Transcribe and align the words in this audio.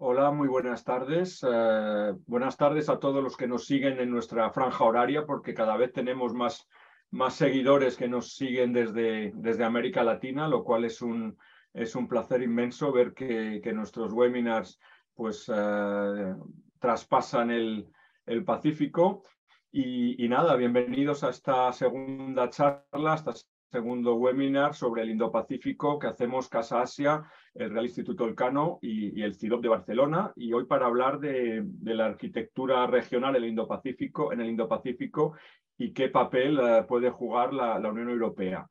Hola, 0.00 0.30
muy 0.30 0.46
buenas 0.46 0.84
tardes. 0.84 1.40
Eh, 1.42 2.12
buenas 2.26 2.56
tardes 2.56 2.88
a 2.88 3.00
todos 3.00 3.20
los 3.20 3.36
que 3.36 3.48
nos 3.48 3.66
siguen 3.66 3.98
en 3.98 4.10
nuestra 4.10 4.48
franja 4.50 4.84
horaria, 4.84 5.26
porque 5.26 5.54
cada 5.54 5.76
vez 5.76 5.92
tenemos 5.92 6.34
más, 6.34 6.68
más 7.10 7.34
seguidores 7.34 7.96
que 7.96 8.06
nos 8.06 8.34
siguen 8.34 8.72
desde, 8.72 9.32
desde 9.34 9.64
América 9.64 10.04
Latina, 10.04 10.46
lo 10.46 10.62
cual 10.62 10.84
es 10.84 11.02
un, 11.02 11.36
es 11.74 11.96
un 11.96 12.06
placer 12.06 12.42
inmenso 12.42 12.92
ver 12.92 13.12
que, 13.12 13.60
que 13.60 13.72
nuestros 13.72 14.12
webinars 14.12 14.78
pues, 15.14 15.50
eh, 15.52 16.34
traspasan 16.78 17.50
el, 17.50 17.88
el 18.26 18.44
Pacífico. 18.44 19.24
Y, 19.72 20.28
nada, 20.28 20.54
bienvenidos 20.54 21.24
a 21.24 21.30
esta 21.30 21.72
segunda 21.72 22.48
charla, 22.50 23.14
esta 23.14 23.32
segundo 23.70 24.14
webinar 24.14 24.74
sobre 24.74 25.02
el 25.02 25.10
Indo-Pacífico 25.10 25.98
que 25.98 26.06
hacemos 26.06 26.48
Casa 26.48 26.80
Asia, 26.80 27.24
el 27.54 27.70
Real 27.70 27.84
Instituto 27.84 28.24
Elcano 28.24 28.78
y, 28.80 29.22
el 29.22 29.34
CIDOP 29.34 29.62
de 29.62 29.68
Barcelona. 29.68 30.32
Y 30.36 30.52
hoy 30.52 30.64
para 30.64 30.86
hablar 30.86 31.20
de, 31.20 31.64
la 31.82 32.06
arquitectura 32.06 32.86
regional 32.86 33.36
el 33.36 33.44
Indo-Pacífico, 33.44 34.32
en 34.32 34.40
el 34.40 34.50
Indo-Pacífico 34.50 35.34
y 35.76 35.92
qué 35.92 36.08
papel 36.08 36.58
uh, 36.58 36.86
puede 36.86 37.10
jugar 37.10 37.52
la, 37.52 37.76
Unión 37.76 38.08
Europea. 38.10 38.66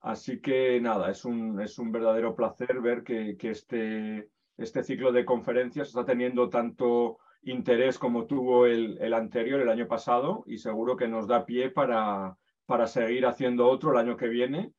Así 0.00 0.40
que 0.40 0.80
nada, 0.80 1.10
es 1.10 1.24
un, 1.24 1.60
es 1.60 1.78
un 1.78 1.92
verdadero 1.92 2.34
placer 2.34 2.80
ver 2.80 3.02
que, 3.02 3.36
este, 3.40 4.28
este 4.56 4.82
ciclo 4.82 5.12
de 5.12 5.24
conferencias 5.24 5.88
está 5.88 6.04
teniendo 6.04 6.48
tanto 6.48 7.18
interés 7.42 7.98
como 7.98 8.26
tuvo 8.26 8.66
el 8.66 9.12
anterior, 9.12 9.60
el 9.60 9.68
año 9.68 9.88
pasado, 9.88 10.44
y 10.46 10.58
seguro 10.58 10.96
que 10.96 11.08
nos 11.08 11.26
da 11.26 11.44
pie 11.44 11.70
para 11.70 12.36
para 12.68 12.86
seguir 12.86 13.24
haciendo 13.24 13.66
otro 13.66 13.92
el 13.92 13.96
año 13.96 14.18
que 14.18 14.28
viene. 14.28 14.72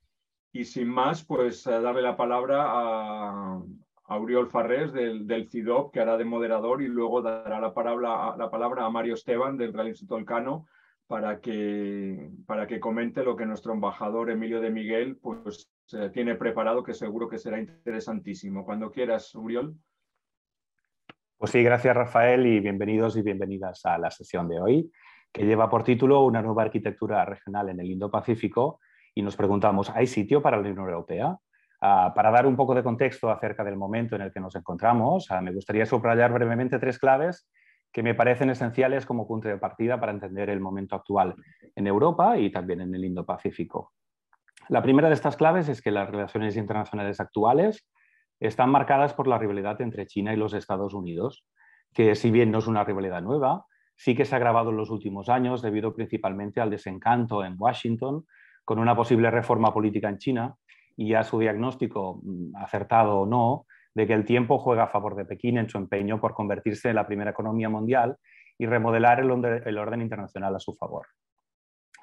Y 0.54 0.66
sin 0.66 0.88
más, 0.88 1.26
pues 1.26 1.66
eh, 1.66 1.82
darle 1.82 2.04
la 2.04 2.16
palabra 2.16 2.66
a, 2.68 3.64
a 4.06 4.18
Uriol 4.20 4.48
Farrés 4.48 4.94
del, 4.94 5.26
del, 5.26 5.50
CIDOP, 5.50 5.92
que 5.92 6.00
hará 6.00 6.16
de 6.16 6.24
moderador, 6.24 6.84
y 6.84 6.88
luego 6.88 7.24
dará 7.24 7.60
la 7.60 7.74
palabra, 7.74 8.36
la 8.38 8.52
palabra 8.52 8.86
a 8.86 8.92
Mario 8.92 9.16
Esteban 9.16 9.58
del 9.58 9.74
Real 9.74 9.88
Instituto 9.88 10.18
Elcano 10.20 10.68
para 11.08 11.42
que, 11.42 12.30
para 12.46 12.68
que 12.68 12.80
comente 12.80 13.24
lo 13.24 13.36
que 13.36 13.48
nuestro 13.48 13.74
embajador 13.74 14.30
Emilio 14.30 14.62
de 14.62 14.70
Miguel 14.70 15.18
pues, 15.18 15.72
eh, 15.94 16.12
tiene 16.14 16.36
preparado, 16.36 16.84
que 16.84 16.94
seguro 16.94 17.28
que 17.28 17.40
será 17.40 17.60
interesantísimo. 17.60 18.66
Cuando 18.66 18.92
quieras, 18.92 19.34
Uriol. 19.34 19.76
Pues 21.40 21.52
sí, 21.52 21.64
gracias 21.64 21.96
Rafael 21.96 22.46
y 22.46 22.60
bienvenidos 22.60 23.18
y 23.18 23.24
bienvenidas 23.24 23.84
a 23.86 23.98
la 23.98 24.12
sesión 24.12 24.48
de 24.48 24.60
hoy 24.60 24.92
que 25.32 25.46
lleva 25.46 25.70
por 25.70 25.84
título 25.84 26.24
Una 26.24 26.42
nueva 26.42 26.64
arquitectura 26.64 27.24
regional 27.26 27.70
en 27.70 27.80
el 27.80 27.92
Indo-Pacífico 27.92 28.80
y 29.14 29.22
nos 29.22 29.36
preguntamos, 29.36 29.90
¿hay 29.90 30.08
sitio 30.08 30.42
para 30.42 30.58
la 30.58 30.62
Unión 30.62 30.80
Europea? 30.80 31.38
Uh, 31.82 32.14
para 32.14 32.32
dar 32.32 32.46
un 32.46 32.58
poco 32.58 32.76
de 32.76 32.84
contexto 32.84 33.32
acerca 33.32 33.64
del 33.64 33.78
momento 33.78 34.16
en 34.16 34.24
el 34.24 34.34
que 34.34 34.40
nos 34.40 34.56
encontramos, 34.56 35.30
uh, 35.32 35.42
me 35.42 35.54
gustaría 35.54 35.86
subrayar 35.86 36.34
brevemente 36.34 36.78
tres 36.78 37.00
claves 37.00 37.50
que 37.92 38.04
me 38.04 38.14
parecen 38.14 38.50
esenciales 38.50 39.06
como 39.06 39.28
punto 39.28 39.48
de 39.48 39.58
partida 39.58 40.00
para 40.00 40.12
entender 40.12 40.50
el 40.50 40.60
momento 40.60 40.96
actual 40.96 41.36
en 41.76 41.88
Europa 41.88 42.38
y 42.38 42.52
también 42.52 42.82
en 42.82 42.94
el 42.94 43.06
Indo-Pacífico. 43.06 43.94
La 44.68 44.82
primera 44.82 45.08
de 45.08 45.16
estas 45.16 45.38
claves 45.38 45.70
es 45.70 45.82
que 45.82 45.90
las 45.90 46.10
relaciones 46.10 46.56
internacionales 46.56 47.20
actuales 47.20 47.88
están 48.40 48.70
marcadas 48.70 49.14
por 49.14 49.28
la 49.28 49.38
rivalidad 49.38 49.82
entre 49.82 50.06
China 50.06 50.34
y 50.34 50.38
los 50.38 50.54
Estados 50.54 50.94
Unidos, 50.94 51.46
que 51.94 52.16
si 52.16 52.30
bien 52.30 52.52
no 52.52 52.60
es 52.60 52.68
una 52.68 52.84
rivalidad 52.84 53.22
nueva, 53.22 53.66
sí 54.00 54.16
que 54.16 54.24
se 54.24 54.34
ha 54.34 54.38
agravado 54.38 54.70
en 54.70 54.78
los 54.78 54.90
últimos 54.90 55.28
años 55.28 55.62
debido 55.62 55.94
principalmente 55.94 56.62
al 56.62 56.70
desencanto 56.70 57.44
en 57.44 57.56
Washington 57.58 58.26
con 58.64 58.80
una 58.80 58.96
posible 58.96 59.30
reforma 59.30 59.74
política 59.74 60.08
en 60.08 60.18
China 60.18 60.56
y 60.96 61.14
a 61.16 61.24
su 61.24 61.38
diagnóstico, 61.38 62.22
mm, 62.24 62.56
acertado 62.56 63.20
o 63.20 63.26
no, 63.26 63.66
de 63.94 64.08
que 64.08 64.14
el 64.14 64.24
tiempo 64.24 64.58
juega 64.58 64.84
a 64.84 64.88
favor 64.88 65.16
de 65.16 65.26
Pekín 65.26 65.58
en 65.58 65.68
su 65.68 65.78
empeño 65.78 66.22
por 66.22 66.34
convertirse 66.34 66.90
en 66.90 66.96
la 66.96 67.06
primera 67.06 67.32
economía 67.32 67.68
mundial 67.68 68.16
y 68.58 68.66
remodelar 68.68 69.20
el 69.20 69.78
orden 69.78 70.02
internacional 70.02 70.56
a 70.56 70.60
su 70.60 70.76
favor. 70.76 71.08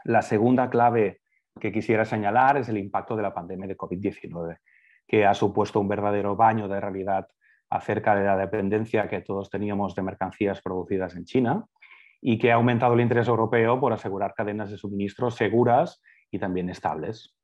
La 0.05 0.21
segunda 0.21 0.69
clave 0.69 1.21
que 1.59 1.73
quisiera 1.73 2.05
señalar 2.05 2.59
es 2.59 2.69
el 2.69 2.77
impacto 2.77 3.17
de 3.17 3.23
la 3.23 3.33
pandemia 3.33 3.69
de 3.69 3.77
COVID-19, 3.77 4.59
que 5.07 5.25
ha 5.25 5.33
supuesto 5.33 5.81
un 5.81 5.89
verdadero 5.89 6.37
baño 6.37 6.69
de 6.69 6.79
realidad 6.79 7.27
acerca 7.71 8.15
de 8.15 8.25
la 8.25 8.37
dependencia 8.37 9.09
que 9.09 9.23
todos 9.23 9.49
teníamos 9.49 9.95
de 9.95 10.03
mercancías 10.03 10.61
producidas 10.61 11.17
en 11.17 11.25
China 11.25 11.67
y 12.21 12.39
que 12.39 12.53
ha 12.53 12.57
aumentado 12.57 12.95
el 12.95 13.01
interés 13.01 13.29
europeo 13.29 13.79
por 13.81 13.93
asegurar 13.93 14.35
cadenas 14.35 14.71
de 14.71 14.79
suministro 14.79 15.31
seguras 15.31 16.03
y 16.31 16.39
también 16.39 16.71
estables. 16.71 17.37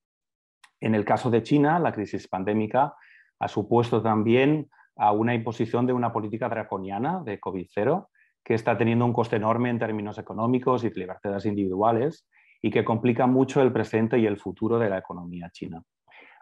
En 0.80 0.94
el 0.94 1.04
caso 1.04 1.30
de 1.30 1.42
China, 1.42 1.78
la 1.78 1.92
crisis 1.92 2.26
pandémica 2.28 2.94
ha 3.38 3.48
supuesto 3.48 4.02
también 4.02 4.68
a 4.96 5.12
una 5.12 5.34
imposición 5.34 5.86
de 5.86 5.92
una 5.92 6.12
política 6.12 6.48
draconiana 6.48 7.22
de 7.24 7.40
COVID-0 7.40 8.08
que 8.44 8.54
está 8.54 8.76
teniendo 8.76 9.04
un 9.04 9.12
coste 9.12 9.36
enorme 9.36 9.70
en 9.70 9.78
términos 9.78 10.18
económicos 10.18 10.84
y 10.84 10.90
de 10.90 11.00
libertades 11.00 11.46
individuales 11.46 12.28
y 12.60 12.70
que 12.70 12.84
complica 12.84 13.26
mucho 13.26 13.62
el 13.62 13.72
presente 13.72 14.18
y 14.18 14.26
el 14.26 14.38
futuro 14.38 14.78
de 14.78 14.90
la 14.90 14.98
economía 14.98 15.50
china. 15.52 15.82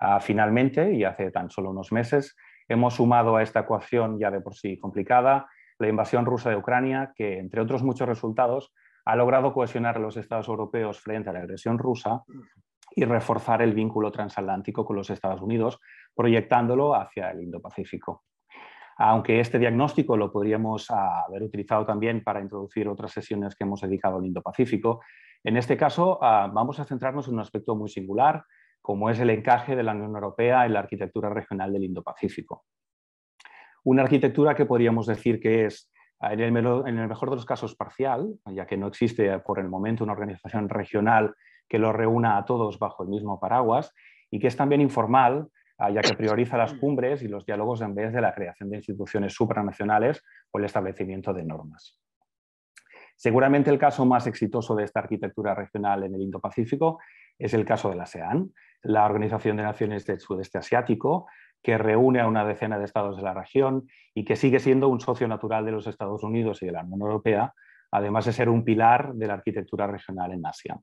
Uh, 0.01 0.21
finalmente, 0.21 0.95
y 0.95 1.05
hace 1.05 1.31
tan 1.31 1.51
solo 1.51 1.71
unos 1.71 1.93
meses, 1.93 2.37
hemos 2.69 2.95
sumado 2.95 3.37
a 3.37 3.43
esta 3.43 3.61
ecuación 3.61 4.19
ya 4.19 4.31
de 4.31 4.41
por 4.41 4.55
sí 4.55 4.79
complicada 4.79 5.47
la 5.81 5.89
invasión 5.89 6.27
rusa 6.27 6.51
de 6.51 6.57
Ucrania, 6.57 7.13
que, 7.15 7.39
entre 7.39 7.61
otros 7.61 7.83
muchos 7.83 8.07
resultados, 8.09 8.73
ha 9.05 9.17
logrado 9.17 9.53
cohesionar 9.53 9.97
a 9.97 10.01
los 10.01 10.17
Estados 10.17 10.49
europeos 10.49 11.01
frente 11.01 11.31
a 11.31 11.33
la 11.33 11.41
agresión 11.41 11.79
rusa 11.79 12.23
y 12.95 13.05
reforzar 13.05 13.63
el 13.63 13.73
vínculo 13.73 14.13
transatlántico 14.13 14.85
con 14.85 14.97
los 14.97 15.11
Estados 15.11 15.41
Unidos, 15.41 15.81
proyectándolo 16.15 16.95
hacia 16.95 17.31
el 17.31 17.43
Indo-Pacífico. 17.43 18.25
Aunque 18.99 19.41
este 19.41 19.59
diagnóstico 19.59 20.17
lo 20.17 20.31
podríamos 20.31 20.91
haber 20.91 21.43
utilizado 21.43 21.87
también 21.87 22.23
para 22.23 22.41
introducir 22.41 22.87
otras 22.87 23.13
sesiones 23.13 23.55
que 23.55 23.65
hemos 23.65 23.81
dedicado 23.81 24.19
al 24.19 24.27
Indo-Pacífico, 24.27 25.01
en 25.43 25.57
este 25.57 25.79
caso 25.79 26.19
ah, 26.21 26.51
vamos 26.53 26.79
a 26.81 26.85
centrarnos 26.85 27.27
en 27.29 27.35
un 27.35 27.41
aspecto 27.41 27.75
muy 27.75 27.89
singular, 27.89 28.45
como 28.83 29.09
es 29.09 29.19
el 29.21 29.31
encaje 29.31 29.75
de 29.77 29.83
la 29.83 29.93
Unión 29.93 30.15
Europea 30.15 30.67
en 30.67 30.75
la 30.75 30.81
arquitectura 30.81 31.31
regional 31.31 31.73
del 31.73 31.85
Indo-Pacífico. 31.85 32.65
Una 33.85 34.03
arquitectura 34.03 34.55
que 34.55 34.67
podríamos 34.67 35.07
decir 35.07 35.41
que 35.41 35.67
es, 35.67 35.91
en 36.21 36.41
el, 36.41 36.57
en 36.87 36.99
el, 36.99 37.09
mejor 37.09 37.31
de 37.31 37.37
los 37.37 37.47
casos, 37.47 37.75
parcial, 37.75 38.35
ya 38.47 38.67
que 38.67 38.77
no 38.77 38.87
existe 38.87 39.39
por 39.41 39.59
el 39.59 39.69
momento 39.69 40.05
una 40.05 40.13
organización 40.13 40.69
regional 40.69 41.35
que 41.69 41.79
lo 41.79 41.93
reúna 41.93 42.37
a 42.37 42.45
todos 42.45 42.79
bajo 42.79 43.05
el 43.05 43.09
mismo 43.09 43.41
paraguas, 43.41 43.95
y 44.31 44.39
que 44.39 44.49
es 44.49 44.57
también 44.57 44.81
informal, 44.81 45.49
ah, 45.79 45.91
ya 45.91 46.03
que 46.03 46.15
prioriza 46.15 46.57
las 46.57 46.75
cumbres 46.75 47.23
y 47.23 47.29
los 47.29 47.47
diálogos 47.47 47.81
en 47.81 47.95
vez 47.95 48.13
de 48.13 48.21
la 48.21 48.35
creación 48.35 48.71
de 48.71 48.77
instituciones 48.77 49.33
supranacionales 49.33 50.23
o 50.51 50.59
el 50.59 50.65
establecimiento 50.65 51.33
de 51.33 51.45
normas. 51.45 51.99
Seguramente 53.17 53.71
el 53.71 53.79
caso 53.79 54.07
más 54.07 54.27
exitoso 54.27 54.75
de 54.75 54.85
esta 54.85 55.01
arquitectura 55.01 55.55
regional 55.55 56.05
en 56.05 56.15
el 56.15 56.23
Indo-Pacífico 56.23 57.01
es 57.39 57.55
el 57.55 57.65
caso 57.65 57.91
de 57.91 57.97
la 57.97 58.05
ASEAN, 58.05 58.53
la 58.83 59.05
Organización 59.05 59.59
de 59.59 59.63
Naciones 59.63 60.07
del 60.07 60.21
Sudeste 60.21 60.59
Asiático, 60.59 61.27
que 61.63 61.79
reúne 61.79 62.21
a 62.21 62.27
una 62.27 62.45
decena 62.45 62.79
de 62.79 62.85
estados 62.85 63.17
de 63.17 63.23
la 63.23 63.35
región 63.35 63.87
y 64.15 64.25
que 64.25 64.37
sigue 64.37 64.61
siendo 64.61 64.89
un 64.89 65.01
socio 65.01 65.29
natural 65.29 65.65
de 65.65 65.73
los 65.73 65.87
Estados 65.87 66.23
Unidos 66.23 66.63
y 66.63 66.67
de 66.67 66.73
la 66.73 66.83
Unión 66.83 67.03
Europea, 67.03 67.55
además 67.91 68.25
de 68.25 68.33
ser 68.33 68.49
un 68.49 68.65
pilar 68.65 69.13
de 69.15 69.27
la 69.27 69.35
arquitectura 69.35 69.87
regional 69.87 70.33
en 70.33 70.47
Asia. 70.47 70.79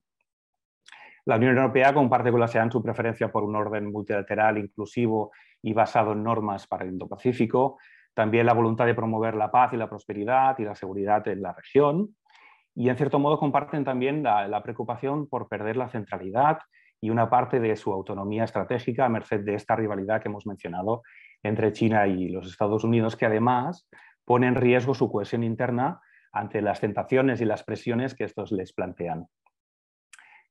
La 1.24 1.36
Unión 1.36 1.56
Europea 1.56 1.92
comparte 1.92 2.30
con 2.30 2.40
la 2.40 2.46
ASEAN 2.46 2.70
su 2.70 2.82
preferencia 2.82 3.30
por 3.30 3.44
un 3.44 3.54
orden 3.54 3.92
multilateral 3.92 4.56
inclusivo 4.56 5.30
y 5.60 5.72
basado 5.72 6.12
en 6.12 6.22
normas 6.22 6.66
para 6.66 6.84
el 6.84 6.92
Indo-Pacífico, 6.92 7.78
también 8.14 8.46
la 8.46 8.54
voluntad 8.54 8.86
de 8.86 8.94
promover 8.94 9.34
la 9.34 9.50
paz 9.50 9.72
y 9.72 9.76
la 9.76 9.90
prosperidad 9.90 10.58
y 10.58 10.64
la 10.64 10.74
seguridad 10.74 11.26
en 11.28 11.42
la 11.42 11.52
región, 11.52 12.16
y 12.74 12.88
en 12.88 12.96
cierto 12.96 13.18
modo 13.18 13.38
comparten 13.38 13.84
también 13.84 14.22
la, 14.22 14.46
la 14.48 14.62
preocupación 14.62 15.28
por 15.28 15.48
perder 15.48 15.76
la 15.76 15.88
centralidad 15.88 16.58
y 17.00 17.10
una 17.10 17.30
parte 17.30 17.60
de 17.60 17.76
su 17.76 17.92
autonomía 17.92 18.44
estratégica 18.44 19.04
a 19.04 19.08
merced 19.08 19.44
de 19.44 19.54
esta 19.54 19.76
rivalidad 19.76 20.20
que 20.20 20.28
hemos 20.28 20.46
mencionado 20.46 21.02
entre 21.42 21.72
China 21.72 22.06
y 22.06 22.28
los 22.28 22.48
Estados 22.48 22.84
Unidos, 22.84 23.16
que 23.16 23.26
además 23.26 23.88
pone 24.24 24.46
en 24.46 24.56
riesgo 24.56 24.94
su 24.94 25.10
cohesión 25.10 25.44
interna 25.44 26.00
ante 26.32 26.60
las 26.60 26.80
tentaciones 26.80 27.40
y 27.40 27.44
las 27.44 27.62
presiones 27.62 28.14
que 28.14 28.24
estos 28.24 28.52
les 28.52 28.72
plantean. 28.72 29.26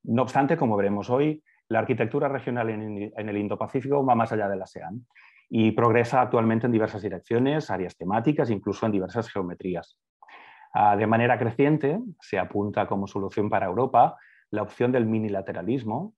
No 0.03 0.21
obstante, 0.21 0.57
como 0.57 0.77
veremos 0.77 1.09
hoy, 1.09 1.43
la 1.69 1.79
arquitectura 1.79 2.29
regional 2.29 2.69
en, 2.69 3.11
el 3.15 3.37
Indo-Pacífico 3.37 4.05
va 4.05 4.15
más 4.15 4.31
allá 4.31 4.47
de 4.47 4.55
la 4.55 4.63
ASEAN 4.63 5.05
y 5.49 5.71
progresa 5.71 6.21
actualmente 6.21 6.65
en 6.65 6.71
diversas 6.71 7.01
direcciones, 7.01 7.69
áreas 7.69 7.97
temáticas, 7.97 8.49
incluso 8.49 8.85
en 8.85 8.93
diversas 8.93 9.29
geometrías. 9.29 9.99
Ah, 10.73 10.95
de 10.95 11.07
manera 11.07 11.37
creciente, 11.37 11.99
se 12.21 12.39
apunta 12.39 12.87
como 12.87 13.07
solución 13.07 13.49
para 13.49 13.65
Europa 13.65 14.17
la 14.49 14.61
opción 14.61 14.91
del 14.91 15.05
minilateralismo, 15.05 16.15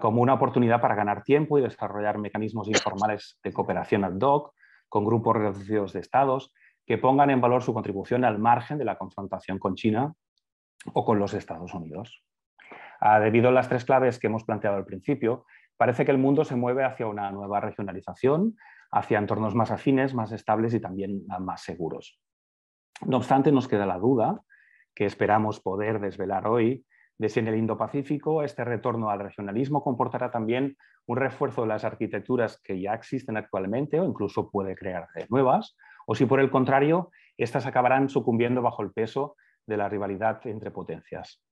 como 0.00 0.22
una 0.22 0.34
oportunidad 0.34 0.80
para 0.80 0.94
ganar 0.94 1.22
tiempo 1.24 1.58
y 1.58 1.62
desarrollar 1.62 2.18
mecanismos 2.18 2.68
informales 2.68 3.38
de 3.42 3.52
cooperación 3.52 4.04
ad 4.04 4.20
hoc 4.20 4.54
con 4.88 5.04
grupos 5.04 5.36
reducidos 5.36 5.92
de 5.92 6.00
estados 6.00 6.52
que 6.86 6.98
pongan 6.98 7.30
en 7.30 7.40
valor 7.40 7.62
su 7.62 7.74
contribución 7.74 8.24
al 8.24 8.38
margen 8.38 8.78
de 8.78 8.84
la 8.84 8.96
confrontación 8.96 9.58
con 9.58 9.74
China 9.74 10.14
o 10.92 11.04
con 11.04 11.18
los 11.18 11.34
Estados 11.34 11.72
Unidos. 11.74 12.22
Uh, 13.00 13.20
debido 13.20 13.48
a 13.48 13.52
las 13.52 13.68
tres 13.68 13.84
claves 13.84 14.18
que 14.18 14.28
hemos 14.28 14.44
planteado 14.44 14.76
al 14.76 14.84
principio, 14.84 15.46
parece 15.76 16.04
que 16.04 16.10
el 16.10 16.18
mundo 16.18 16.44
se 16.44 16.56
mueve 16.56 16.84
hacia 16.84 17.06
una 17.06 17.30
nueva 17.32 17.60
regionalización, 17.60 18.56
hacia 18.90 19.18
entornos 19.18 19.54
más 19.54 19.70
afines, 19.70 20.14
más 20.14 20.30
estables 20.32 20.74
y 20.74 20.80
también 20.80 21.24
más 21.40 21.62
seguros. 21.62 22.20
No 23.06 23.16
obstante, 23.16 23.50
nos 23.50 23.66
queda 23.66 23.86
la 23.86 23.98
duda, 23.98 24.40
que 24.94 25.04
esperamos 25.04 25.60
poder 25.60 26.00
desvelar 26.00 26.46
hoy, 26.46 26.86
de 27.18 27.28
si 27.28 27.40
en 27.40 27.48
el 27.48 27.56
Indo-Pacífico 27.56 28.42
este 28.42 28.64
retorno 28.64 29.10
al 29.10 29.20
regionalismo 29.20 29.82
comportará 29.82 30.30
también 30.30 30.76
un 31.06 31.16
refuerzo 31.16 31.62
de 31.62 31.68
las 31.68 31.84
arquitecturas 31.84 32.60
que 32.62 32.80
ya 32.80 32.94
existen 32.94 33.36
actualmente 33.36 34.00
o 34.00 34.04
incluso 34.04 34.50
puede 34.50 34.74
crear 34.74 35.08
nuevas, 35.28 35.76
o 36.06 36.14
si 36.14 36.26
por 36.26 36.40
el 36.40 36.50
contrario, 36.50 37.10
estas 37.36 37.66
acabarán 37.66 38.08
sucumbiendo 38.08 38.62
bajo 38.62 38.82
el 38.82 38.92
peso 38.92 39.36
de 39.66 39.76
la 39.76 39.88
rivalidad 39.88 40.40
entre 40.46 40.70
potencias. 40.70 41.42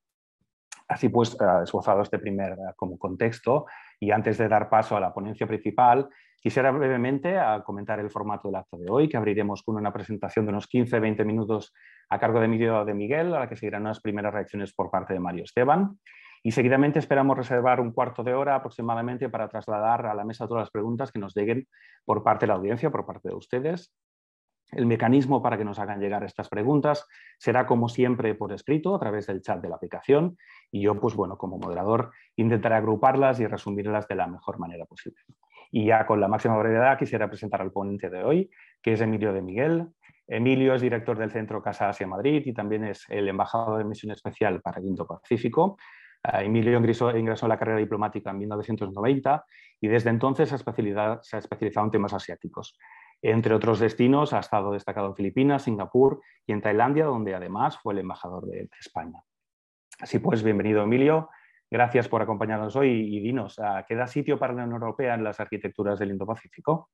Así 0.88 1.08
pues, 1.08 1.34
eh, 1.34 1.62
esbozado 1.62 2.02
este 2.02 2.18
primer 2.18 2.52
eh, 2.52 2.56
como 2.76 2.98
contexto 2.98 3.66
y 4.02 4.10
antes 4.10 4.36
de 4.36 4.48
dar 4.48 4.68
paso 4.68 4.96
a 4.96 5.00
la 5.00 5.14
ponencia 5.14 5.46
principal, 5.46 6.08
quisiera 6.40 6.72
brevemente 6.72 7.36
eh, 7.36 7.62
comentar 7.64 8.00
el 8.00 8.10
formato 8.10 8.48
del 8.48 8.56
acto 8.56 8.76
de 8.76 8.90
hoy, 8.90 9.08
que 9.08 9.16
abriremos 9.16 9.62
con 9.62 9.76
una 9.76 9.92
presentación 9.92 10.44
de 10.44 10.50
unos 10.50 10.68
15-20 10.68 11.24
minutos 11.24 11.72
a 12.08 12.18
cargo 12.18 12.40
de 12.40 12.48
de 12.48 12.94
Miguel, 12.94 13.32
a 13.32 13.38
la 13.38 13.48
que 13.48 13.54
seguirán 13.54 13.82
unas 13.82 14.00
primeras 14.00 14.34
reacciones 14.34 14.74
por 14.74 14.90
parte 14.90 15.12
de 15.14 15.20
Mario 15.20 15.44
Esteban. 15.44 16.00
Y 16.42 16.50
seguidamente 16.50 16.98
esperamos 16.98 17.36
reservar 17.36 17.78
un 17.78 17.92
cuarto 17.92 18.24
de 18.24 18.34
hora 18.34 18.56
aproximadamente 18.56 19.28
para 19.28 19.48
trasladar 19.48 20.04
a 20.06 20.14
la 20.14 20.24
mesa 20.24 20.48
todas 20.48 20.62
las 20.62 20.70
preguntas 20.72 21.12
que 21.12 21.20
nos 21.20 21.32
lleguen 21.36 21.68
por 22.04 22.24
parte 22.24 22.44
de 22.44 22.48
la 22.48 22.54
audiencia, 22.54 22.90
por 22.90 23.06
parte 23.06 23.28
de 23.28 23.36
ustedes. 23.36 23.94
El 24.72 24.86
mecanismo 24.86 25.42
para 25.42 25.58
que 25.58 25.66
nos 25.66 25.78
hagan 25.78 26.00
llegar 26.00 26.24
estas 26.24 26.48
preguntas 26.48 27.06
será, 27.38 27.66
como 27.66 27.90
siempre, 27.90 28.34
por 28.34 28.52
escrito 28.52 28.94
a 28.94 28.98
través 28.98 29.26
del 29.26 29.42
chat 29.42 29.60
de 29.60 29.68
la 29.68 29.76
aplicación 29.76 30.38
y 30.70 30.80
yo, 30.80 30.98
pues 30.98 31.14
bueno, 31.14 31.36
como 31.36 31.58
moderador, 31.58 32.10
intentaré 32.36 32.76
agruparlas 32.76 33.38
y 33.40 33.46
resumirlas 33.46 34.08
de 34.08 34.14
la 34.14 34.26
mejor 34.26 34.58
manera 34.58 34.86
posible. 34.86 35.20
Y 35.70 35.86
ya 35.86 36.06
con 36.06 36.20
la 36.20 36.28
máxima 36.28 36.56
brevedad 36.56 36.98
quisiera 36.98 37.28
presentar 37.28 37.60
al 37.60 37.70
ponente 37.70 38.08
de 38.08 38.24
hoy, 38.24 38.50
que 38.82 38.94
es 38.94 39.00
Emilio 39.02 39.34
de 39.34 39.42
Miguel. 39.42 39.88
Emilio 40.26 40.74
es 40.74 40.80
director 40.80 41.18
del 41.18 41.30
Centro 41.30 41.62
Casa 41.62 41.90
Asia 41.90 42.06
Madrid 42.06 42.42
y 42.46 42.54
también 42.54 42.84
es 42.84 43.04
el 43.10 43.28
embajador 43.28 43.76
de 43.76 43.84
misión 43.84 44.12
especial 44.12 44.62
para 44.62 44.80
el 44.80 44.86
Indo-Pacífico. 44.86 45.76
Eh, 46.24 46.44
Emilio 46.44 46.78
ingresó, 46.78 47.14
ingresó, 47.16 47.44
en 47.44 47.50
la 47.50 47.58
carrera 47.58 47.78
diplomática 47.78 48.30
en 48.30 48.38
1990 48.38 49.44
y 49.80 49.88
desde 49.88 50.08
entonces 50.08 50.48
se 50.48 50.54
ha 50.54 51.38
especializado 51.38 51.84
en 51.86 51.90
temas 51.90 52.14
asiáticos. 52.14 52.78
Entre 53.22 53.54
otros 53.54 53.78
destinos 53.78 54.32
ha 54.32 54.40
estado 54.40 54.72
destacado 54.72 55.06
en 55.06 55.14
Filipinas, 55.14 55.62
Singapur 55.62 56.20
y 56.44 56.52
en 56.52 56.60
Tailandia, 56.60 57.04
donde 57.04 57.36
además 57.36 57.78
fue 57.78 57.94
el 57.94 58.00
embajador 58.00 58.46
de, 58.46 58.68
España. 58.80 59.22
Así 60.00 60.18
pues, 60.18 60.42
bienvenido 60.42 60.82
Emilio, 60.82 61.30
gracias 61.70 62.08
por 62.08 62.20
acompañarnos 62.20 62.74
hoy 62.74 63.16
y 63.16 63.20
dinos, 63.20 63.60
¿qué 63.86 63.94
da 63.94 64.08
sitio 64.08 64.40
para 64.40 64.54
la 64.54 64.64
Unión 64.64 64.82
Europea 64.82 65.14
en 65.14 65.22
las 65.22 65.38
arquitecturas 65.38 66.00
del 66.00 66.10
Indo-Pacífico? 66.10 66.90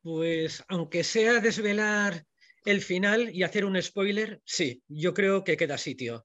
Pues 0.00 0.64
aunque 0.68 1.02
sea 1.02 1.40
desvelar 1.40 2.24
el 2.64 2.82
final 2.82 3.30
y 3.34 3.42
hacer 3.42 3.64
un 3.64 3.82
spoiler, 3.82 4.40
sí, 4.44 4.80
yo 4.86 5.12
creo 5.12 5.42
que 5.42 5.56
queda 5.56 5.76
sitio. 5.76 6.24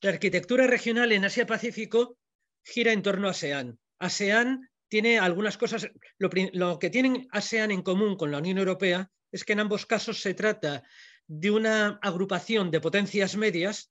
La 0.00 0.10
arquitectura 0.10 0.66
regional 0.66 1.12
en 1.12 1.24
Asia-Pacífico 1.24 2.16
gira 2.64 2.92
en 2.92 3.02
torno 3.02 3.28
a 3.28 3.30
ASEAN. 3.30 3.78
ASEAN 4.00 4.71
tiene 4.92 5.18
algunas 5.18 5.56
cosas, 5.56 5.88
lo, 6.18 6.78
que 6.78 6.90
tienen 6.90 7.26
ASEAN 7.30 7.70
en 7.70 7.80
común 7.80 8.14
con 8.14 8.30
la 8.30 8.36
Unión 8.36 8.58
Europea 8.58 9.10
es 9.30 9.42
que 9.42 9.54
en 9.54 9.60
ambos 9.60 9.86
casos 9.86 10.20
se 10.20 10.34
trata 10.34 10.82
de 11.26 11.50
una 11.50 11.98
agrupación 12.02 12.70
de 12.70 12.82
potencias 12.82 13.34
medias 13.34 13.90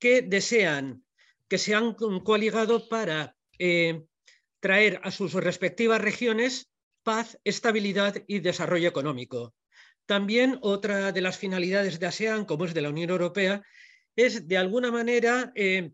que 0.00 0.20
desean, 0.20 1.04
que 1.46 1.58
se 1.58 1.76
han 1.76 1.94
coaligado 1.94 2.88
para 2.88 3.36
eh, 3.56 4.02
traer 4.58 5.00
a 5.04 5.12
sus 5.12 5.32
respectivas 5.34 6.00
regiones 6.00 6.68
paz, 7.04 7.38
estabilidad 7.44 8.16
y 8.26 8.40
desarrollo 8.40 8.88
económico. 8.88 9.54
También 10.06 10.58
otra 10.60 11.12
de 11.12 11.20
las 11.20 11.38
finalidades 11.38 12.00
de 12.00 12.06
ASEAN, 12.08 12.46
como 12.46 12.64
es 12.64 12.74
de 12.74 12.82
la 12.82 12.88
Unión 12.88 13.10
Europea, 13.10 13.62
es 14.16 14.48
de 14.48 14.58
alguna 14.58 14.90
manera 14.90 15.52
eh, 15.54 15.92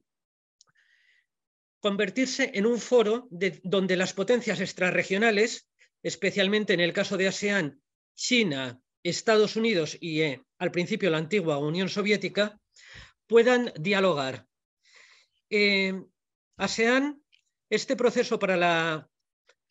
convertirse 1.80 2.50
en 2.54 2.66
un 2.66 2.78
foro 2.78 3.28
donde 3.30 3.96
las 3.96 4.12
potencias 4.12 4.60
extrarregionales, 4.60 5.68
especialmente 6.02 6.72
en 6.74 6.80
el 6.80 6.92
caso 6.92 7.16
de 7.16 7.28
ASEAN, 7.28 7.80
China, 8.14 8.80
Estados 9.02 9.56
Unidos 9.56 9.96
y 10.00 10.22
eh, 10.22 10.42
al 10.58 10.70
principio 10.70 11.10
la 11.10 11.18
antigua 11.18 11.58
Unión 11.58 11.88
Soviética, 11.88 12.60
puedan 13.26 13.72
dialogar. 13.78 14.46
Eh, 15.50 16.02
ASEAN, 16.56 17.22
este 17.70 17.96
proceso 17.96 18.38
para 18.38 18.56
la 18.56 19.08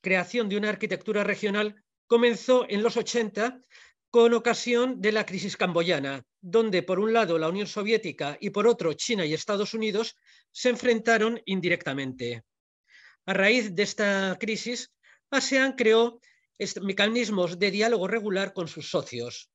creación 0.02 0.48
de 0.48 0.58
una 0.58 0.70
arquitectura 0.70 1.24
regional 1.24 1.84
comenzó 2.08 2.66
en 2.70 2.84
los 2.84 2.96
80 2.96 3.62
con 4.10 4.34
ocasión 4.34 5.02
de 5.02 5.12
la 5.12 5.26
crisis 5.26 5.58
camboyana, 5.58 6.26
donde 6.42 6.84
por 6.84 7.00
un 7.00 7.14
lado 7.14 7.38
la 7.38 7.50
Unión 7.50 7.68
Soviética 7.68 8.38
y 8.40 8.50
por 8.50 8.68
otro 8.68 8.94
China 8.94 9.26
y 9.26 9.34
Estados 9.34 9.74
Unidos 9.74 10.16
se 10.52 10.70
enfrentaron 10.70 11.42
indirectamente. 11.46 12.44
A 13.26 13.34
raíz 13.34 13.76
de 13.76 13.84
esta 13.84 14.38
crisis, 14.40 14.94
ASEAN 15.30 15.74
creó 15.74 16.22
mecanismos 16.82 17.60
de 17.60 17.72
diálogo 17.72 18.08
regular 18.08 18.54
con 18.54 18.68
sus 18.68 18.90
socios. 18.90 19.52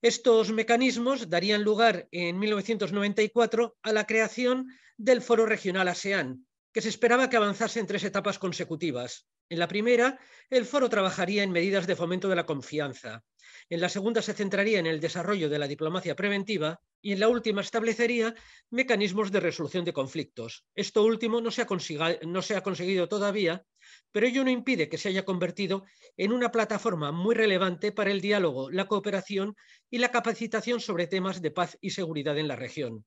Estos 0.00 0.52
mecanismos 0.52 1.28
darían 1.28 1.64
lugar 1.64 2.06
en 2.12 2.38
1994 2.38 3.76
a 3.82 3.92
la 3.92 4.06
creación 4.06 4.68
del 4.96 5.20
Foro 5.20 5.46
Regional 5.46 5.88
ASEAN, 5.88 6.46
que 6.72 6.80
se 6.80 6.88
esperaba 6.88 7.28
que 7.28 7.36
avanzase 7.36 7.80
en 7.80 7.86
tres 7.86 8.04
etapas 8.04 8.38
consecutivas. 8.38 9.26
En 9.48 9.60
la 9.60 9.68
primera, 9.68 10.18
el 10.50 10.64
foro 10.64 10.88
trabajaría 10.88 11.44
en 11.44 11.52
medidas 11.52 11.86
de 11.86 11.94
fomento 11.94 12.28
de 12.28 12.34
la 12.34 12.46
confianza. 12.46 13.24
En 13.68 13.80
la 13.80 13.88
segunda 13.88 14.20
se 14.20 14.34
centraría 14.34 14.80
en 14.80 14.86
el 14.86 15.00
desarrollo 15.00 15.48
de 15.48 15.58
la 15.58 15.68
diplomacia 15.68 16.16
preventiva 16.16 16.80
y 17.00 17.12
en 17.12 17.20
la 17.20 17.28
última 17.28 17.60
establecería 17.60 18.34
mecanismos 18.70 19.30
de 19.30 19.38
resolución 19.38 19.84
de 19.84 19.92
conflictos. 19.92 20.64
Esto 20.74 21.04
último 21.04 21.40
no 21.40 21.52
se, 21.52 21.62
ha 21.62 22.62
conseguido 22.62 23.08
todavía, 23.08 23.64
pero 24.10 24.26
ello 24.26 24.42
no 24.42 24.50
impide 24.50 24.88
que 24.88 24.98
se 24.98 25.10
haya 25.10 25.24
convertido 25.24 25.84
en 26.16 26.32
una 26.32 26.50
plataforma 26.50 27.12
muy 27.12 27.36
relevante 27.36 27.92
para 27.92 28.10
el 28.10 28.20
diálogo, 28.20 28.70
la 28.70 28.86
cooperación 28.86 29.54
y 29.90 29.98
la 29.98 30.10
capacitación 30.10 30.80
sobre 30.80 31.06
temas 31.06 31.40
de 31.40 31.52
paz 31.52 31.78
y 31.80 31.90
seguridad 31.90 32.36
en 32.38 32.48
la 32.48 32.56
región. 32.56 33.04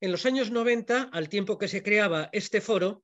En 0.00 0.12
los 0.12 0.26
años 0.26 0.50
90, 0.50 1.08
al 1.12 1.30
tiempo 1.30 1.56
que 1.56 1.68
se 1.68 1.82
creaba 1.82 2.28
este 2.32 2.60
foro, 2.60 3.02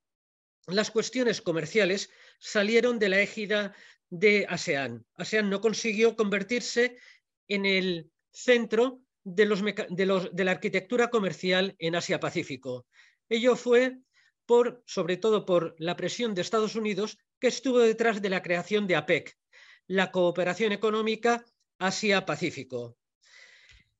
las 0.66 0.90
cuestiones 0.90 1.42
comerciales 1.42 2.10
salieron 2.42 2.98
de 2.98 3.08
la 3.08 3.20
égida 3.20 3.74
de 4.10 4.46
ASEAN. 4.48 5.06
ASEAN 5.14 5.48
no 5.48 5.60
consiguió 5.60 6.16
convertirse 6.16 6.98
en 7.46 7.64
el 7.64 8.10
centro 8.32 9.00
de, 9.22 9.46
la 9.46 10.50
arquitectura 10.50 11.08
comercial 11.08 11.76
en 11.78 11.94
Asia-Pacífico. 11.94 12.86
Ello 13.28 13.54
fue 13.54 13.98
por, 14.44 14.82
sobre 14.86 15.16
todo 15.16 15.46
por 15.46 15.76
la 15.78 15.94
presión 15.94 16.34
de 16.34 16.42
Estados 16.42 16.74
Unidos 16.74 17.16
que 17.38 17.46
estuvo 17.46 17.78
detrás 17.78 18.20
de 18.20 18.30
la 18.30 18.42
creación 18.42 18.88
de 18.88 18.96
APEC, 18.96 19.38
la 19.86 20.10
Cooperación 20.10 20.72
Económica 20.72 21.44
Asia-Pacífico. 21.78 22.98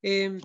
Em, 0.03 0.41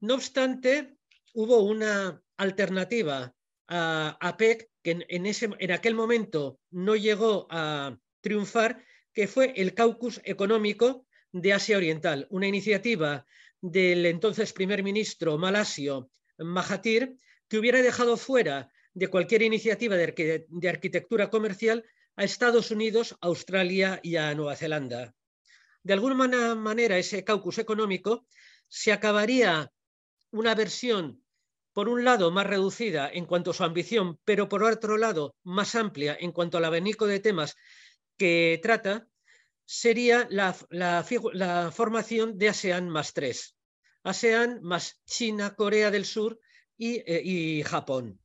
no 0.00 0.14
obstante, 0.14 0.96
hubo 1.34 1.62
una 1.62 2.22
alternativa 2.38 3.34
a 3.68 4.16
APEC 4.18 4.69
que 4.82 5.04
en, 5.08 5.26
ese, 5.26 5.50
en 5.58 5.72
aquel 5.72 5.94
momento 5.94 6.58
no 6.70 6.96
llegó 6.96 7.46
a 7.50 7.98
triunfar, 8.20 8.84
que 9.12 9.26
fue 9.26 9.52
el 9.56 9.74
Caucus 9.74 10.20
Económico 10.24 11.06
de 11.32 11.52
Asia 11.52 11.76
Oriental, 11.76 12.26
una 12.30 12.46
iniciativa 12.46 13.26
del 13.60 14.06
entonces 14.06 14.52
primer 14.52 14.82
ministro 14.82 15.36
malasio 15.38 16.10
Mahathir, 16.38 17.16
que 17.48 17.58
hubiera 17.58 17.82
dejado 17.82 18.16
fuera 18.16 18.70
de 18.94 19.08
cualquier 19.08 19.42
iniciativa 19.42 19.96
de, 19.96 20.46
de 20.48 20.68
arquitectura 20.68 21.30
comercial 21.30 21.84
a 22.16 22.24
Estados 22.24 22.70
Unidos, 22.70 23.16
Australia 23.20 24.00
y 24.02 24.16
a 24.16 24.34
Nueva 24.34 24.56
Zelanda. 24.56 25.14
De 25.82 25.92
alguna 25.92 26.54
manera, 26.54 26.98
ese 26.98 27.24
caucus 27.24 27.58
económico 27.58 28.26
se 28.68 28.92
acabaría 28.92 29.72
una 30.30 30.54
versión 30.54 31.19
por 31.80 31.88
un 31.88 32.04
lado, 32.04 32.30
más 32.30 32.46
reducida 32.46 33.08
en 33.10 33.24
cuanto 33.24 33.52
a 33.52 33.54
su 33.54 33.64
ambición, 33.64 34.18
pero 34.26 34.50
por 34.50 34.62
otro 34.64 34.98
lado, 34.98 35.34
más 35.44 35.74
amplia 35.74 36.14
en 36.20 36.30
cuanto 36.30 36.58
al 36.58 36.66
abanico 36.66 37.06
de 37.06 37.20
temas 37.20 37.56
que 38.18 38.60
trata, 38.62 39.08
sería 39.64 40.28
la, 40.28 40.52
formación 41.72 42.36
de 42.36 42.50
ASEAN 42.50 42.90
más 42.90 43.14
tres. 43.14 43.56
ASEAN 44.02 44.60
más 44.60 45.00
China, 45.06 45.54
Corea 45.54 45.90
del 45.90 46.04
Sur 46.04 46.38
y, 46.76 47.02
eh, 47.06 47.64
Japón. 47.64 48.20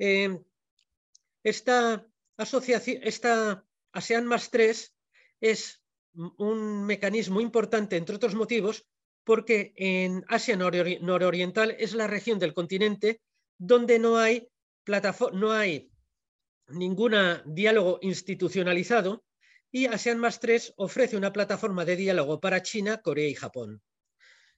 Eh, 0.00 0.40
esta 1.44 2.04
asociación, 2.36 2.98
esta 3.04 3.64
ASEAN 3.92 4.26
más 4.26 4.50
tres 4.50 4.96
es 5.40 5.80
un 6.14 6.84
mecanismo 6.84 7.40
importante, 7.40 7.96
entre 7.96 8.16
otros 8.16 8.34
motivos, 8.34 8.88
porque 9.24 9.72
en 9.76 10.24
Asia 10.28 10.56
nororiental 10.56 11.76
es 11.78 11.94
la 11.94 12.06
región 12.06 12.38
del 12.38 12.54
continente 12.54 13.20
donde 13.58 13.98
no 13.98 14.18
hay, 14.18 14.48
no 15.32 15.52
hay 15.52 15.90
ningún 16.68 17.14
diálogo 17.46 17.98
institucionalizado 18.02 19.24
y 19.70 19.86
ASEAN 19.86 20.18
más 20.18 20.40
3 20.40 20.74
ofrece 20.76 21.16
una 21.16 21.32
plataforma 21.32 21.84
de 21.84 21.96
diálogo 21.96 22.40
para 22.40 22.62
China, 22.62 23.00
Corea 23.00 23.28
y 23.28 23.34
Japón. 23.34 23.82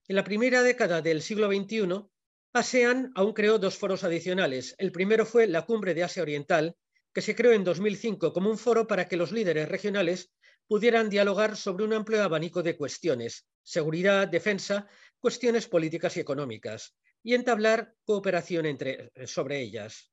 En 0.09 0.17
la 0.17 0.25
primera 0.25 0.63
década 0.63 1.03
del 1.03 1.23
siglo 1.23 1.49
XXI, 1.49 2.05
ASEAN 2.53 3.13
aún 3.15 3.33
creó 3.33 3.59
dos 3.59 3.77
foros 3.77 4.05
adicionales. 4.05 4.75
El 4.79 4.93
primero 4.93 5.25
fue 5.25 5.47
la 5.47 5.63
Cumbre 5.63 5.95
de 5.95 6.05
Asia 6.05 6.23
Oriental, 6.23 6.77
que 7.13 7.21
se 7.21 7.35
creó 7.35 7.53
en 7.53 7.65
2005 7.65 8.33
como 8.33 8.51
un 8.51 8.59
foro 8.59 8.87
para 8.87 9.07
que 9.07 9.17
los 9.17 9.31
líderes 9.33 9.69
regionales 9.69 10.33
pudieran 10.67 11.11
dialogar 11.11 11.57
sobre 11.57 11.85
un 11.85 11.93
amplio 11.93 12.23
abanico 12.23 12.63
de 12.63 12.77
cuestiones, 12.77 13.47
seguridad, 13.63 14.29
defensa, 14.29 14.87
cuestiones 15.19 15.67
políticas 15.67 16.17
y 16.17 16.21
económicas, 16.21 16.95
y 17.23 17.35
entablar 17.35 17.95
cooperación 18.05 18.67
entre, 18.67 19.11
sobre 19.27 19.61
ellas. 19.61 20.13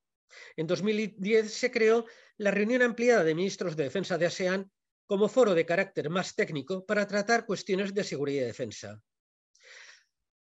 En 0.56 0.68
2010 0.68 1.54
se 1.54 1.72
creó 1.72 2.06
la 2.38 2.52
reunión 2.52 2.82
ampliada 2.82 3.24
de 3.24 3.36
ministros 3.36 3.76
de 3.76 3.84
defensa 3.84 4.18
de 4.18 4.26
ASEAN 4.26 4.72
como 5.06 5.28
foro 5.28 5.54
de 5.54 5.66
carácter 5.66 6.10
más 6.10 6.36
técnico 6.36 6.86
para 6.86 7.06
tratar 7.06 7.46
cuestiones 7.46 7.94
de 7.94 8.04
seguridad 8.04 8.44
y 8.44 8.46
defensa. 8.46 9.02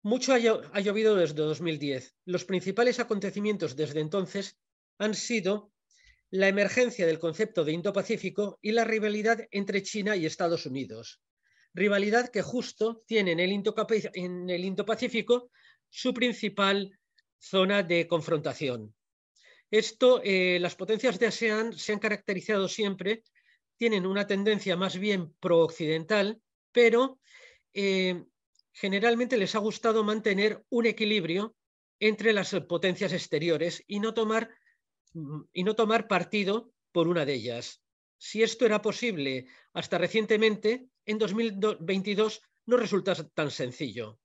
Mucho 0.03 0.33
ha 0.35 0.81
llovido 0.81 1.17
desde 1.17 1.35
2010. 1.35 2.15
Los 2.27 2.45
principales 2.45 3.01
acontecimientos 3.01 3.77
desde 3.77 4.01
entonces 4.01 4.59
han 4.99 5.15
sido 5.15 5.73
la 6.31 6.49
emergencia 6.49 7.07
del 7.07 7.19
concepto 7.19 7.65
de 7.65 7.73
Indo-Pacífico 7.73 8.59
y 8.63 8.73
la 8.73 8.85
rivalidad 8.85 9.41
entre 9.51 9.83
China 9.83 10.17
y 10.17 10.27
Estados 10.27 10.65
Unidos. 10.67 11.21
Rivalidad 11.75 12.31
que 12.31 12.43
justo 12.43 13.03
tiene 13.07 13.33
en 13.33 13.41
el 13.41 14.65
Indo-Pacífico 14.65 15.51
su 15.89 16.15
principal 16.15 16.99
zona 17.39 17.83
de 17.83 18.07
confrontación. 18.07 18.95
Esto, 19.71 20.21
eh, 20.25 20.59
las 20.61 20.75
potencias 20.75 21.19
de 21.19 21.27
ASEAN 21.27 21.73
se 21.73 21.93
han 21.93 21.99
caracterizado 21.99 22.69
siempre, 22.69 23.23
tienen 23.77 24.07
una 24.07 24.27
tendencia 24.27 24.77
más 24.77 24.99
bien 24.99 25.33
pro-occidental, 25.41 26.41
pero 26.73 27.21
eh, 27.73 28.25
generalmente 28.73 29.37
les 29.37 29.55
ha 29.55 29.59
gustado 29.59 30.05
mantener 30.05 30.65
un 30.71 30.87
equilibrio 30.87 31.55
entre 31.99 32.33
las 32.33 32.55
potencias 32.69 33.13
exteriores 33.13 33.83
y 33.87 34.01
no 34.01 34.13
tomar 34.15 34.51
y 35.53 35.65
no 35.65 35.75
tomar 35.75 36.09
partido 36.09 36.73
por 36.93 37.09
una 37.09 37.25
de 37.25 37.35
ellas. 37.35 37.83
Si 38.19 38.43
esto 38.43 38.67
era 38.67 38.83
posible 38.83 39.47
hasta 39.73 39.99
recientemente, 39.99 40.89
en 41.07 41.19
2022 41.19 42.43
no 42.67 42.77
resulta 42.77 43.15
tan 43.31 43.51
sencillo. 43.51 44.19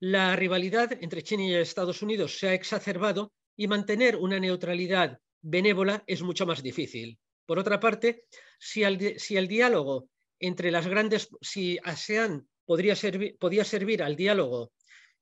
La 0.00 0.34
rivalidad 0.34 0.92
entre 1.00 1.22
China 1.22 1.44
y 1.44 1.54
Estados 1.54 2.02
Unidos 2.02 2.38
se 2.38 2.48
ha 2.48 2.54
exacerbado 2.54 3.32
y 3.56 3.68
mantener 3.68 4.16
una 4.16 4.40
neutralidad 4.40 5.20
benévola 5.42 6.02
es 6.06 6.22
mucho 6.22 6.46
más 6.46 6.62
difícil. 6.62 7.18
Por 7.46 7.58
otra 7.58 7.78
parte, 7.80 8.24
si, 8.58 8.82
el 8.82 9.48
diálogo 9.48 10.08
entre 10.38 10.70
las 10.70 10.86
grandes, 10.86 11.28
si 11.40 11.78
ASEAN 11.82 12.48
podría 12.64 12.94
podía 13.38 13.64
servir 13.64 14.02
al 14.02 14.16
diálogo 14.16 14.72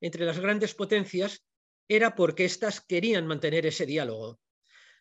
entre 0.00 0.24
las 0.24 0.38
grandes 0.38 0.74
potencias, 0.74 1.42
era 1.88 2.14
porque 2.14 2.44
éstas 2.44 2.80
querían 2.80 3.26
mantener 3.26 3.66
ese 3.66 3.86
diálogo 3.86 4.38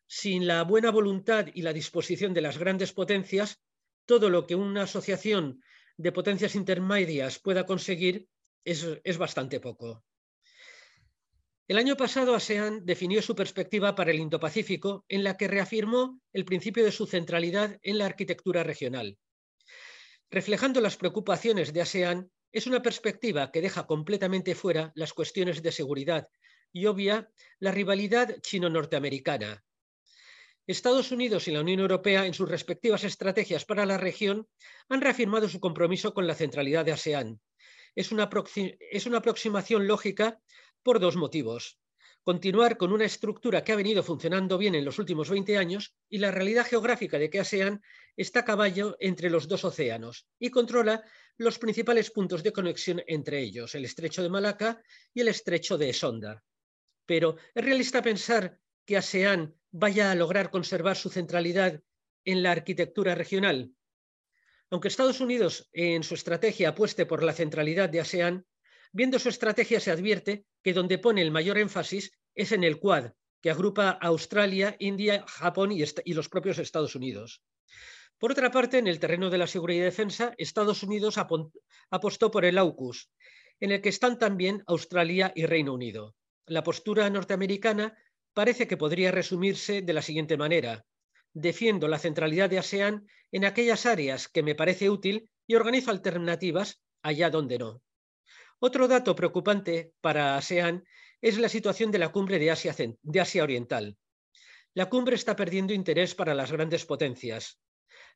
sin 0.07 0.47
la 0.47 0.63
buena 0.63 0.89
voluntad 0.89 1.47
y 1.53 1.61
la 1.61 1.73
disposición 1.73 2.33
de 2.33 2.41
las 2.41 2.57
grandes 2.57 2.93
potencias, 2.93 3.59
todo 4.05 4.29
lo 4.29 4.47
que 4.47 4.55
una 4.55 4.83
asociación 4.83 5.61
de 5.97 6.11
potencias 6.11 6.55
intermedias 6.55 7.39
pueda 7.39 7.65
conseguir 7.65 8.27
es, 8.63 9.17
bastante 9.17 9.59
poco. 9.59 10.03
El 11.67 11.77
año 11.77 11.97
pasado 11.97 12.33
ASEAN 12.33 12.85
definió 12.85 13.21
su 13.21 13.35
perspectiva 13.35 13.95
para 13.95 14.11
el 14.11 14.19
Indo-Pacífico 14.19 15.05
en 15.09 15.23
la 15.23 15.35
que 15.35 15.49
reafirmó 15.49 16.21
el 16.31 16.45
principio 16.45 16.85
de 16.85 16.91
su 16.91 17.05
centralidad 17.05 17.77
en 17.81 17.97
la 17.97 18.05
arquitectura 18.05 18.63
regional. 18.63 19.17
Reflejando 20.29 20.79
las 20.79 20.95
preocupaciones 20.95 21.73
de 21.73 21.81
ASEAN, 21.81 22.31
es 22.53 22.67
una 22.67 22.81
perspectiva 22.81 23.51
que 23.51 23.61
deja 23.61 23.85
completamente 23.85 24.55
fuera 24.55 24.91
las 24.95 25.13
cuestiones 25.13 25.61
de 25.61 25.71
seguridad 25.73 26.29
y 26.71 26.85
obvia 26.85 27.29
la 27.59 27.71
rivalidad 27.71 28.39
chino-norteamericana, 28.41 29.65
Estados 30.67 31.13
Unidos 31.13 31.47
y 31.47 31.51
la 31.51 31.61
Unión 31.61 31.79
Europea, 31.79 32.25
en 32.25 32.33
sus 32.33 32.49
respectivas 32.49 33.05
estrategias 33.05 33.63
para 33.63 33.85
la 33.85 33.97
región, 33.97 34.49
han 34.89 34.99
reafirmado 34.99 35.47
su 35.47 35.61
compromiso 35.61 36.13
con 36.13 36.27
la 36.27 36.35
centralidad 36.35 36.83
de 36.83 36.91
ASEAN. 36.91 37.39
Es 37.95 38.11
una, 38.11 38.23
aproximación 38.23 39.87
lógica 39.87 40.41
por 40.83 40.99
dos 40.99 41.15
motivos. 41.15 41.79
Continuar 42.21 42.75
con 42.75 42.91
una 42.91 43.05
estructura 43.05 43.63
que 43.63 43.71
ha 43.71 43.77
venido 43.77 44.03
funcionando 44.03 44.57
bien 44.57 44.75
en 44.75 44.83
los 44.83 44.99
últimos 44.99 45.29
20 45.29 45.57
años 45.57 45.95
y 46.09 46.17
la 46.17 46.31
realidad 46.31 46.67
geográfica 46.67 47.17
de 47.17 47.29
que 47.29 47.39
ASEAN 47.39 47.81
está 48.17 48.41
a 48.41 48.45
caballo 48.45 48.97
entre 48.99 49.29
los 49.29 49.47
dos 49.47 49.63
océanos 49.63 50.27
y 50.37 50.49
controla 50.49 51.01
los 51.37 51.59
principales 51.59 52.11
puntos 52.11 52.43
de 52.43 52.51
conexión 52.51 53.01
entre 53.07 53.39
ellos, 53.39 53.73
el 53.73 53.85
estrecho 53.85 54.21
de 54.21 54.29
Malaca 54.29 54.81
y 55.13 55.21
el 55.21 55.29
estrecho 55.29 55.77
de 55.77 55.93
Sonda. 55.93 56.43
Pero 57.05 57.37
¿es 57.55 57.63
realista 57.63 58.01
pensar 58.01 58.59
que 58.87 58.97
ASEAN 58.97 59.53
vaya 59.71 60.09
a 60.11 60.15
lograr 60.15 60.49
conservar 60.49 60.95
su 60.95 61.09
centralidad 61.09 61.81
en 62.25 62.41
la 62.41 62.51
arquitectura 62.51 63.13
regional. 63.13 63.71
Aunque 64.71 64.87
Estados 64.87 65.19
Unidos 65.21 65.69
en 65.73 66.03
su 66.03 66.15
estrategia 66.15 66.69
apueste 66.69 67.05
por 67.05 67.21
la 67.21 67.33
centralidad 67.33 67.89
de 67.89 67.99
ASEAN, 67.99 68.45
viendo 68.91 69.19
su 69.19 69.29
estrategia 69.29 69.79
se 69.79 69.91
advierte 69.91 70.45
que 70.63 70.73
donde 70.73 70.97
pone 70.97 71.21
el 71.21 71.31
mayor 71.31 71.57
énfasis 71.57 72.11
es 72.33 72.51
en 72.53 72.63
el 72.63 72.79
Quad, 72.79 73.11
que 73.41 73.51
agrupa 73.51 73.89
a 73.89 74.07
Australia, 74.07 74.75
India, 74.79 75.23
Japón 75.27 75.71
y, 75.71 76.13
los 76.13 76.29
propios 76.29 76.57
Estados 76.57 76.95
Unidos. 76.95 77.43
Por 78.17 78.31
otra 78.31 78.51
parte, 78.51 78.77
en 78.77 78.87
el 78.87 78.99
terreno 78.99 79.29
de 79.29 79.37
la 79.37 79.47
seguridad 79.47 79.81
y 79.81 79.85
defensa, 79.85 80.33
Estados 80.37 80.81
Unidos 80.81 81.17
apostó 81.89 82.31
por 82.31 82.45
el 82.45 82.57
AUKUS, 82.57 83.11
en 83.59 83.71
el 83.71 83.81
que 83.81 83.89
están 83.89 84.17
también 84.17 84.63
Australia 84.65 85.31
y 85.35 85.45
Reino 85.45 85.73
Unido. 85.73 86.15
La 86.45 86.63
postura 86.63 87.09
norteamericana 87.09 87.97
parece 88.37 88.67
que 88.67 88.77
podría 88.77 89.09
resumirse 89.09 89.81
de 89.81 89.93
la 89.93 90.03
siguiente 90.03 90.37
manera. 90.37 90.85
Defiendo 91.33 91.87
la 91.87 91.97
centralidad 91.97 92.51
de 92.51 92.59
ASEAN 92.59 93.07
en 93.31 93.45
aquellas 93.45 93.87
áreas 93.87 94.27
que 94.27 94.43
me 94.43 94.53
parece 94.53 94.91
útil 94.91 95.31
y 95.47 95.55
organizo 95.55 95.89
alternativas 95.89 96.79
allá 97.01 97.31
donde 97.31 97.57
no. 97.57 97.81
Otro 98.59 98.87
dato 98.87 99.15
preocupante 99.15 99.93
para 100.01 100.37
ASEAN 100.37 100.83
es 101.19 101.39
la 101.39 101.49
situación 101.49 101.89
de 101.89 101.97
la 101.97 102.09
cumbre 102.09 102.37
de 102.37 102.51
Asia, 102.51 102.75
de 102.77 103.19
Asia 103.19 103.41
Oriental. 103.41 103.97
La 104.75 104.87
cumbre 104.87 105.15
está 105.15 105.35
perdiendo 105.35 105.73
interés 105.73 106.13
para 106.13 106.35
las 106.35 106.51
grandes 106.51 106.85
potencias. 106.85 107.59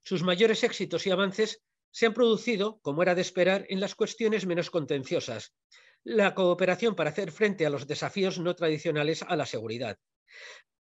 Sus 0.04 0.22
mayores 0.22 0.64
éxitos 0.64 1.08
y 1.08 1.10
avances 1.10 1.64
se 1.90 2.06
han 2.06 2.14
producido, 2.14 2.80
como 2.84 3.02
era 3.02 3.16
de 3.16 3.22
esperar, 3.22 3.66
en 3.70 3.80
las 3.80 3.96
cuestiones 3.96 4.46
menos 4.46 4.70
contenciosas, 4.70 5.56
la 6.04 6.36
cooperación 6.36 6.96
para 6.96 7.10
hacer 7.10 7.32
frente 7.32 7.66
a 7.66 7.72
los 7.72 7.88
desafíos 7.88 8.38
no 8.38 8.56
tradicionales 8.56 9.24
a 9.24 9.36
la 9.36 9.48
seguridad. 9.48 9.98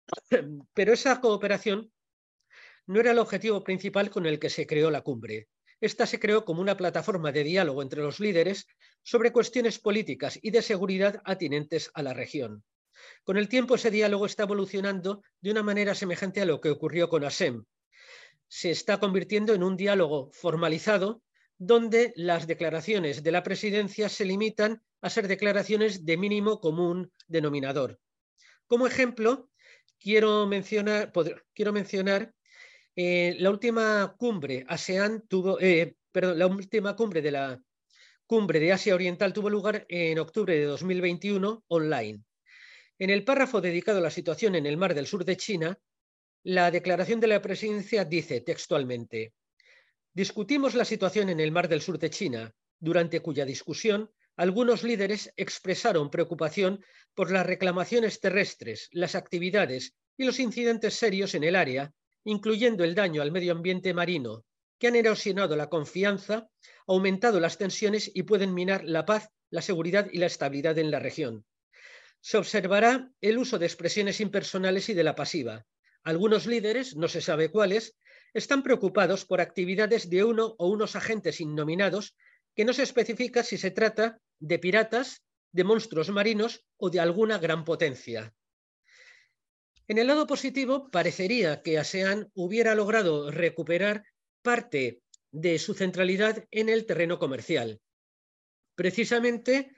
Pero 0.75 0.93
esa 0.93 1.21
cooperación 1.21 1.93
no 2.87 3.01
era 3.01 3.11
el 3.11 3.19
objetivo 3.19 3.63
principal 3.63 4.11
con 4.11 4.27
el 4.27 4.39
que 4.39 4.51
se 4.51 4.67
creó 4.67 4.91
la 4.91 5.03
cumbre. 5.03 5.49
Esta 5.81 6.07
se 6.07 6.19
creó 6.19 6.45
como 6.45 6.61
una 6.61 6.77
plataforma 6.77 7.31
de 7.31 7.45
diálogo 7.45 7.83
entre 7.83 8.03
los 8.03 8.19
líderes 8.19 8.67
sobre 9.03 9.33
cuestiones 9.33 9.79
políticas 9.79 10.39
y 10.43 10.51
de 10.51 10.63
seguridad 10.63 11.21
atinentes 11.25 11.91
a 11.95 12.03
la 12.03 12.15
región. 12.15 12.65
Con 13.23 13.37
el 13.37 13.49
tiempo 13.49 13.77
ese 13.77 13.91
diálogo 13.91 14.27
está 14.27 14.43
evolucionando 14.45 15.23
de 15.41 15.53
una 15.53 15.63
manera 15.63 15.95
semejante 15.95 16.41
a 16.41 16.47
lo 16.47 16.61
que 16.61 16.71
ocurrió 16.71 17.09
con 17.09 17.25
ASEM. 17.25 17.65
Se 18.49 18.71
está 18.71 18.99
convirtiendo 18.99 19.55
en 19.55 19.63
un 19.63 19.77
diálogo 19.77 20.31
formalizado 20.33 21.23
donde 21.59 22.13
las 22.17 22.47
declaraciones 22.47 23.23
de 23.23 23.33
la 23.33 23.43
presidencia 23.43 24.09
se 24.09 24.25
limitan 24.25 24.83
a 25.01 25.11
ser 25.11 25.29
declaraciones 25.29 26.05
de 26.05 26.17
mínimo 26.17 26.61
común 26.61 27.13
denominador. 27.27 28.01
Como 28.69 28.87
ejemplo, 28.87 29.51
quiero 29.99 30.47
mencionar, 30.47 31.11
eh, 32.95 33.37
la 33.39 33.51
última 33.51 34.15
cumbre 34.19 34.67
ASEAN 34.69 35.27
tuvo, 35.27 35.59
eh, 35.59 35.97
la 36.13 36.47
última 36.47 36.95
cumbre 36.95 37.23
de 37.23 37.31
la 37.31 37.63
cumbre 38.27 38.61
de 38.61 38.73
Asia 38.73 38.95
Oriental 38.95 39.33
tuvo 39.33 39.49
lugar 39.49 39.87
en 39.89 40.19
octubre 40.19 40.55
de 40.55 40.65
2021 40.65 41.65
online. 41.69 42.23
En 42.99 43.09
el 43.09 43.25
párrafo 43.25 43.63
dedicado 43.63 44.01
a 44.01 44.03
la 44.03 44.11
situación 44.11 44.55
en 44.55 44.67
el 44.67 44.77
mar 44.77 44.95
del 44.95 45.07
sur 45.07 45.25
de 45.25 45.39
China, 45.39 45.79
la 46.43 46.71
declaración 46.71 47.21
de 47.21 47.29
la 47.29 47.41
presidencia 47.41 48.05
dice 48.05 48.43
textualmente, 48.43 49.33
discutimos 50.13 50.75
la 50.75 50.85
situación 50.85 51.31
en 51.31 51.41
el 51.41 51.53
mar 51.53 51.69
del 51.69 51.81
sur 51.81 51.99
de 51.99 52.11
China, 52.11 52.55
durante 52.79 53.21
cuya 53.21 53.47
discusión 53.47 54.11
algunos 54.39 54.85
líderes 54.85 55.33
expresaron 55.37 56.11
preocupación 56.11 56.85
por 57.15 57.33
las 57.33 57.45
reclamaciones 57.45 58.21
terrestres, 58.21 58.89
las 58.93 59.17
actividades 59.17 59.95
y 60.17 60.25
los 60.25 60.39
incidentes 60.39 60.95
serios 60.95 61.35
en 61.35 61.43
el 61.43 61.57
área, 61.57 61.93
incluyendo 62.25 62.85
el 62.85 62.95
daño 62.95 63.21
al 63.21 63.33
medio 63.33 63.51
ambiente 63.51 63.93
marino, 63.93 64.45
que 64.79 64.87
han 64.87 64.95
erosionado 64.95 65.57
la 65.57 65.69
confianza, 65.69 66.49
aumentado 66.87 67.41
las 67.41 67.59
tensiones 67.59 68.13
y 68.15 68.23
pueden 68.23 68.55
minar 68.55 68.85
la 68.85 69.05
paz, 69.05 69.29
la 69.51 69.61
seguridad 69.61 70.07
y 70.13 70.19
la 70.19 70.27
estabilidad 70.27 70.79
en 70.79 70.93
la 70.93 71.01
región. 71.01 71.45
Se 72.21 72.39
observará 72.39 73.11
el 73.21 73.39
uso 73.39 73.59
de 73.59 73.67
expresiones 73.67 74.21
impersonales 74.21 74.89
y 74.89 74.95
de 74.95 75.03
la 75.03 75.17
pasiva, 75.17 75.67
Algunos 76.05 76.47
líderes, 76.47 76.95
no 76.95 77.09
se 77.09 77.21
sabe 77.21 77.51
cuáles, 77.51 77.97
están 78.33 78.63
preocupados 78.63 79.25
por 79.25 79.41
actividades 79.41 80.09
de 80.09 80.23
uno 80.23 80.55
o 80.59 80.69
unos 80.69 80.95
agentes 80.95 81.41
innominados 81.41 82.15
que 82.55 82.65
no 82.65 82.73
se 82.73 82.85
especifica 82.85 83.43
si 83.43 83.59
se 83.59 83.73
trata 83.73 84.21
de 84.41 84.59
piratas, 84.59 85.23
de 85.53 85.65
monstruos 85.65 86.11
marinos 86.11 86.65
o 86.77 86.91
de 86.91 87.01
alguna 87.01 87.39
gran 87.39 87.65
potencia. 87.65 88.35
En 89.89 89.97
el 89.97 90.07
lado 90.07 90.27
positivo, 90.27 90.91
parecería 90.91 91.63
que 91.63 91.79
ASEAN 91.79 92.31
hubiera 92.35 92.75
logrado 92.75 93.31
recuperar 93.31 94.05
parte 94.43 95.01
de 95.31 95.59
su 95.59 95.75
centralidad 95.75 96.45
en 96.51 96.69
el 96.69 96.85
terreno 96.85 97.19
comercial. 97.19 97.81
Precisamente, 98.75 99.73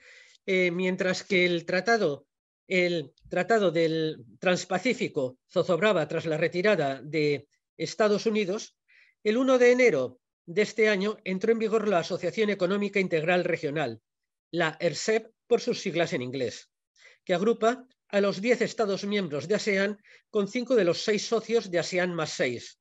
eh, 0.46 0.70
mientras 0.70 1.22
que 1.22 1.46
el 1.46 1.64
tratado, 1.64 2.26
el 2.66 3.12
tratado 3.28 3.70
del 3.70 4.24
Transpacífico 4.40 5.38
zozobraba 5.50 6.06
tras 6.08 6.26
la 6.26 6.36
retirada 6.36 7.00
de 7.02 7.46
Estados 7.76 8.26
Unidos, 8.26 8.76
el 9.22 9.36
1 9.36 9.58
de 9.58 9.72
enero 9.72 10.20
de 10.44 10.62
este 10.62 10.88
año 10.88 11.18
entró 11.24 11.52
en 11.52 11.58
vigor 11.58 11.88
la 11.88 12.00
Asociación 12.00 12.50
Económica 12.50 12.98
Integral 12.98 13.44
Regional, 13.44 14.00
la 14.50 14.76
ERSEP 14.80 15.32
por 15.46 15.60
sus 15.60 15.80
siglas 15.80 16.12
en 16.12 16.22
inglés, 16.22 16.70
que 17.24 17.34
agrupa 17.34 17.86
a 18.08 18.20
los 18.20 18.40
10 18.40 18.62
Estados 18.62 19.04
miembros 19.04 19.46
de 19.46 19.54
ASEAN 19.54 19.98
con 20.30 20.48
cinco 20.48 20.74
de 20.74 20.84
los 20.84 21.02
seis 21.02 21.26
socios 21.26 21.70
de 21.70 21.78
ASEAN 21.78 22.14
más 22.14 22.30
seis. 22.30 22.78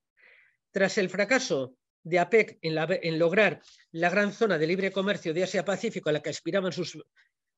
Tras 0.72 0.98
el 0.98 1.10
fracaso 1.10 1.76
de 2.04 2.20
APEC 2.20 2.58
en, 2.62 3.20
lograr 3.20 3.62
la 3.92 4.10
gran 4.10 4.34
zona 4.34 4.58
de 4.58 4.68
libre 4.68 4.92
comercio 4.92 5.34
de 5.34 5.44
Asia-Pacífico 5.44 6.10
a 6.10 6.14
la 6.14 6.22
que 6.22 6.30
aspiraban 6.30 6.72
sus, 6.72 6.98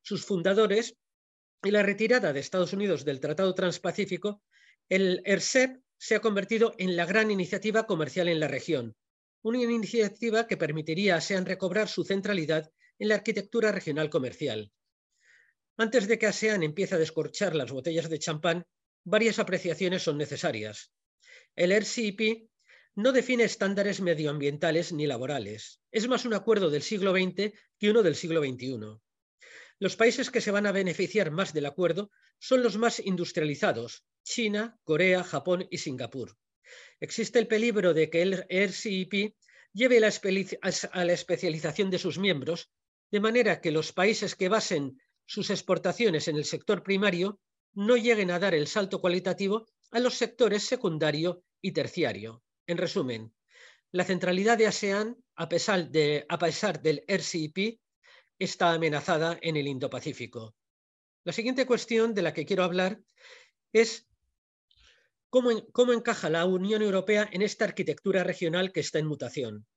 sus 0.01 0.25
fundadores 0.25 0.95
y 1.63 1.71
la 1.71 1.83
retirada 1.83 2.33
de 2.33 2.39
Estados 2.39 2.73
Unidos 2.73 3.05
del 3.05 3.19
Tratado 3.19 3.53
Transpacífico, 3.53 4.41
el 4.89 5.21
ERSEP 5.25 5.79
se 5.97 6.15
ha 6.15 6.19
convertido 6.19 6.73
en 6.77 6.95
la 6.95 7.05
gran 7.05 7.29
iniciativa 7.29 7.85
comercial 7.85 8.27
en 8.27 8.39
la 8.39 8.47
región, 8.47 8.95
una 9.43 9.61
iniciativa 9.61 10.47
que 10.47 10.57
permitiría 10.57 11.15
a 11.15 11.17
ASEAN 11.17 11.45
recobrar 11.45 11.87
su 11.87 12.03
centralidad 12.03 12.71
en 13.01 13.07
la 13.07 13.15
arquitectura 13.15 13.71
regional 13.71 14.11
comercial. 14.11 14.71
Antes 15.75 16.07
de 16.07 16.19
que 16.19 16.27
ASEAN 16.27 16.61
empiece 16.61 16.93
a 16.93 16.99
descorchar 16.99 17.55
las 17.55 17.71
botellas 17.71 18.11
de 18.11 18.19
champán, 18.19 18.63
varias 19.03 19.39
apreciaciones 19.39 20.03
son 20.03 20.19
necesarias. 20.19 20.93
El 21.55 21.71
RCEP 21.71 22.47
no 22.93 23.11
define 23.11 23.45
estándares 23.45 24.01
medioambientales 24.01 24.93
ni 24.93 25.07
laborales. 25.07 25.81
Es 25.91 26.07
más 26.07 26.25
un 26.25 26.35
acuerdo 26.35 26.69
del 26.69 26.83
siglo 26.83 27.11
XX 27.11 27.53
que 27.79 27.89
uno 27.89 28.03
del 28.03 28.15
siglo 28.15 28.39
XXI. 28.43 28.99
Los 29.79 29.95
países 29.95 30.29
que 30.29 30.41
se 30.41 30.51
van 30.51 30.67
a 30.67 30.71
beneficiar 30.71 31.31
más 31.31 31.53
del 31.53 31.65
acuerdo 31.65 32.11
son 32.37 32.61
los 32.61 32.77
más 32.77 32.99
industrializados, 32.99 34.05
China, 34.23 34.77
Corea, 34.83 35.23
Japón 35.23 35.67
y 35.71 35.79
Singapur. 35.79 36.37
Existe 36.99 37.39
el 37.39 37.47
peligro 37.47 37.95
de 37.95 38.11
que 38.11 38.21
el 38.21 38.45
RCEP 38.47 39.33
lleve 39.73 39.97
a 39.97 41.05
la 41.05 41.13
especialización 41.13 41.89
de 41.89 41.97
sus 41.97 42.19
miembros, 42.19 42.71
de 43.11 43.19
manera 43.19 43.61
que 43.61 43.71
los 43.71 43.91
países 43.91 44.35
que 44.35 44.49
basen 44.49 44.99
sus 45.25 45.49
exportaciones 45.49 46.27
en 46.27 46.37
el 46.37 46.45
sector 46.45 46.81
primario 46.83 47.39
no 47.73 47.95
lleguen 47.97 48.31
a 48.31 48.39
dar 48.39 48.53
el 48.53 48.67
salto 48.67 48.99
cualitativo 48.99 49.67
a 49.91 49.99
los 49.99 50.15
sectores 50.15 50.63
secundario 50.63 51.43
y 51.61 51.71
terciario. 51.73 52.43
En 52.67 52.77
resumen, 52.77 53.33
la 53.91 54.05
centralidad 54.05 54.57
de 54.57 54.67
ASEAN, 54.67 55.17
a 55.35 55.49
pesar, 55.49 55.89
del 55.89 57.03
RCEP, 57.07 57.79
está 58.39 58.73
amenazada 58.73 59.37
en 59.41 59.57
el 59.57 59.67
Indo-Pacífico. 59.67 60.55
La 61.23 61.33
siguiente 61.33 61.65
cuestión 61.65 62.13
de 62.13 62.21
la 62.21 62.33
que 62.33 62.45
quiero 62.45 62.63
hablar 62.63 62.99
es 63.73 64.07
cómo 65.29 65.93
encaja 65.93 66.29
la 66.29 66.45
Unión 66.45 66.81
Europea 66.81 67.29
en 67.31 67.41
esta 67.41 67.65
arquitectura 67.65 68.23
regional 68.23 68.71
que 68.71 68.79
está 68.79 68.99
en 68.99 69.07
mutación. 69.07 69.67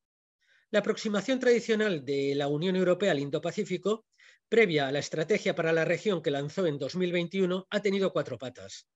La 0.75 0.81
aproximación 0.81 1.39
tradicional 1.39 2.05
de 2.05 2.35
la 2.35 2.49
Unión 2.49 2.75
Europea 2.75 3.13
al 3.13 3.21
Indo-Pacífico 3.21 4.07
previa 4.49 4.89
a 4.89 4.91
la 4.91 4.99
estrategia 4.99 5.55
para 5.55 5.73
la 5.73 5.85
región 5.85 6.21
que 6.21 6.33
lanzó 6.33 6.67
en 6.67 6.81
2021, 6.81 7.69
ha 7.71 7.81
tenido 7.81 8.13
cuatro 8.13 8.39
patas. 8.39 8.89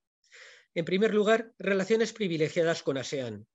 En 0.74 0.85
primer 0.85 1.14
lugar, 1.14 1.52
relaciones 1.57 2.12
privilegiadas 2.12 2.83
con 2.83 2.98
ASEAN. 2.98 3.46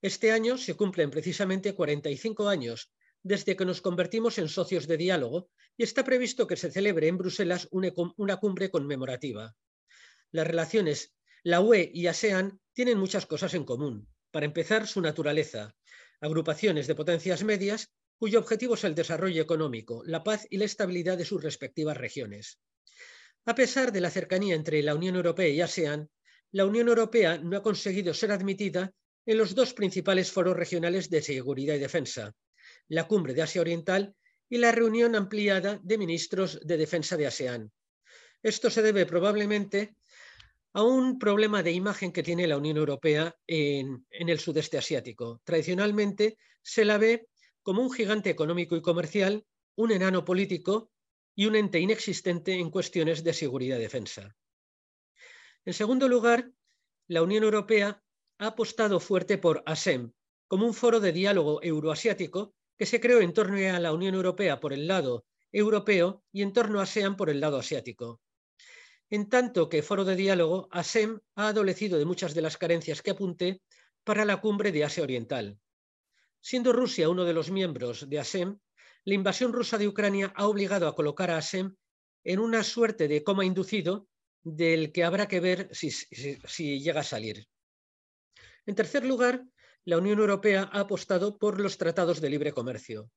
Este 0.00 0.32
año 0.32 0.56
se 0.56 0.76
cumplen 0.76 1.10
precisamente 1.10 1.74
45 1.74 2.48
años 2.48 2.90
desde 3.22 3.54
que 3.54 3.66
nos 3.66 3.82
convertimos 3.82 4.38
en 4.38 4.48
socios 4.48 4.86
de 4.86 4.96
diálogo 4.96 5.50
y 5.76 5.82
está 5.82 6.04
previsto 6.04 6.46
que 6.46 6.56
se 6.56 6.70
celebre 6.70 7.06
en 7.08 7.18
Bruselas 7.18 7.68
una 7.70 8.36
cumbre 8.38 8.70
conmemorativa. 8.70 9.54
Las 10.32 10.46
relaciones, 10.46 11.12
la 11.42 11.60
UE 11.60 11.90
y 11.92 12.06
ASEAN 12.06 12.62
tienen 12.72 12.96
muchas 12.96 13.26
cosas 13.26 13.52
en 13.52 13.64
común. 13.64 14.08
Para 14.30 14.46
empezar, 14.46 14.86
su 14.86 15.02
naturaleza, 15.02 15.74
agrupaciones 16.20 16.86
de 16.86 16.94
potencias 16.94 17.44
medias 17.44 17.90
cuyo 18.18 18.40
objetivo 18.40 18.74
es 18.74 18.84
el 18.84 18.94
desarrollo 18.94 19.42
económico, 19.42 20.02
la 20.04 20.24
paz 20.24 20.46
y 20.50 20.58
la 20.58 20.64
estabilidad 20.64 21.16
de 21.16 21.24
sus 21.24 21.42
respectivas 21.42 21.96
regiones. 21.96 22.58
A 23.44 23.54
pesar 23.54 23.92
de 23.92 24.00
la 24.00 24.10
cercanía 24.10 24.54
entre 24.54 24.82
la 24.82 24.94
Unión 24.94 25.16
Europea 25.16 25.48
y 25.48 25.60
ASEAN, 25.60 26.10
la 26.50 26.66
Unión 26.66 26.88
Europea 26.88 27.38
no 27.38 27.56
ha 27.56 27.62
conseguido 27.62 28.12
ser 28.12 28.32
admitida 28.32 28.92
en 29.26 29.38
los 29.38 29.54
dos 29.54 29.74
principales 29.74 30.32
foros 30.32 30.56
regionales 30.56 31.10
de 31.10 31.22
seguridad 31.22 31.74
y 31.74 31.78
defensa, 31.78 32.34
la 32.88 33.06
Cumbre 33.06 33.34
de 33.34 33.42
Asia 33.42 33.60
Oriental 33.60 34.14
y 34.48 34.58
la 34.58 34.72
reunión 34.72 35.14
ampliada 35.14 35.78
de 35.82 35.98
ministros 35.98 36.58
de 36.64 36.76
defensa 36.76 37.16
de 37.16 37.26
ASEAN. 37.26 37.70
Esto 38.42 38.70
se 38.70 38.82
debe 38.82 39.04
probablemente 39.04 39.94
a 40.78 40.82
un 40.84 41.18
problema 41.18 41.64
de 41.64 41.72
imagen 41.72 42.12
que 42.12 42.22
tiene 42.22 42.46
la 42.46 42.56
Unión 42.56 42.76
Europea 42.76 43.36
en, 43.48 44.06
el 44.12 44.38
sudeste 44.38 44.78
asiático. 44.78 45.40
Tradicionalmente 45.42 46.38
se 46.62 46.84
la 46.84 46.98
ve 46.98 47.26
como 47.64 47.82
un 47.82 47.90
gigante 47.90 48.30
económico 48.30 48.76
y 48.76 48.80
comercial, 48.80 49.44
un 49.74 49.90
enano 49.90 50.24
político 50.24 50.92
y 51.34 51.46
un 51.46 51.56
ente 51.56 51.80
inexistente 51.80 52.52
en 52.52 52.70
cuestiones 52.70 53.24
de 53.24 53.32
seguridad 53.32 53.76
y 53.78 53.80
defensa. 53.80 54.36
En 55.64 55.74
segundo 55.74 56.06
lugar, 56.06 56.48
la 57.08 57.24
Unión 57.24 57.42
Europea 57.42 58.00
ha 58.38 58.46
apostado 58.46 59.00
fuerte 59.00 59.36
por 59.36 59.64
ASEM, 59.66 60.12
como 60.46 60.64
un 60.64 60.74
foro 60.74 61.00
de 61.00 61.10
diálogo 61.10 61.60
euroasiático 61.60 62.54
que 62.76 62.86
se 62.86 63.00
creó 63.00 63.20
en 63.20 63.32
torno 63.32 63.56
a 63.56 63.80
la 63.80 63.92
Unión 63.92 64.14
Europea 64.14 64.60
por 64.60 64.72
el 64.72 64.86
lado 64.86 65.26
europeo 65.50 66.22
y 66.30 66.42
en 66.42 66.52
torno 66.52 66.78
a 66.78 66.84
ASEAN 66.84 67.16
por 67.16 67.30
el 67.30 67.40
lado 67.40 67.58
asiático. 67.58 68.20
En 69.10 69.28
tanto 69.28 69.68
que 69.70 69.82
foro 69.82 70.04
de 70.04 70.16
diálogo, 70.16 70.68
ASEM 70.70 71.20
ha 71.34 71.48
adolecido 71.48 71.98
de 71.98 72.04
muchas 72.04 72.34
de 72.34 72.42
las 72.42 72.58
carencias 72.58 73.00
que 73.00 73.12
apunté 73.12 73.62
para 74.04 74.24
la 74.24 74.40
cumbre 74.40 74.70
de 74.72 74.84
Asia 74.84 75.02
Oriental. 75.02 75.58
Siendo 76.40 76.72
Rusia 76.72 77.08
uno 77.08 77.24
de 77.24 77.32
los 77.32 77.50
miembros 77.50 78.08
de 78.08 78.18
ASEM, 78.18 78.58
la 79.04 79.14
invasión 79.14 79.52
rusa 79.52 79.78
de 79.78 79.88
Ucrania 79.88 80.32
ha 80.36 80.46
obligado 80.46 80.86
a 80.86 80.94
colocar 80.94 81.30
a 81.30 81.38
ASEM 81.38 81.74
en 82.24 82.38
una 82.38 82.62
suerte 82.62 83.08
de 83.08 83.24
coma 83.24 83.44
inducido 83.44 84.06
del 84.42 84.92
que 84.92 85.04
habrá 85.04 85.26
que 85.26 85.40
ver 85.40 85.68
si, 85.72 85.90
llega 86.78 87.00
a 87.00 87.04
salir. 87.04 87.46
En 88.66 88.74
tercer 88.74 89.04
lugar, 89.04 89.44
la 89.84 89.96
Unión 89.96 90.18
Europea 90.18 90.68
ha 90.70 90.80
apostado 90.80 91.38
por 91.38 91.60
los 91.60 91.78
tratados 91.78 92.20
de 92.20 92.28
libre 92.28 92.52
comercio. 92.52 93.10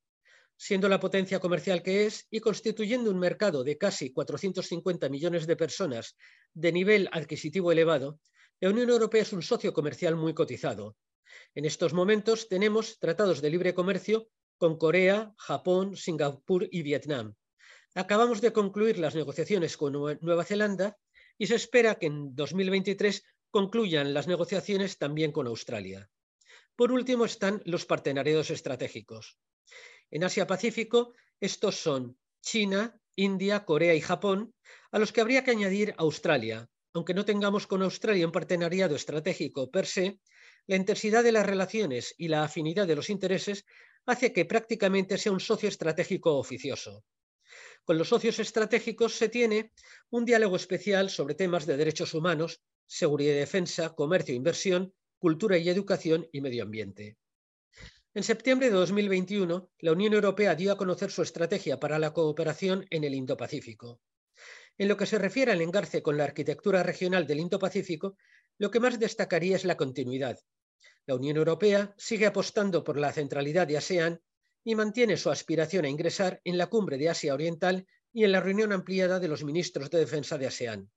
Siendo 0.64 0.88
la 0.88 1.00
potencia 1.00 1.40
comercial 1.40 1.82
que 1.82 2.06
es 2.06 2.28
y 2.30 2.38
constituyendo 2.38 3.10
un 3.10 3.18
mercado 3.18 3.64
de 3.64 3.76
casi 3.76 4.12
450 4.12 5.08
millones 5.08 5.48
de 5.48 5.56
personas 5.56 6.16
de 6.54 6.70
nivel 6.70 7.08
adquisitivo 7.10 7.72
elevado, 7.72 8.20
la 8.60 8.70
Unión 8.70 8.88
Europea 8.88 9.22
es 9.22 9.32
un 9.32 9.42
socio 9.42 9.72
comercial 9.72 10.14
muy 10.14 10.34
cotizado, 10.34 10.96
en 11.54 11.64
estos 11.64 11.92
momentos 11.92 12.48
tenemos 12.48 12.98
tratados 12.98 13.40
de 13.42 13.50
libre 13.50 13.74
comercio 13.74 14.28
con 14.56 14.78
Corea, 14.78 15.34
Japón, 15.36 15.96
Singapur 15.96 16.68
y 16.70 16.82
Vietnam. 16.82 17.34
Acabamos 17.94 18.40
de 18.40 18.52
concluir 18.52 18.98
las 18.98 19.14
negociaciones 19.16 19.76
con 19.76 19.92
Nueva 19.92 20.44
Zelanda 20.44 20.96
y 21.38 21.46
se 21.46 21.56
espera 21.56 21.96
que 21.96 22.06
en 22.06 22.36
2023 22.36 23.24
concluyan 23.50 24.14
las 24.14 24.28
negociaciones 24.28 24.96
también 24.96 25.32
con 25.32 25.46
Australia. 25.46 26.08
Por 26.76 26.92
último 26.92 27.24
están 27.24 27.60
los 27.64 27.84
partenariados 27.84 28.50
estratégicos. 28.50 29.36
En 30.12 30.24
Asia-Pacífico, 30.24 31.14
estos 31.40 31.76
son 31.76 32.18
China, 32.42 33.00
India, 33.16 33.64
Corea 33.64 33.94
y 33.94 34.02
Japón, 34.02 34.54
a 34.90 34.98
los 34.98 35.10
que 35.10 35.22
habría 35.22 35.42
que 35.42 35.52
añadir 35.52 35.94
Australia. 35.96 36.68
Aunque 36.92 37.14
no 37.14 37.24
tengamos 37.24 37.66
con 37.66 37.82
Australia 37.82 38.26
un 38.26 38.32
partenariado 38.32 38.94
estratégico 38.94 39.70
per 39.70 39.86
se, 39.86 40.20
la 40.66 40.76
intensidad 40.76 41.24
de 41.24 41.32
las 41.32 41.46
relaciones 41.46 42.14
y 42.18 42.28
la 42.28 42.44
afinidad 42.44 42.86
de 42.86 42.96
los 42.96 43.08
intereses 43.08 43.64
hace 44.04 44.34
que 44.34 44.44
prácticamente 44.44 45.16
sea 45.16 45.32
un 45.32 45.40
socio 45.40 45.70
estratégico 45.70 46.36
oficioso. 46.36 47.04
Con 47.82 47.96
los 47.96 48.08
socios 48.08 48.38
estratégicos 48.38 49.14
se 49.14 49.30
tiene 49.30 49.72
un 50.10 50.26
diálogo 50.26 50.56
especial 50.56 51.08
sobre 51.08 51.34
temas 51.34 51.64
de 51.64 51.78
derechos 51.78 52.12
humanos, 52.12 52.60
seguridad 52.86 53.32
y 53.32 53.36
defensa, 53.36 53.94
comercio 53.94 54.34
e 54.34 54.36
inversión, 54.36 54.92
cultura 55.18 55.56
y 55.56 55.70
educación 55.70 56.28
y 56.32 56.42
medio 56.42 56.64
ambiente. 56.64 57.16
En 58.14 58.22
septiembre 58.22 58.68
de 58.68 58.76
2021, 58.76 59.70
la 59.78 59.92
Unión 59.92 60.12
Europea 60.12 60.54
dio 60.54 60.70
a 60.72 60.76
conocer 60.76 61.10
su 61.10 61.22
estrategia 61.22 61.80
para 61.80 61.98
la 61.98 62.12
cooperación 62.12 62.86
en 62.90 63.04
el 63.04 63.14
Indo-Pacífico. 63.14 64.02
En 64.76 64.88
lo 64.88 64.98
que 64.98 65.06
se 65.06 65.16
refiere 65.16 65.50
al 65.50 65.62
engarce 65.62 66.02
con 66.02 66.18
la 66.18 66.24
arquitectura 66.24 66.82
regional 66.82 67.26
del 67.26 67.40
Indo-Pacífico, 67.40 68.18
lo 68.58 68.70
que 68.70 68.80
más 68.80 68.98
destacaría 68.98 69.56
es 69.56 69.64
la 69.64 69.78
continuidad. 69.78 70.38
La 71.06 71.14
Unión 71.14 71.38
Europea 71.38 71.94
sigue 71.96 72.26
apostando 72.26 72.84
por 72.84 72.98
la 72.98 73.14
centralidad 73.14 73.66
de 73.66 73.78
ASEAN 73.78 74.20
y 74.62 74.74
mantiene 74.74 75.16
su 75.16 75.30
aspiración 75.30 75.86
a 75.86 75.88
ingresar 75.88 76.38
en 76.44 76.58
la 76.58 76.66
cumbre 76.66 76.98
de 76.98 77.08
Asia 77.08 77.32
Oriental 77.32 77.86
y 78.12 78.24
en 78.24 78.32
la 78.32 78.40
reunión 78.40 78.74
ampliada 78.74 79.20
de 79.20 79.28
los 79.28 79.42
ministros 79.42 79.88
de 79.88 80.00
defensa 80.00 80.36
de 80.36 80.48
ASEAN. 80.48 80.90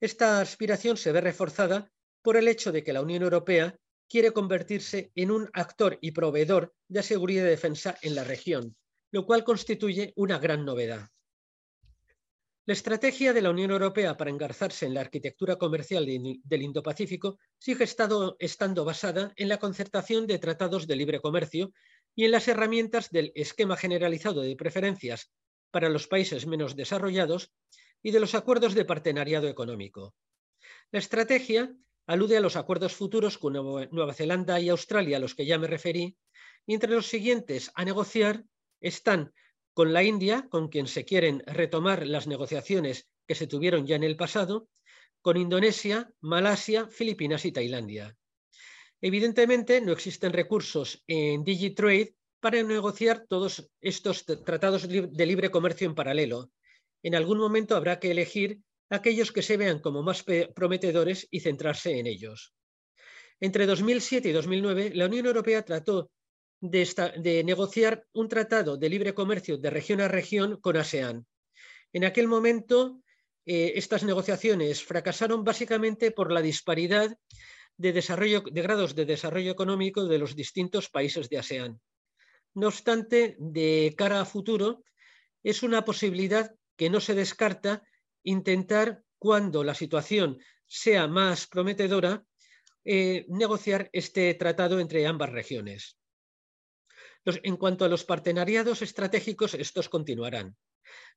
Esta 0.00 0.40
aspiración 0.40 0.96
se 0.96 1.10
ve 1.10 1.20
reforzada 1.20 1.90
por 2.22 2.36
el 2.36 2.46
hecho 2.46 2.70
de 2.70 2.84
que 2.84 2.92
la 2.92 3.02
Unión 3.02 3.24
Europea 3.24 3.76
quiere 4.12 4.32
convertirse 4.32 5.10
en 5.14 5.30
un 5.30 5.48
actor 5.54 5.96
y 6.02 6.10
proveedor 6.10 6.74
de 6.86 7.02
seguridad 7.02 7.46
y 7.46 7.48
defensa 7.48 7.96
en 8.02 8.14
la 8.14 8.24
región, 8.24 8.76
lo 9.10 9.24
cual 9.24 9.42
constituye 9.42 10.12
una 10.16 10.38
gran 10.38 10.66
novedad. 10.66 11.08
La 12.66 12.74
estrategia 12.74 13.32
de 13.32 13.40
la 13.40 13.48
Unión 13.48 13.70
Europea 13.70 14.18
para 14.18 14.28
engarzarse 14.28 14.84
en 14.84 14.92
la 14.92 15.00
arquitectura 15.00 15.56
comercial 15.56 16.04
del 16.04 16.62
Indo-Pacífico 16.62 17.38
sigue 17.58 17.84
estando 17.84 18.84
basada 18.84 19.32
en 19.34 19.48
la 19.48 19.56
concertación 19.56 20.26
de 20.26 20.38
tratados 20.38 20.86
de 20.86 20.96
libre 20.96 21.22
comercio 21.22 21.72
y 22.14 22.26
en 22.26 22.32
las 22.32 22.48
herramientas 22.48 23.08
del 23.08 23.32
esquema 23.34 23.78
generalizado 23.78 24.42
de 24.42 24.54
preferencias 24.56 25.32
para 25.70 25.88
los 25.88 26.06
países 26.06 26.46
menos 26.46 26.76
desarrollados 26.76 27.50
y 28.02 28.10
de 28.10 28.20
los 28.20 28.34
acuerdos 28.34 28.74
de 28.74 28.84
partenariado 28.84 29.48
económico. 29.48 30.14
La 30.90 30.98
estrategia 30.98 31.74
alude 32.06 32.36
a 32.36 32.40
los 32.40 32.56
acuerdos 32.56 32.94
futuros 32.94 33.38
con 33.38 33.52
Nueva 33.52 34.14
Zelanda 34.14 34.60
y 34.60 34.68
Australia, 34.68 35.16
a 35.16 35.20
los 35.20 35.34
que 35.34 35.46
ya 35.46 35.58
me 35.58 35.66
referí, 35.66 36.16
y 36.66 36.74
entre 36.74 36.90
los 36.90 37.06
siguientes 37.06 37.70
a 37.74 37.84
negociar 37.84 38.44
están 38.80 39.32
con 39.74 39.92
la 39.92 40.02
India, 40.02 40.46
con 40.50 40.68
quien 40.68 40.86
se 40.86 41.04
quieren 41.04 41.42
retomar 41.46 42.06
las 42.06 42.26
negociaciones 42.26 43.08
que 43.26 43.34
se 43.34 43.46
tuvieron 43.46 43.86
ya 43.86 43.96
en 43.96 44.04
el 44.04 44.16
pasado, 44.16 44.68
con 45.22 45.36
Indonesia, 45.36 46.12
Malasia, 46.20 46.88
Filipinas 46.88 47.44
y 47.44 47.52
Tailandia. 47.52 48.16
Evidentemente, 49.00 49.80
no 49.80 49.92
existen 49.92 50.32
recursos 50.32 51.02
en 51.06 51.44
DigiTrade 51.44 52.14
para 52.40 52.62
negociar 52.62 53.24
todos 53.28 53.70
estos 53.80 54.24
tratados 54.24 54.88
de 54.88 55.26
libre 55.26 55.50
comercio 55.50 55.86
en 55.86 55.94
paralelo. 55.94 56.50
En 57.02 57.14
algún 57.14 57.38
momento 57.38 57.76
habrá 57.76 57.98
que 57.98 58.10
elegir 58.10 58.60
aquellos 58.92 59.32
que 59.32 59.42
se 59.42 59.56
vean 59.56 59.78
como 59.78 60.02
más 60.02 60.22
prometedores 60.54 61.26
y 61.30 61.40
centrarse 61.40 61.98
en 61.98 62.06
ellos. 62.06 62.54
Entre 63.40 63.66
2007 63.66 64.28
y 64.28 64.32
2009, 64.32 64.92
la 64.94 65.06
Unión 65.06 65.26
Europea 65.26 65.64
trató 65.64 66.10
de, 66.60 67.42
negociar 67.44 68.04
un 68.12 68.28
tratado 68.28 68.76
de 68.76 68.90
libre 68.90 69.14
comercio 69.14 69.56
de 69.56 69.70
región 69.70 70.02
a 70.02 70.08
región 70.08 70.60
con 70.60 70.76
ASEAN. 70.76 71.26
En 71.94 72.04
aquel 72.04 72.28
momento, 72.28 73.02
eh, 73.46 73.72
estas 73.76 74.04
negociaciones 74.04 74.84
fracasaron 74.84 75.42
básicamente 75.42 76.10
por 76.10 76.30
la 76.30 76.42
disparidad 76.42 77.16
de, 77.78 77.92
de 77.92 78.62
grados 78.62 78.94
de 78.94 79.06
desarrollo 79.06 79.50
económico 79.50 80.04
de 80.04 80.18
los 80.18 80.36
distintos 80.36 80.90
países 80.90 81.30
de 81.30 81.38
ASEAN. 81.38 81.80
No 82.54 82.68
obstante, 82.68 83.36
de 83.38 83.94
cara 83.96 84.20
a 84.20 84.26
futuro, 84.26 84.84
es 85.42 85.62
una 85.62 85.82
posibilidad 85.82 86.54
que 86.76 86.90
no 86.90 87.00
se 87.00 87.14
descarta 87.14 87.82
intentar, 88.24 89.02
cuando 89.18 89.64
la 89.64 89.74
situación 89.74 90.38
sea 90.66 91.06
más 91.06 91.46
prometedora, 91.46 92.24
eh, 92.84 93.26
negociar 93.28 93.88
este 93.92 94.34
tratado 94.34 94.80
entre 94.80 95.06
ambas 95.06 95.30
regiones. 95.30 95.98
en 97.24 97.56
cuanto 97.56 97.84
a 97.84 97.88
los 97.88 98.02
partenariados 98.04 98.82
estratégicos, 98.82 99.54
estos 99.54 99.88
continuarán. 99.88 100.56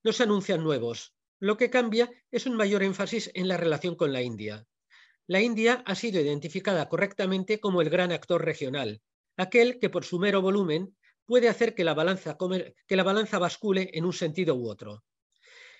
No 0.03 0.13
se 0.13 0.21
anuncian 0.21 0.63
nuevos. 0.63 1.15
Lo 1.39 1.57
que 1.57 1.71
cambia 1.71 2.11
es 2.29 2.45
un 2.45 2.55
mayor 2.55 2.83
énfasis 2.83 3.31
en 3.33 3.47
la 3.47 3.57
relación 3.57 3.95
con 3.95 4.13
la 4.13 4.21
India. 4.21 4.67
La 5.25 5.41
India 5.41 5.81
ha 5.87 5.95
sido 5.95 6.21
identificada 6.21 6.87
correctamente 6.87 7.59
como 7.59 7.81
el 7.81 7.89
gran 7.89 8.11
actor 8.11 8.45
regional, 8.45 9.01
aquel 9.35 9.79
que 9.79 9.89
por 9.89 10.05
su 10.05 10.19
mero 10.19 10.43
volumen 10.43 10.95
puede 11.25 11.49
hacer 11.49 11.73
que 11.73 11.83
la 11.83 11.95
balanza, 11.95 12.37
que 12.87 12.95
la 12.95 13.03
balanza 13.03 13.39
bascule 13.39 13.89
en 13.93 14.05
un 14.05 14.13
sentido 14.13 14.53
u 14.53 14.69
otro. 14.69 15.03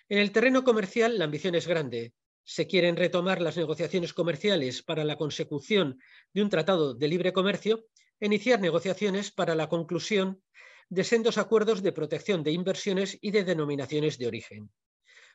En 0.08 0.20
el 0.20 0.32
terreno 0.32 0.64
comercial, 0.64 1.18
la 1.18 1.26
ambición 1.26 1.56
es 1.56 1.68
grande. 1.68 2.14
Se 2.44 2.68
quieren 2.68 2.96
retomar 2.96 3.42
las 3.42 3.58
negociaciones 3.58 4.14
comerciales 4.14 4.84
para 4.84 5.04
la 5.04 5.18
consecución 5.18 6.00
de 6.32 6.44
un 6.44 6.50
tratado 6.50 6.94
de 6.94 7.08
libre 7.08 7.34
comercio 7.34 7.86
iniciar 8.20 8.62
negociaciones 8.62 9.32
para 9.32 9.56
la 9.56 9.68
conclusión 9.68 10.42
de 10.90 11.04
sendos 11.04 11.38
acuerdos 11.38 11.82
de 11.82 11.92
protección 11.92 12.44
de 12.44 12.52
inversiones 12.52 13.18
y 13.20 13.32
de 13.32 13.44
denominaciones 13.44 14.18
de 14.18 14.28
origen. 14.28 14.72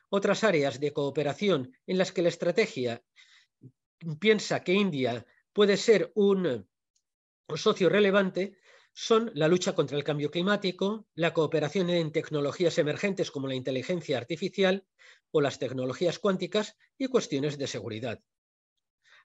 Otras 0.09 0.43
áreas 0.43 0.79
de 0.79 0.93
cooperación 0.93 1.75
en 1.85 1.97
las 1.97 2.11
que 2.11 2.21
la 2.21 2.29
estrategia 2.29 3.03
piensa 4.19 4.63
que 4.63 4.73
India 4.73 5.25
puede 5.53 5.77
ser 5.77 6.11
un 6.15 6.67
socio 7.55 7.89
relevante 7.89 8.57
son 8.93 9.31
la 9.35 9.47
lucha 9.47 9.73
contra 9.73 9.97
el 9.97 10.03
cambio 10.03 10.31
climático, 10.31 11.07
la 11.15 11.33
cooperación 11.33 11.89
en 11.89 12.11
tecnologías 12.11 12.77
emergentes 12.77 13.31
como 13.31 13.47
la 13.47 13.55
inteligencia 13.55 14.17
artificial 14.17 14.85
o 15.31 15.41
las 15.41 15.59
tecnologías 15.59 16.19
cuánticas 16.19 16.77
y 16.97 17.07
cuestiones 17.07 17.57
de 17.57 17.67
seguridad. 17.67 18.21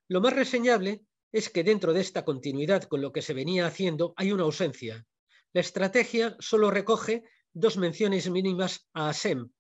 Lo 0.09 0.21
más 0.21 0.35
reseñable 0.35 1.05
es 1.33 1.51
que 1.51 1.65
dentro 1.65 1.93
de 1.93 2.01
esta 2.01 2.25
continuidad 2.25 2.85
con 2.85 3.03
lo 3.03 3.13
que 3.13 3.23
se 3.23 3.35
venía 3.35 3.67
haciendo 3.67 4.15
hay 4.17 4.33
una 4.33 4.45
ausencia. 4.45 5.05
La 5.53 5.61
estrategia 5.61 6.37
solo 6.39 6.71
recoge 6.71 7.25
dos 7.53 7.77
menciones 7.77 8.31
mínimas 8.31 8.89
a 8.93 9.09
ASEM, 9.09 9.51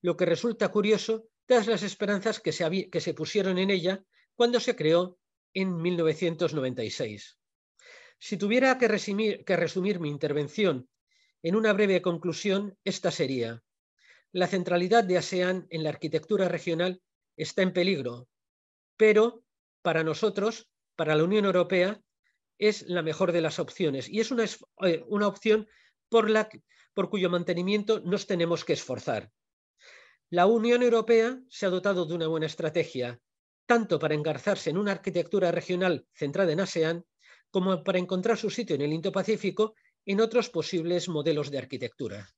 lo 0.00 0.16
que 0.16 0.26
resulta 0.26 0.68
curioso 0.68 1.28
dadas 1.48 1.66
las 1.66 1.82
esperanzas 1.82 2.40
que 2.40 2.52
se, 2.52 2.90
que 2.90 3.00
se 3.00 3.14
pusieron 3.14 3.58
en 3.58 3.70
ella 3.70 4.04
cuando 4.34 4.60
se 4.60 4.76
creó 4.76 5.18
en 5.54 5.76
1996. 5.80 7.38
Si 8.18 8.36
tuviera 8.36 8.78
que 8.78 8.88
resumir, 8.88 10.00
mi 10.00 10.08
intervención 10.08 10.88
en 11.42 11.54
una 11.54 11.72
breve 11.72 12.02
conclusión, 12.02 12.76
esta 12.84 13.10
sería, 13.10 13.62
la 14.32 14.46
centralidad 14.46 15.04
de 15.04 15.18
ASEAN 15.18 15.66
en 15.70 15.82
la 15.82 15.90
arquitectura 15.90 16.48
regional 16.48 17.00
está 17.36 17.62
en 17.62 17.72
peligro, 17.72 18.28
pero 18.96 19.44
para 19.82 20.02
nosotros, 20.02 20.68
para 20.96 21.14
la 21.14 21.24
Unión 21.24 21.44
Europea, 21.44 22.00
es 22.58 22.82
la 22.88 23.02
mejor 23.02 23.32
de 23.32 23.42
las 23.42 23.58
opciones 23.58 24.08
y 24.08 24.20
es 24.20 24.30
una, 24.30 24.44
eh, 24.44 25.04
opción 25.08 25.68
por, 26.08 26.28
por 26.94 27.10
cuyo 27.10 27.30
mantenimiento 27.30 28.00
nos 28.00 28.26
tenemos 28.26 28.64
que 28.64 28.72
esforzar. 28.72 29.30
La 30.30 30.46
Unión 30.46 30.82
Europea 30.82 31.38
se 31.48 31.66
ha 31.66 31.70
dotado 31.70 32.06
de 32.06 32.14
una 32.14 32.26
buena 32.26 32.46
estrategia, 32.46 33.20
tanto 33.66 33.98
para 33.98 34.14
engarzarse 34.14 34.70
en 34.70 34.78
una 34.78 34.92
arquitectura 34.92 35.52
regional 35.52 36.06
centrada 36.14 36.52
en 36.52 36.60
ASEAN, 36.60 37.04
como 37.50 37.82
para 37.82 37.98
encontrar 37.98 38.36
su 38.36 38.50
sitio 38.50 38.76
en 38.76 38.82
el 38.82 38.92
Indo-Pacífico 38.92 39.74
en 40.04 40.20
otros 40.20 40.50
posibles 40.50 41.08
modelos 41.08 41.50
de 41.50 41.58
arquitectura. 41.58 42.28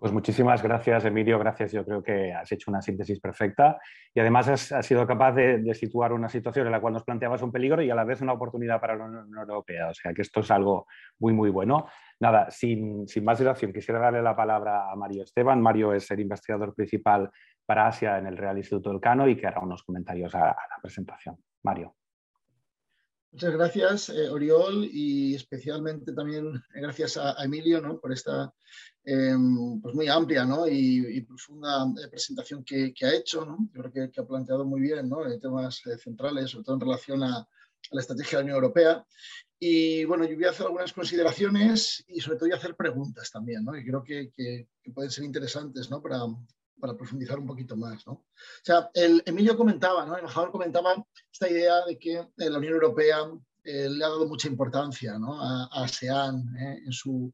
Pues 0.00 0.14
muchísimas 0.14 0.62
gracias, 0.62 1.04
Emilio. 1.04 1.38
Gracias. 1.38 1.72
Yo 1.72 1.84
creo 1.84 2.02
que 2.02 2.32
has 2.32 2.50
hecho 2.50 2.70
una 2.70 2.80
síntesis 2.80 3.20
perfecta 3.20 3.78
y 4.14 4.20
además 4.20 4.48
has, 4.48 4.86
sido 4.86 5.06
capaz 5.06 5.32
de, 5.32 5.74
situar 5.74 6.14
una 6.14 6.30
situación 6.30 6.64
en 6.64 6.72
la 6.72 6.80
cual 6.80 6.94
nos 6.94 7.04
planteabas 7.04 7.42
un 7.42 7.52
peligro 7.52 7.82
y 7.82 7.90
a 7.90 7.94
la 7.94 8.04
vez 8.04 8.22
una 8.22 8.32
oportunidad 8.32 8.80
para 8.80 8.96
la 8.96 9.04
Unión 9.04 9.28
Europea. 9.36 9.88
O 9.90 9.94
sea 9.94 10.14
que 10.14 10.22
esto 10.22 10.40
es 10.40 10.50
algo 10.50 10.86
muy, 11.18 11.34
muy 11.34 11.50
bueno. 11.50 11.86
Nada, 12.18 12.50
sin, 12.50 13.04
más 13.22 13.40
dilación, 13.40 13.74
quisiera 13.74 14.00
darle 14.00 14.22
la 14.22 14.34
palabra 14.34 14.90
a 14.90 14.96
Mario 14.96 15.22
Esteban. 15.22 15.60
Mario 15.60 15.92
es 15.92 16.10
el 16.10 16.20
investigador 16.20 16.74
principal 16.74 17.30
para 17.70 17.86
Asia 17.86 18.18
en 18.18 18.26
el 18.26 18.36
Real 18.36 18.58
Instituto 18.58 18.90
Elcano 18.90 19.28
y 19.28 19.36
que 19.36 19.46
hará 19.46 19.60
unos 19.60 19.84
comentarios 19.84 20.34
a, 20.34 20.40
la 20.40 20.78
presentación. 20.82 21.36
Mario. 21.62 21.94
Muchas 23.30 23.52
gracias, 23.52 24.08
eh, 24.08 24.28
Oriol, 24.28 24.88
y 24.90 25.36
especialmente 25.36 26.12
también 26.12 26.60
gracias 26.74 27.16
a, 27.16 27.36
Emilio 27.44 27.80
¿no? 27.80 28.00
por 28.00 28.12
esta 28.12 28.52
em, 29.04 29.80
pues 29.80 29.94
muy 29.94 30.08
amplia 30.08 30.44
¿no? 30.44 30.66
y, 30.66 31.20
profunda 31.20 31.84
eh, 31.84 32.08
presentación 32.10 32.64
que, 32.64 32.92
ha 33.02 33.14
hecho. 33.14 33.46
¿no? 33.46 33.58
Yo 33.72 33.82
creo 33.84 34.10
que, 34.10 34.20
ha 34.20 34.26
planteado 34.26 34.64
muy 34.64 34.80
bien 34.80 35.08
¿no? 35.08 35.18
temas 35.38 35.80
eh, 35.86 35.96
centrales, 35.96 36.50
sobre 36.50 36.64
todo 36.64 36.74
en 36.74 36.80
relación 36.80 37.22
a, 37.22 37.46
la 37.92 38.00
estrategia 38.00 38.38
de 38.38 38.42
la 38.42 38.46
Unión 38.46 38.64
Europea. 38.64 39.06
Y 39.60 40.04
bueno, 40.06 40.24
yo 40.24 40.34
voy 40.34 40.46
a 40.46 40.50
hacer 40.50 40.66
algunas 40.66 40.92
consideraciones 40.92 42.04
y 42.08 42.20
sobre 42.20 42.36
todo 42.36 42.48
voy 42.48 42.54
a 42.54 42.58
hacer 42.58 42.74
preguntas 42.74 43.30
también. 43.30 43.64
Y 43.80 43.84
creo 43.84 44.02
que, 44.02 44.32
que, 44.34 44.66
pueden 44.92 45.12
ser 45.12 45.22
interesantes. 45.24 45.86
Para, 45.86 46.18
para 46.80 46.96
profundizar 46.96 47.38
un 47.38 47.46
poquito 47.46 47.76
más. 47.76 48.06
¿no? 48.06 48.12
O 48.12 48.24
sea, 48.64 48.90
el 48.94 49.22
Emilio 49.26 49.56
comentaba, 49.56 50.04
¿no? 50.04 50.14
el 50.14 50.20
embajador 50.20 50.50
comentaba 50.50 51.06
esta 51.32 51.48
idea 51.48 51.84
de 51.84 51.98
que 51.98 52.14
eh, 52.18 52.26
la 52.36 52.58
Unión 52.58 52.74
Europea 52.74 53.18
eh, 53.64 53.88
le 53.88 54.04
ha 54.04 54.08
dado 54.08 54.26
mucha 54.26 54.48
importancia 54.48 55.18
¿no? 55.18 55.40
a, 55.40 55.68
ASEAN 55.84 56.56
¿eh? 56.56 56.82
en 56.86 56.92
su 56.92 57.32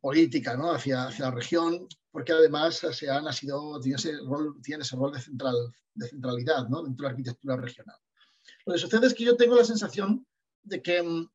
política 0.00 0.56
¿no? 0.56 0.72
hacia, 0.72 1.06
hacia, 1.06 1.26
la 1.26 1.30
región, 1.30 1.86
porque 2.10 2.32
además 2.32 2.82
ASEAN 2.82 3.28
ha 3.28 3.32
sido, 3.32 3.78
tiene, 3.78 3.96
ese 3.96 4.16
rol, 4.26 4.60
tiene 4.60 4.82
ese 4.82 4.96
rol 4.96 5.12
de, 5.12 5.20
central, 5.20 5.54
de 5.94 6.08
centralidad 6.08 6.68
¿no? 6.68 6.82
dentro 6.82 7.04
de 7.04 7.08
la 7.08 7.10
arquitectura 7.10 7.56
regional. 7.56 7.96
Lo 8.66 8.72
que 8.72 8.80
sucede 8.80 9.06
es 9.06 9.14
que 9.14 9.22
yo 9.22 9.36
tengo 9.36 9.54
la 9.54 9.64
sensación 9.64 10.26
de 10.64 10.82
que 10.82 11.00
mm, 11.00 11.28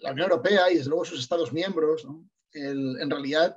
la 0.00 0.12
Unión 0.12 0.30
Europea 0.30 0.70
y 0.70 0.76
desde 0.76 0.88
luego 0.88 1.04
sus 1.04 1.20
Estados 1.20 1.52
miembros, 1.52 2.06
en 2.54 3.10
realidad 3.10 3.54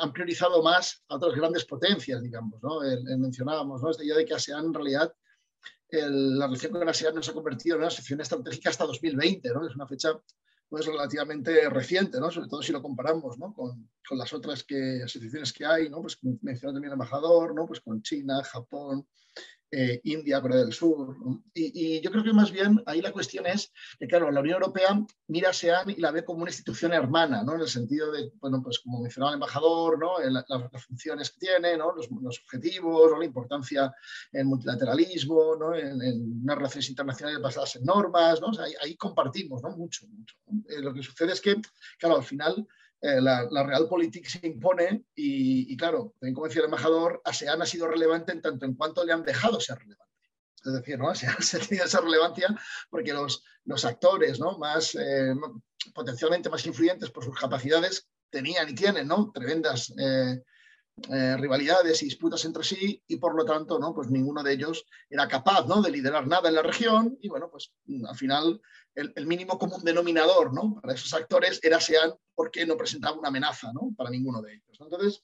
han 0.00 0.12
priorizado 0.12 0.62
más 0.62 1.04
a 1.08 1.16
otras 1.16 1.34
grandes 1.34 1.64
potencias, 1.64 2.22
digamos. 2.22 2.62
¿no? 2.62 2.80
mencionábamos 3.18 3.82
¿no? 3.82 3.90
esta 3.90 4.04
idea 4.04 4.16
de 4.16 4.24
que 4.24 4.34
ASEAN 4.34 4.66
en 4.66 4.74
realidad 4.74 5.14
la 5.90 6.46
relación 6.46 6.72
con 6.72 6.88
ASEAN 6.88 7.14
no 7.14 7.22
se 7.22 7.30
ha 7.30 7.34
convertido 7.34 7.76
en 7.76 7.82
una 7.82 7.90
sección 7.90 8.20
estratégica 8.20 8.70
hasta 8.70 8.86
2020, 8.86 9.48
¿no? 9.50 9.66
es 9.66 9.74
una 9.74 9.86
fecha 9.86 10.18
pues, 10.68 10.86
relativamente 10.86 11.68
reciente, 11.70 12.18
¿no? 12.18 12.30
sobre 12.30 12.48
todo 12.48 12.62
si 12.62 12.72
lo 12.72 12.82
comparamos 12.82 13.38
¿no? 13.38 13.54
con, 13.54 13.90
con, 14.06 14.18
las 14.18 14.32
otras 14.32 14.64
que, 14.64 15.02
asociaciones 15.04 15.52
que 15.52 15.64
hay, 15.64 15.88
¿no? 15.88 16.00
pues 16.00 16.18
mencionó 16.42 16.72
también 16.72 16.90
el 16.90 16.94
embajador, 16.94 17.54
¿no? 17.54 17.66
pues 17.66 17.80
con 17.80 18.02
China, 18.02 18.42
Japón, 18.42 19.06
eh, 19.76 20.00
India, 20.04 20.40
Corea 20.40 20.58
del 20.58 20.72
Sur. 20.72 21.16
Y, 21.52 22.00
yo 22.00 22.10
creo 22.12 22.22
que 22.22 22.32
más 22.32 22.52
bien 22.52 22.80
ahí 22.86 23.00
la 23.00 23.10
cuestión 23.10 23.44
es 23.46 23.72
que, 23.98 24.06
claro, 24.06 24.30
la 24.30 24.40
Unión 24.40 24.62
Europea 24.62 25.04
mira 25.26 25.48
a 25.48 25.50
ASEAN 25.50 25.90
y 25.90 26.00
la 26.00 26.12
ve 26.12 26.24
como 26.24 26.42
una 26.42 26.50
institución 26.50 26.92
hermana, 26.92 27.42
¿no? 27.42 27.56
En 27.56 27.62
el 27.62 27.68
sentido 27.68 28.12
de, 28.12 28.30
bueno, 28.40 28.62
pues 28.62 28.78
como 28.78 29.00
mencionaba 29.00 29.32
el 29.32 29.34
embajador, 29.34 29.98
¿no? 29.98 30.18
las 30.20 30.84
funciones 30.86 31.30
que 31.30 31.40
tiene, 31.40 31.76
¿no? 31.76 31.92
Los, 31.92 32.08
objetivos, 32.08 33.18
la 33.18 33.24
importancia 33.24 33.92
en 34.32 34.46
multilateralismo, 34.46 35.56
¿no? 35.56 35.74
En, 35.74 36.40
unas 36.42 36.56
relaciones 36.56 36.88
internacionales 36.90 37.42
basadas 37.42 37.74
en 37.76 37.84
normas, 37.84 38.40
¿no? 38.40 38.52
ahí, 38.80 38.96
compartimos, 38.96 39.60
¿no? 39.62 39.70
Mucho, 39.70 40.06
mucho. 40.06 40.36
Eh, 40.68 40.80
lo 40.80 40.94
que 40.94 41.02
sucede 41.02 41.32
es 41.32 41.40
que, 41.40 41.56
claro, 41.98 42.16
al 42.16 42.24
final 42.24 42.66
eh, 43.04 43.20
la, 43.20 43.46
la 43.50 43.62
realpolitik 43.62 44.26
se 44.26 44.46
impone 44.46 45.04
y, 45.14 45.76
claro, 45.76 46.14
como 46.32 46.46
decía 46.46 46.60
el 46.60 46.66
embajador, 46.66 47.20
ASEAN 47.22 47.60
ha 47.60 47.66
sido 47.66 47.86
relevante 47.86 48.32
en 48.32 48.40
tanto 48.40 48.64
en 48.64 48.74
cuanto 48.74 49.04
le 49.04 49.12
han 49.12 49.22
dejado 49.22 49.60
ser 49.60 49.76
relevante. 49.76 50.14
Es 50.64 50.72
decir, 50.72 50.98
¿no? 50.98 51.10
ASEAN 51.10 51.34
ha 51.34 51.66
tenido 51.66 51.84
esa 51.84 52.00
relevancia 52.00 52.48
porque 52.88 53.12
los, 53.12 53.44
los 53.66 53.84
actores 53.84 54.40
¿no? 54.40 54.56
más, 54.56 54.94
eh, 54.94 55.34
potencialmente 55.92 56.48
más 56.48 56.64
influyentes 56.64 57.10
por 57.10 57.22
sus 57.26 57.38
capacidades 57.38 58.08
tenían 58.30 58.70
y 58.70 58.74
tienen 58.74 59.06
¿no? 59.06 59.30
tremendas 59.34 59.92
eh, 59.98 60.42
rivalidades 60.96 62.02
y 62.02 62.06
disputas 62.06 62.44
entre 62.44 62.62
sí 62.62 63.02
y 63.06 63.16
por 63.16 63.34
lo 63.34 63.44
tanto 63.44 63.78
¿no? 63.78 63.92
pues 63.94 64.08
ninguno 64.08 64.42
de 64.42 64.52
ellos 64.52 64.86
era 65.10 65.26
capaz 65.28 65.66
¿no? 65.66 65.82
de 65.82 65.90
liderar 65.90 66.26
nada 66.26 66.48
en 66.48 66.54
la 66.54 66.62
región 66.62 67.18
y 67.20 67.28
bueno, 67.28 67.50
pues 67.50 67.72
al 68.08 68.16
final 68.16 68.60
el, 68.94 69.26
mínimo 69.26 69.58
común 69.58 69.82
denominador 69.82 70.54
¿no? 70.54 70.80
para 70.80 70.94
esos 70.94 71.12
actores 71.12 71.60
era 71.62 71.80
SEAN 71.80 72.14
porque 72.34 72.64
no 72.64 72.76
presentaba 72.76 73.18
una 73.18 73.28
amenaza 73.28 73.72
¿no? 73.72 73.92
para 73.96 74.10
ninguno 74.10 74.40
de 74.40 74.54
ellos. 74.54 74.78
Entonces, 74.80 75.22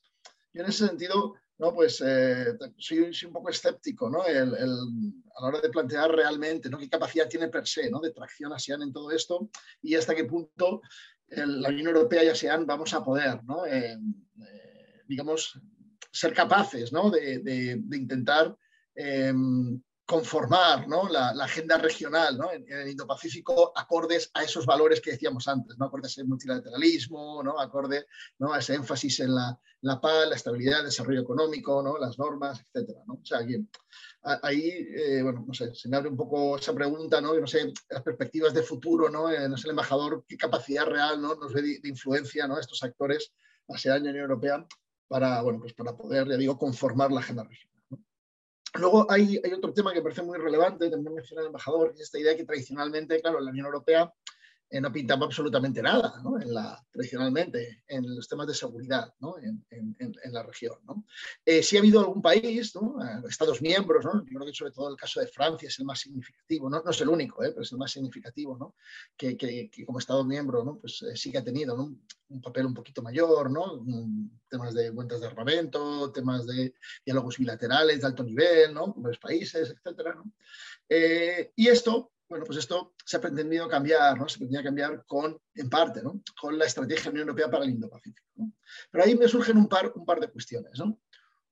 yo 0.52 0.62
en 0.62 0.68
ese 0.68 0.86
sentido, 0.86 1.34
¿no? 1.58 1.72
pues, 1.72 2.02
eh, 2.04 2.58
soy, 2.76 3.12
un 3.26 3.32
poco 3.32 3.48
escéptico 3.48 4.10
¿no? 4.10 4.24
El, 4.24 4.52
a 4.52 5.40
la 5.42 5.48
hora 5.48 5.60
de 5.60 5.70
plantear 5.70 6.10
realmente 6.10 6.68
¿no? 6.68 6.78
qué 6.78 6.88
capacidad 6.88 7.28
tiene 7.28 7.48
per 7.48 7.66
se 7.66 7.88
¿no? 7.90 8.00
de 8.00 8.10
tracción 8.10 8.52
ASEAN 8.52 8.82
en 8.82 8.92
todo 8.92 9.12
esto 9.12 9.48
y 9.80 9.94
hasta 9.94 10.14
qué 10.14 10.24
punto 10.24 10.82
la 11.32 11.68
Unión 11.68 11.86
Europea 11.86 12.24
y 12.24 12.28
ASEAN 12.28 12.66
vamos 12.66 12.92
a 12.92 13.04
poder, 13.04 13.44
¿no? 13.44 13.64
Eh, 13.64 13.92
eh, 13.92 14.69
digamos, 15.10 15.58
ser 16.12 16.32
capaces 16.32 16.92
¿no? 16.92 17.10
de, 17.10 17.38
de, 17.40 17.96
intentar 17.96 18.56
conformar 20.10 20.88
¿no? 20.88 21.08
la, 21.08 21.30
agenda 21.44 21.78
regional 21.78 22.36
¿no? 22.36 22.50
en, 22.50 22.64
el 22.68 22.88
Indo-Pacífico 22.88 23.72
acordes 23.76 24.28
a 24.34 24.42
esos 24.42 24.66
valores 24.66 25.00
que 25.00 25.12
decíamos 25.12 25.46
antes, 25.46 25.78
¿no? 25.78 25.86
acordes 25.86 26.18
al 26.18 26.26
multilateralismo, 26.26 27.42
¿no? 27.44 27.60
acorde 27.60 28.06
¿no? 28.40 28.52
a 28.52 28.58
ese 28.58 28.74
énfasis 28.74 29.20
en 29.20 29.36
la, 29.36 29.56
la, 29.82 30.00
paz, 30.00 30.28
la 30.28 30.34
estabilidad, 30.34 30.80
el 30.80 30.86
desarrollo 30.86 31.20
económico, 31.20 31.80
¿no? 31.80 31.96
las 31.96 32.18
normas, 32.18 32.60
etc. 32.60 32.90
¿no? 33.06 33.14
O 33.14 33.24
sea, 33.24 33.38
ahí, 34.42 34.88
eh, 34.96 35.22
bueno, 35.22 35.44
no 35.46 35.54
sé, 35.54 35.72
se 35.76 35.88
me 35.88 35.96
abre 35.96 36.08
un 36.08 36.16
poco 36.16 36.56
esa 36.56 36.74
pregunta, 36.74 37.20
¿no? 37.20 37.32
no 37.32 37.46
sé, 37.46 37.72
las 37.88 38.02
perspectivas 38.02 38.52
de 38.52 38.64
futuro, 38.64 39.08
¿no? 39.08 39.30
Eh, 39.30 39.48
no 39.48 39.56
sé, 39.56 39.68
el 39.68 39.70
embajador, 39.70 40.24
qué 40.26 40.36
capacidad 40.36 40.86
real 40.86 41.22
¿no? 41.22 41.36
nos 41.36 41.52
ve 41.52 41.62
de, 41.62 41.88
influencia 41.88 42.48
¿no? 42.48 42.58
estos 42.58 42.82
actores 42.82 43.32
ASEAN 43.68 44.04
y 44.04 44.08
Unión 44.08 44.24
Europea 44.24 44.66
para, 45.10 45.42
bueno, 45.42 45.58
pues 45.58 45.74
para 45.74 45.96
poder, 45.96 46.28
ya 46.28 46.36
digo, 46.36 46.56
conformar 46.56 47.10
la 47.10 47.18
agenda 47.18 47.42
regional. 47.42 47.76
Luego 48.74 49.10
hay, 49.10 49.40
hay, 49.42 49.52
otro 49.52 49.72
tema 49.72 49.92
que 49.92 50.02
parece 50.02 50.22
muy 50.22 50.38
relevante, 50.38 50.88
también 50.88 51.16
menciona 51.16 51.40
el 51.40 51.48
embajador, 51.48 51.90
es 51.92 52.02
esta 52.02 52.20
idea 52.20 52.36
que 52.36 52.44
tradicionalmente, 52.44 53.20
claro, 53.20 53.40
la 53.40 53.50
Unión 53.50 53.66
Europea 53.66 54.14
eh, 54.72 54.80
no 54.80 54.92
pintaba 54.92 55.26
absolutamente 55.26 55.82
nada 55.82 56.20
¿no? 56.22 56.40
en 56.40 56.54
la, 56.54 56.80
tradicionalmente 56.92 57.82
en 57.88 58.14
los 58.14 58.28
temas 58.28 58.46
de 58.46 58.54
seguridad 58.54 59.12
¿no? 59.18 59.34
en, 59.40 59.66
la 60.32 60.44
región. 60.44 60.78
¿no? 60.84 61.04
Eh, 61.44 61.60
sí 61.60 61.76
ha 61.76 61.80
habido 61.80 61.98
algún 61.98 62.22
país. 62.22 62.72
Eh, 62.76 63.28
Estados 63.28 63.60
miembros, 63.60 64.04
yo 64.04 64.22
creo 64.22 64.46
que 64.46 64.52
sobre 64.52 64.70
todo 64.70 64.88
el 64.90 64.96
caso 64.96 65.18
de 65.18 65.26
Francia 65.26 65.66
es 65.66 65.76
el 65.80 65.86
más 65.86 65.98
significativo, 65.98 66.70
no, 66.70 66.84
es 66.88 67.00
el 67.00 67.08
único, 67.08 67.42
¿eh? 67.42 67.50
pero 67.50 67.62
es 67.62 67.72
el 67.72 67.78
más 67.78 67.90
significativo, 67.90 68.76
que, 69.16 69.36
que, 69.36 69.68
que 69.70 69.84
como 69.84 69.98
Estado 69.98 70.22
miembro 70.24 70.78
pues, 70.80 71.04
sí 71.14 71.32
que 71.32 71.38
ha 71.38 71.44
tenido 71.44 71.74
un 71.74 72.40
papel 72.40 72.66
un 72.66 72.74
poquito 72.74 73.02
mayor, 73.02 73.50
¿no? 73.50 73.84
temas 74.48 74.72
de 74.72 74.92
cuentas 74.92 75.20
de 75.20 75.26
armamento, 75.26 76.12
temas 76.12 76.46
de 76.46 76.74
diálogos 77.04 77.38
bilaterales 77.38 78.00
de 78.00 78.06
alto 78.06 78.22
nivel 78.22 78.74
con 78.74 79.02
los 79.02 79.18
países, 79.18 79.74
etc. 79.84 80.14
y 81.56 81.66
esto 81.66 82.12
bueno, 82.30 82.44
pues 82.44 82.58
esto 82.58 82.94
se 83.04 83.16
ha 83.16 83.20
pretendido 83.20 83.68
cambiar, 83.68 84.16
¿no? 84.16 84.28
Se 84.28 84.38
pretendía 84.38 84.62
cambiar 84.62 85.04
con, 85.04 85.36
en 85.52 85.68
parte, 85.68 86.00
¿no? 86.00 86.22
Con 86.40 86.56
la 86.56 86.64
estrategia 86.64 87.02
de 87.02 87.04
la 87.06 87.10
Unión 87.10 87.28
Europea 87.28 87.50
para 87.50 87.64
el 87.64 87.70
Indo-Pacífico. 87.70 88.24
¿no? 88.36 88.52
Pero 88.92 89.04
ahí 89.04 89.16
me 89.16 89.26
surgen 89.26 89.56
un 89.56 89.68
par, 89.68 89.92
un 89.96 90.06
par 90.06 90.20
de 90.20 90.30
cuestiones, 90.30 90.78
¿no? 90.78 90.96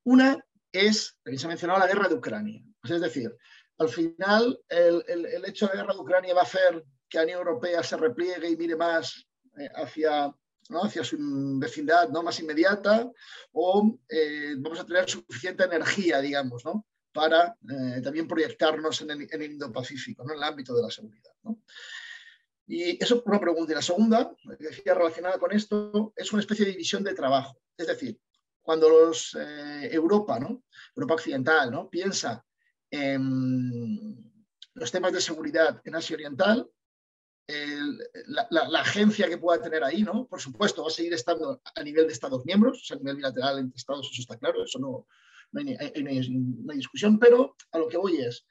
Una 0.05 0.41
es, 0.71 1.19
se 1.25 1.45
ha 1.45 1.49
mencionado 1.49 1.79
la 1.79 1.87
guerra 1.87 2.07
de 2.07 2.15
Ucrania. 2.15 2.63
Pues 2.81 2.93
es 2.93 3.01
decir, 3.01 3.35
al 3.77 3.89
final 3.89 4.57
el, 4.69 5.03
el, 5.09 5.25
el, 5.25 5.45
hecho 5.45 5.67
de 5.67 5.73
la 5.73 5.81
guerra 5.81 5.93
de 5.95 5.99
Ucrania 5.99 6.33
va 6.33 6.41
a 6.41 6.45
hacer 6.45 6.85
que 7.09 7.17
la 7.17 7.23
Unión 7.25 7.39
Europea 7.39 7.83
se 7.83 7.97
repliegue 7.97 8.49
y 8.49 8.55
mire 8.55 8.77
más 8.77 9.27
eh, 9.57 9.69
hacia, 9.75 10.33
¿no? 10.69 10.83
hacia 10.85 11.03
su 11.03 11.17
vecindad 11.59 12.07
¿no? 12.07 12.23
más 12.23 12.39
inmediata 12.39 13.11
o 13.51 13.99
eh, 14.07 14.55
vamos 14.59 14.79
a 14.79 14.85
tener 14.85 15.09
suficiente 15.09 15.65
energía, 15.65 16.21
digamos, 16.21 16.63
¿no? 16.63 16.85
Para 17.11 17.57
eh, 17.69 18.01
también 18.01 18.27
proyectarnos 18.27 19.01
en 19.01 19.11
el, 19.11 19.43
Indo-Pacífico, 19.43 20.23
¿no? 20.23 20.33
en 20.33 20.37
el 20.37 20.43
ámbito 20.43 20.75
de 20.75 20.83
la 20.83 20.91
seguridad. 20.91 21.31
¿no? 21.43 21.61
Y 22.67 23.03
eso 23.03 23.15
es 23.15 23.21
una 23.25 23.39
pregunta. 23.39 23.71
Y 23.71 23.75
la 23.75 23.81
segunda, 23.81 24.31
que 24.57 24.67
decía 24.67 24.93
relacionada 24.93 25.39
con 25.39 25.51
esto, 25.51 26.13
es 26.15 26.31
una 26.31 26.41
especie 26.41 26.65
de 26.65 26.71
división 26.71 27.03
de 27.03 27.15
trabajo. 27.15 27.59
Es 27.75 27.87
decir, 27.87 28.19
cuando 28.61 28.89
los, 28.89 29.35
eh, 29.39 29.89
Europa, 29.91 30.39
¿no? 30.39 30.63
Europa 30.95 31.15
Occidental, 31.15 31.71
¿no? 31.71 31.89
piensa 31.89 32.45
en 32.91 34.31
los 34.73 34.91
temas 34.91 35.13
de 35.13 35.21
seguridad 35.21 35.81
en 35.83 35.95
Asia 35.95 36.15
Oriental, 36.15 36.69
la, 38.27 38.79
agencia 38.79 39.27
que 39.27 39.37
pueda 39.37 39.61
tener 39.61 39.83
ahí, 39.83 40.03
¿no? 40.03 40.27
Por 40.27 40.39
supuesto, 40.39 40.83
va 40.83 40.89
a 40.89 40.91
seguir 40.91 41.13
estando 41.13 41.61
a 41.75 41.83
nivel 41.83 42.05
de 42.05 42.13
Estados 42.13 42.45
miembros, 42.45 42.81
o 42.81 42.85
sea, 42.85 42.95
a 42.95 42.99
nivel 42.99 43.15
bilateral 43.17 43.57
entre 43.57 43.77
Estados, 43.77 44.09
eso 44.11 44.21
está 44.21 44.37
claro, 44.37 44.63
eso 44.63 44.77
no, 44.77 45.07
no 45.51 45.61
hay, 45.61 46.77
discusión, 46.77 47.19
pero 47.19 47.55
a 47.71 47.79
lo 47.79 47.87
que 47.87 47.97
voy 47.97 48.17
es, 48.17 48.45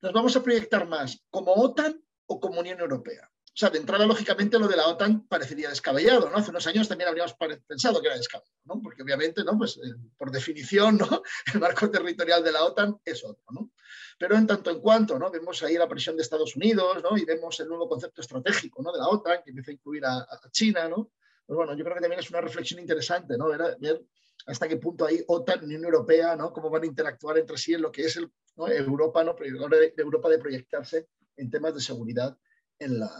nos 0.00 0.12
vamos 0.12 0.36
a 0.36 0.42
proyectar 0.42 0.86
más 0.86 1.24
como 1.30 1.52
OTAN 1.52 2.00
o 2.26 2.40
como 2.40 2.60
Unión 2.60 2.80
Europea. 2.80 3.30
O 3.56 3.58
sea, 3.58 3.70
de 3.70 3.78
entrada, 3.78 4.04
lógicamente, 4.04 4.58
lo 4.58 4.68
de 4.68 4.76
la 4.76 4.86
OTAN 4.86 5.26
parecería 5.28 5.70
descabellado, 5.70 6.28
¿no? 6.28 6.36
Hace 6.36 6.50
unos 6.50 6.66
años 6.66 6.88
también 6.88 7.08
habríamos 7.08 7.34
pensado 7.66 8.02
que 8.02 8.08
era 8.08 8.16
descabellado, 8.18 8.54
¿no? 8.64 8.82
Porque 8.82 9.02
obviamente, 9.02 9.42
¿no? 9.44 9.56
Pues 9.56 9.78
eh, 9.78 9.94
por 10.18 10.30
definición, 10.30 10.98
¿no? 10.98 11.22
El 11.54 11.60
marco 11.60 11.90
territorial 11.90 12.44
de 12.44 12.52
la 12.52 12.64
OTAN 12.64 13.00
es 13.02 13.24
otro, 13.24 13.42
¿no? 13.52 13.72
Pero 14.18 14.36
en 14.36 14.46
tanto 14.46 14.70
en 14.70 14.80
cuanto, 14.80 15.18
¿no? 15.18 15.30
Vemos 15.30 15.62
ahí 15.62 15.78
la 15.78 15.88
presión 15.88 16.16
de 16.16 16.22
Estados 16.22 16.54
Unidos, 16.54 17.02
¿no? 17.02 17.16
Y 17.16 17.24
vemos 17.24 17.58
el 17.60 17.68
nuevo 17.68 17.88
concepto 17.88 18.20
estratégico, 18.20 18.82
¿no? 18.82 18.92
De 18.92 18.98
la 18.98 19.08
OTAN, 19.08 19.40
que 19.42 19.50
empieza 19.52 19.70
a 19.70 19.74
incluir 19.74 20.04
a, 20.04 20.26
China, 20.50 20.86
¿no? 20.90 21.12
Pues 21.46 21.56
bueno, 21.56 21.74
yo 21.74 21.82
creo 21.82 21.96
que 21.96 22.02
también 22.02 22.20
es 22.20 22.28
una 22.28 22.42
reflexión 22.42 22.78
interesante, 22.78 23.38
¿no? 23.38 23.46
Ver 23.48 24.02
hasta 24.46 24.68
qué 24.68 24.76
punto 24.76 25.06
hay 25.06 25.22
OTAN, 25.26 25.64
Unión 25.64 25.84
Europea, 25.84 26.36
¿no? 26.36 26.52
cómo 26.52 26.70
van 26.70 26.84
a 26.84 26.86
interactuar 26.86 27.38
entre 27.38 27.56
sí 27.58 27.74
en 27.74 27.82
lo 27.82 27.90
que 27.90 28.02
es 28.02 28.16
el, 28.16 28.30
¿no? 28.56 28.68
Europa, 28.68 29.24
¿no? 29.24 29.34
de 29.34 29.92
Europa 29.96 30.28
de 30.28 30.38
proyectarse 30.38 31.08
en 31.36 31.50
temas 31.50 31.74
de 31.74 31.80
seguridad 31.80 32.36
en 32.78 33.00
la, 33.00 33.10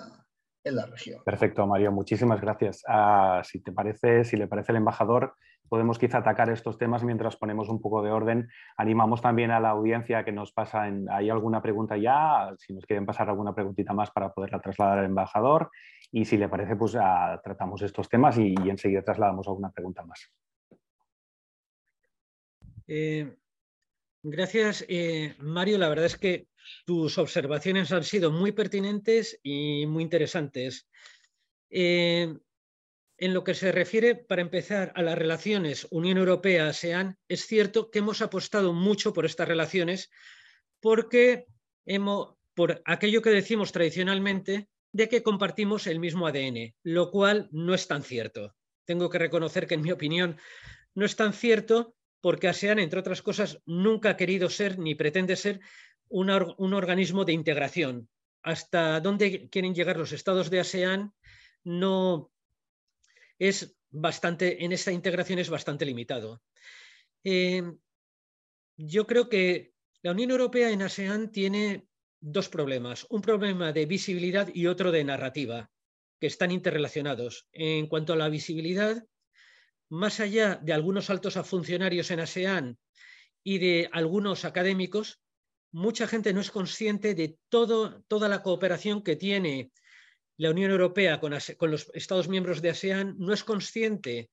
en 0.64 0.76
la 0.76 0.86
región. 0.86 1.22
Perfecto, 1.24 1.66
Mario, 1.66 1.92
muchísimas 1.92 2.40
gracias. 2.40 2.82
Uh, 2.88 3.42
si 3.44 3.60
te 3.60 3.72
parece, 3.72 4.24
si 4.24 4.36
le 4.36 4.46
parece 4.46 4.72
el 4.72 4.76
embajador, 4.76 5.34
podemos 5.68 5.98
quizá 5.98 6.18
atacar 6.18 6.48
estos 6.50 6.78
temas 6.78 7.02
mientras 7.02 7.36
ponemos 7.36 7.68
un 7.68 7.80
poco 7.80 8.02
de 8.02 8.12
orden. 8.12 8.48
Animamos 8.76 9.20
también 9.20 9.50
a 9.50 9.58
la 9.58 9.70
audiencia 9.70 10.24
que 10.24 10.32
nos 10.32 10.52
pasa, 10.52 10.86
en, 10.86 11.10
¿hay 11.10 11.28
alguna 11.28 11.60
pregunta 11.60 11.96
ya? 11.96 12.54
Si 12.58 12.72
nos 12.72 12.86
quieren 12.86 13.04
pasar 13.04 13.28
alguna 13.28 13.54
preguntita 13.54 13.92
más 13.92 14.10
para 14.12 14.32
poderla 14.32 14.60
trasladar 14.60 15.00
al 15.00 15.06
embajador. 15.06 15.70
Y 16.12 16.24
si 16.24 16.36
le 16.36 16.48
parece, 16.48 16.76
pues 16.76 16.94
uh, 16.94 17.40
tratamos 17.42 17.82
estos 17.82 18.08
temas 18.08 18.38
y 18.38 18.54
enseguida 18.70 19.02
trasladamos 19.02 19.48
alguna 19.48 19.70
pregunta 19.70 20.04
más. 20.04 20.30
Eh, 22.86 23.36
gracias, 24.22 24.84
eh, 24.88 25.34
Mario. 25.38 25.78
La 25.78 25.88
verdad 25.88 26.06
es 26.06 26.16
que 26.16 26.48
tus 26.84 27.18
observaciones 27.18 27.92
han 27.92 28.04
sido 28.04 28.30
muy 28.30 28.52
pertinentes 28.52 29.38
y 29.42 29.86
muy 29.86 30.02
interesantes. 30.02 30.88
Eh, 31.70 32.36
en 33.18 33.34
lo 33.34 33.44
que 33.44 33.54
se 33.54 33.72
refiere, 33.72 34.14
para 34.14 34.42
empezar, 34.42 34.92
a 34.94 35.02
las 35.02 35.16
relaciones 35.16 35.86
Unión 35.90 36.18
Europea-ASEAN, 36.18 37.16
es 37.28 37.46
cierto 37.46 37.90
que 37.90 38.00
hemos 38.00 38.20
apostado 38.20 38.72
mucho 38.72 39.12
por 39.12 39.24
estas 39.24 39.48
relaciones 39.48 40.10
porque 40.80 41.46
hemos, 41.86 42.34
por 42.54 42.82
aquello 42.84 43.22
que 43.22 43.30
decimos 43.30 43.72
tradicionalmente, 43.72 44.68
de 44.92 45.08
que 45.08 45.22
compartimos 45.22 45.86
el 45.86 45.98
mismo 45.98 46.26
ADN, 46.26 46.74
lo 46.82 47.10
cual 47.10 47.48
no 47.52 47.74
es 47.74 47.86
tan 47.86 48.02
cierto. 48.02 48.54
tengo 48.84 49.10
que 49.10 49.18
reconocer 49.18 49.66
que 49.66 49.74
en 49.74 49.82
mi 49.82 49.90
opinión 49.90 50.38
no 50.94 51.04
es 51.04 51.16
tan 51.16 51.32
cierto 51.32 51.95
porque 52.20 52.48
ASEAN, 52.48 52.78
entre 52.78 53.00
otras 53.00 53.22
cosas, 53.22 53.60
nunca 53.66 54.10
ha 54.10 54.16
querido 54.16 54.48
ser 54.50 54.78
ni 54.78 54.94
pretende 54.94 55.36
ser 55.36 55.60
un, 56.08 56.30
organismo 56.30 57.24
de 57.24 57.32
integración. 57.32 58.08
Hasta 58.42 59.00
dónde 59.00 59.48
quieren 59.48 59.74
llegar 59.74 59.96
los 59.96 60.12
estados 60.12 60.50
de 60.50 60.60
ASEAN 60.60 61.12
no 61.64 62.30
es 63.38 63.76
bastante, 63.90 64.64
en 64.64 64.72
esta 64.72 64.92
integración 64.92 65.38
es 65.38 65.50
bastante 65.50 65.84
limitado. 65.84 66.42
Eh, 67.24 67.62
yo 68.76 69.06
creo 69.06 69.28
que 69.28 69.72
la 70.02 70.12
Unión 70.12 70.30
Europea 70.30 70.70
en 70.70 70.82
ASEAN 70.82 71.32
tiene 71.32 71.88
dos 72.20 72.48
problemas, 72.48 73.06
un 73.10 73.22
problema 73.22 73.72
de 73.72 73.86
visibilidad 73.86 74.48
y 74.52 74.66
otro 74.66 74.92
de 74.92 75.04
narrativa, 75.04 75.70
que 76.20 76.26
están 76.26 76.50
interrelacionados. 76.50 77.48
En 77.52 77.86
cuanto 77.88 78.12
a 78.12 78.16
la 78.16 78.28
visibilidad, 78.28 79.04
más 79.88 80.20
allá 80.20 80.58
de 80.62 80.72
algunos 80.72 81.10
altos 81.10 81.34
funcionarios 81.46 82.10
en 82.10 82.20
ASEAN 82.20 82.78
y 83.42 83.58
de 83.58 83.88
algunos 83.92 84.44
académicos, 84.44 85.20
mucha 85.72 86.06
gente 86.06 86.32
no 86.32 86.40
es 86.40 86.50
consciente 86.50 87.14
de 87.14 87.38
toda 87.48 88.28
la 88.28 88.42
cooperación 88.42 89.02
que 89.02 89.16
tiene 89.16 89.70
la 90.38 90.50
Unión 90.50 90.70
Europea 90.70 91.20
con, 91.20 91.32
los 91.70 91.90
Estados 91.94 92.28
miembros 92.28 92.60
de 92.60 92.70
ASEAN, 92.70 93.16
no 93.18 93.32
es 93.32 93.44
consciente 93.44 94.30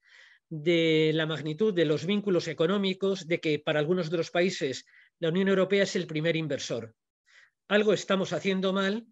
de 0.50 1.12
la 1.14 1.26
magnitud 1.26 1.74
de 1.74 1.86
los 1.86 2.06
vínculos 2.06 2.48
económicos, 2.48 3.28
de 3.28 3.40
que 3.40 3.60
para 3.60 3.80
algunos 3.80 4.10
de 4.10 4.18
los 4.18 4.32
países 4.32 4.86
la 5.20 5.30
Unión 5.30 5.48
Europea 5.48 5.84
es 5.84 5.96
el 5.96 6.08
primer 6.08 6.36
inversor. 6.36 6.94
Algo 7.68 7.94
estamos 7.94 8.34
haciendo 8.34 8.74
mal 8.74 9.08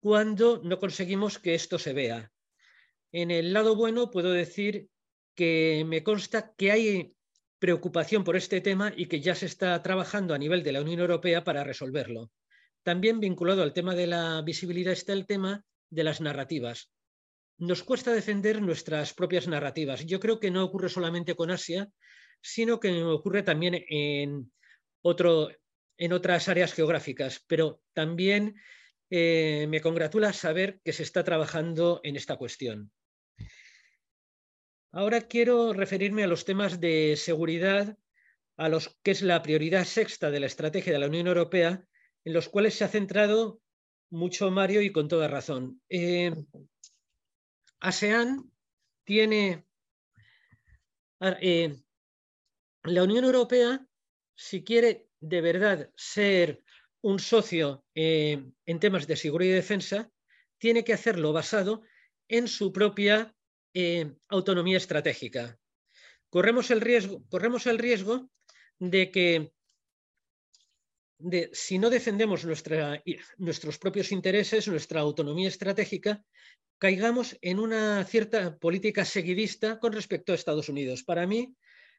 cuando 0.00 0.60
no 0.62 0.78
conseguimos 0.78 1.38
que 1.38 1.54
esto 1.54 1.78
se 1.78 1.92
vea. 1.92 2.32
En 3.12 3.30
el 3.30 3.52
lado 3.52 3.76
bueno 3.76 4.10
puedo 4.10 4.30
decir 4.30 4.88
que 5.34 5.84
me 5.86 6.02
consta 6.02 6.54
que 6.56 6.72
hay 6.72 7.14
preocupación 7.58 8.24
por 8.24 8.36
este 8.36 8.60
tema 8.60 8.92
y 8.96 9.06
que 9.06 9.20
ya 9.20 9.34
se 9.34 9.46
está 9.46 9.80
trabajando 9.82 10.34
a 10.34 10.38
nivel 10.38 10.62
de 10.62 10.72
la 10.72 10.80
Unión 10.80 11.00
Europea 11.00 11.44
para 11.44 11.64
resolverlo. 11.64 12.30
También 12.82 13.20
vinculado 13.20 13.62
al 13.62 13.72
tema 13.72 13.94
de 13.94 14.08
la 14.08 14.42
visibilidad 14.42 14.92
está 14.92 15.12
el 15.12 15.26
tema 15.26 15.64
de 15.88 16.04
las 16.04 16.20
narrativas. 16.20 16.90
Nos 17.58 17.84
cuesta 17.84 18.12
defender 18.12 18.60
nuestras 18.60 19.14
propias 19.14 19.46
narrativas. 19.46 20.04
Yo 20.04 20.18
creo 20.18 20.40
que 20.40 20.50
no 20.50 20.64
ocurre 20.64 20.88
solamente 20.88 21.36
con 21.36 21.52
Asia, 21.52 21.88
sino 22.40 22.80
que 22.80 23.02
ocurre 23.04 23.44
también 23.44 23.84
en, 23.88 24.50
otras 25.02 26.48
áreas 26.48 26.72
geográficas, 26.72 27.44
pero 27.46 27.80
también 27.92 28.56
eh, 29.10 29.66
me 29.68 29.80
congratula 29.80 30.32
saber 30.32 30.80
que 30.84 30.92
se 30.92 31.04
está 31.04 31.22
trabajando 31.22 32.00
en 32.02 32.16
esta 32.16 32.36
cuestión. 32.36 32.90
Ahora 34.94 35.22
quiero 35.22 35.72
referirme 35.72 36.22
a 36.22 36.26
los 36.26 36.44
temas 36.44 36.78
de 36.78 37.14
seguridad, 37.16 37.96
a 38.58 38.68
los 38.68 38.94
que 39.02 39.12
es 39.12 39.22
la 39.22 39.42
prioridad 39.42 39.86
sexta 39.86 40.30
de 40.30 40.38
la 40.38 40.46
estrategia 40.46 40.92
de 40.92 40.98
la 40.98 41.06
Unión 41.06 41.26
Europea, 41.26 41.88
en 42.24 42.32
los 42.34 42.50
cuales 42.50 42.74
se 42.74 42.84
ha 42.84 42.88
centrado 42.88 43.62
mucho 44.10 44.50
Mario 44.50 44.82
y 44.82 44.92
con 44.92 45.08
toda 45.08 45.28
razón. 45.28 45.80
Eh, 45.88 46.34
ASEAN 47.80 48.52
tiene... 49.04 49.64
Eh, 51.40 51.74
la 52.82 53.04
Unión 53.04 53.24
Europea, 53.24 53.86
si 54.34 54.62
quiere 54.62 55.08
de 55.20 55.40
verdad 55.40 55.90
ser 55.96 56.62
un 57.00 57.18
socio 57.18 57.86
eh, 57.94 58.44
en 58.66 58.80
temas 58.80 59.06
de 59.06 59.16
seguridad 59.16 59.52
y 59.52 59.54
defensa, 59.54 60.10
tiene 60.58 60.84
que 60.84 60.92
hacerlo 60.92 61.32
basado 61.32 61.82
en 62.28 62.46
su 62.46 62.72
propia 62.72 63.34
eh, 63.74 64.12
autonomía 64.28 64.76
estratégica. 64.76 65.58
Corremos 66.30 66.70
el 66.70 66.80
riesgo, 66.80 67.22
corremos 67.28 67.66
el 67.66 67.78
riesgo 67.78 68.30
de 68.78 69.10
que 69.10 69.52
de, 71.18 71.50
si 71.52 71.78
no 71.78 71.88
defendemos 71.88 72.44
nuestros 72.44 73.78
propios 73.78 74.10
intereses, 74.10 74.66
nuestra 74.66 75.00
autonomía 75.00 75.48
estratégica, 75.48 76.24
caigamos 76.78 77.38
en 77.42 77.60
una 77.60 78.04
cierta 78.04 78.58
política 78.58 79.04
seguidista 79.04 79.78
con 79.78 79.92
respecto 79.92 80.32
a 80.32 80.34
Estados 80.34 80.68
Unidos. 80.68 81.04
Para 81.04 81.26
mí, 81.26 81.54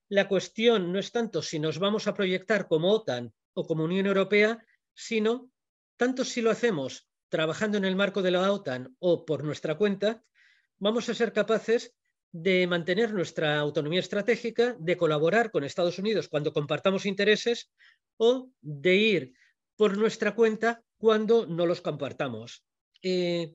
la 0.09 0.27
cuestión 0.27 0.91
no 0.91 0.99
es 0.99 1.11
tanto 1.11 1.41
si 1.41 1.57
nos 1.57 1.79
vamos 1.79 2.07
a 2.07 2.13
proyectar 2.13 2.67
como 2.67 2.91
OTAN 2.91 3.33
o 3.53 3.65
como 3.65 3.85
Unión 3.85 4.07
Europea, 4.07 4.63
sino 4.93 5.49
tanto 5.95 6.25
si 6.25 6.41
lo 6.41 6.51
hacemos 6.51 7.07
trabajando 7.29 7.77
en 7.77 7.85
el 7.85 7.95
marco 7.95 8.21
de 8.21 8.31
la 8.31 8.51
OTAN 8.51 8.95
o 8.99 9.25
por 9.25 9.43
nuestra 9.43 9.77
cuenta, 9.77 10.21
vamos 10.79 11.09
a 11.09 11.13
ser 11.13 11.33
capaces 11.33 11.93
de 12.31 12.65
mantener 12.65 13.13
nuestra 13.13 13.59
autonomía 13.59 13.99
estratégica, 13.99 14.75
de 14.79 14.97
colaborar 14.97 15.51
con 15.51 15.63
Estados 15.63 15.99
Unidos 15.99 16.27
cuando 16.27 16.51
compartamos 16.51 17.05
intereses 17.05 17.71
o 18.17 18.49
de 18.61 18.95
ir 18.95 19.33
por 19.75 19.97
nuestra 19.97 20.33
cuenta 20.33 20.83
cuando 20.97 21.45
no 21.45 21.65
los 21.65 21.81
compartamos. 21.81 22.65
Eh, 23.03 23.53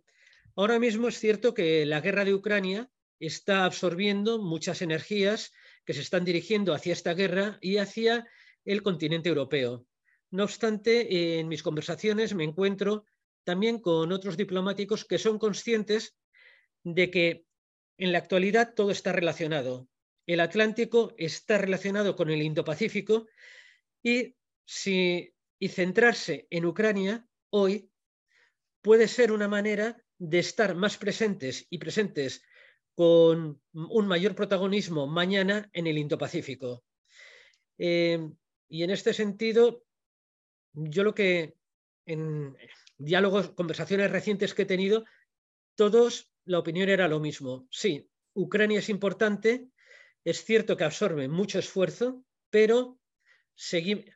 ahora 0.54 0.78
mismo 0.78 1.08
es 1.08 1.18
cierto 1.18 1.54
que 1.54 1.86
la 1.86 2.00
guerra 2.00 2.24
de 2.24 2.34
Ucrania 2.34 2.88
está 3.18 3.64
absorbiendo 3.64 4.38
muchas 4.38 4.80
energías 4.80 5.52
que 5.84 5.94
se 5.94 6.02
están 6.02 6.24
dirigiendo 6.24 6.72
hacia 6.72 6.92
esta 6.92 7.14
guerra 7.14 7.58
y 7.60 7.78
hacia 7.78 8.26
el 8.64 8.82
continente 8.82 9.28
europeo. 9.28 9.86
No 10.30 10.44
obstante, 10.44 11.38
en 11.40 11.48
mis 11.48 11.62
conversaciones 11.62 12.34
me 12.34 12.44
encuentro 12.44 13.06
también 13.44 13.80
con 13.80 14.12
otros 14.12 14.36
diplomáticos 14.36 15.04
que 15.04 15.18
son 15.18 15.38
conscientes 15.38 16.14
de 16.84 17.10
que 17.10 17.46
en 17.98 18.12
la 18.12 18.18
actualidad 18.18 18.74
todo 18.74 18.90
está 18.90 19.12
relacionado. 19.12 19.88
El 20.26 20.40
Atlántico 20.40 21.14
está 21.16 21.58
relacionado 21.58 22.14
con 22.16 22.30
el 22.30 22.42
Indo-Pacífico 22.42 23.26
y, 24.02 24.36
si, 24.64 25.34
y 25.58 25.68
centrarse 25.68 26.46
en 26.50 26.66
Ucrania 26.66 27.26
hoy 27.50 27.90
puede 28.82 29.08
ser 29.08 29.32
una 29.32 29.48
manera 29.48 30.02
de 30.18 30.38
estar 30.38 30.74
más 30.74 30.96
presentes 30.96 31.66
y 31.70 31.78
presentes 31.78 32.42
con 32.94 33.60
un 33.72 34.06
mayor 34.06 34.34
protagonismo 34.34 35.06
mañana 35.06 35.70
en 35.72 35.86
el 35.86 35.98
Indo-Pacífico. 35.98 36.84
Eh, 37.78 38.28
y 38.68 38.82
en 38.82 38.90
este 38.90 39.14
sentido, 39.14 39.84
yo 40.72 41.04
lo 41.04 41.14
que 41.14 41.54
en 42.06 42.56
diálogos, 42.96 43.50
conversaciones 43.50 44.10
recientes 44.10 44.54
que 44.54 44.62
he 44.62 44.66
tenido, 44.66 45.04
todos 45.76 46.27
la 46.48 46.58
opinión 46.58 46.88
era 46.88 47.08
lo 47.08 47.20
mismo. 47.20 47.68
Sí, 47.70 48.10
Ucrania 48.34 48.78
es 48.78 48.88
importante, 48.88 49.68
es 50.24 50.44
cierto 50.44 50.76
que 50.76 50.84
absorbe 50.84 51.28
mucho 51.28 51.58
esfuerzo, 51.58 52.24
pero 52.50 52.98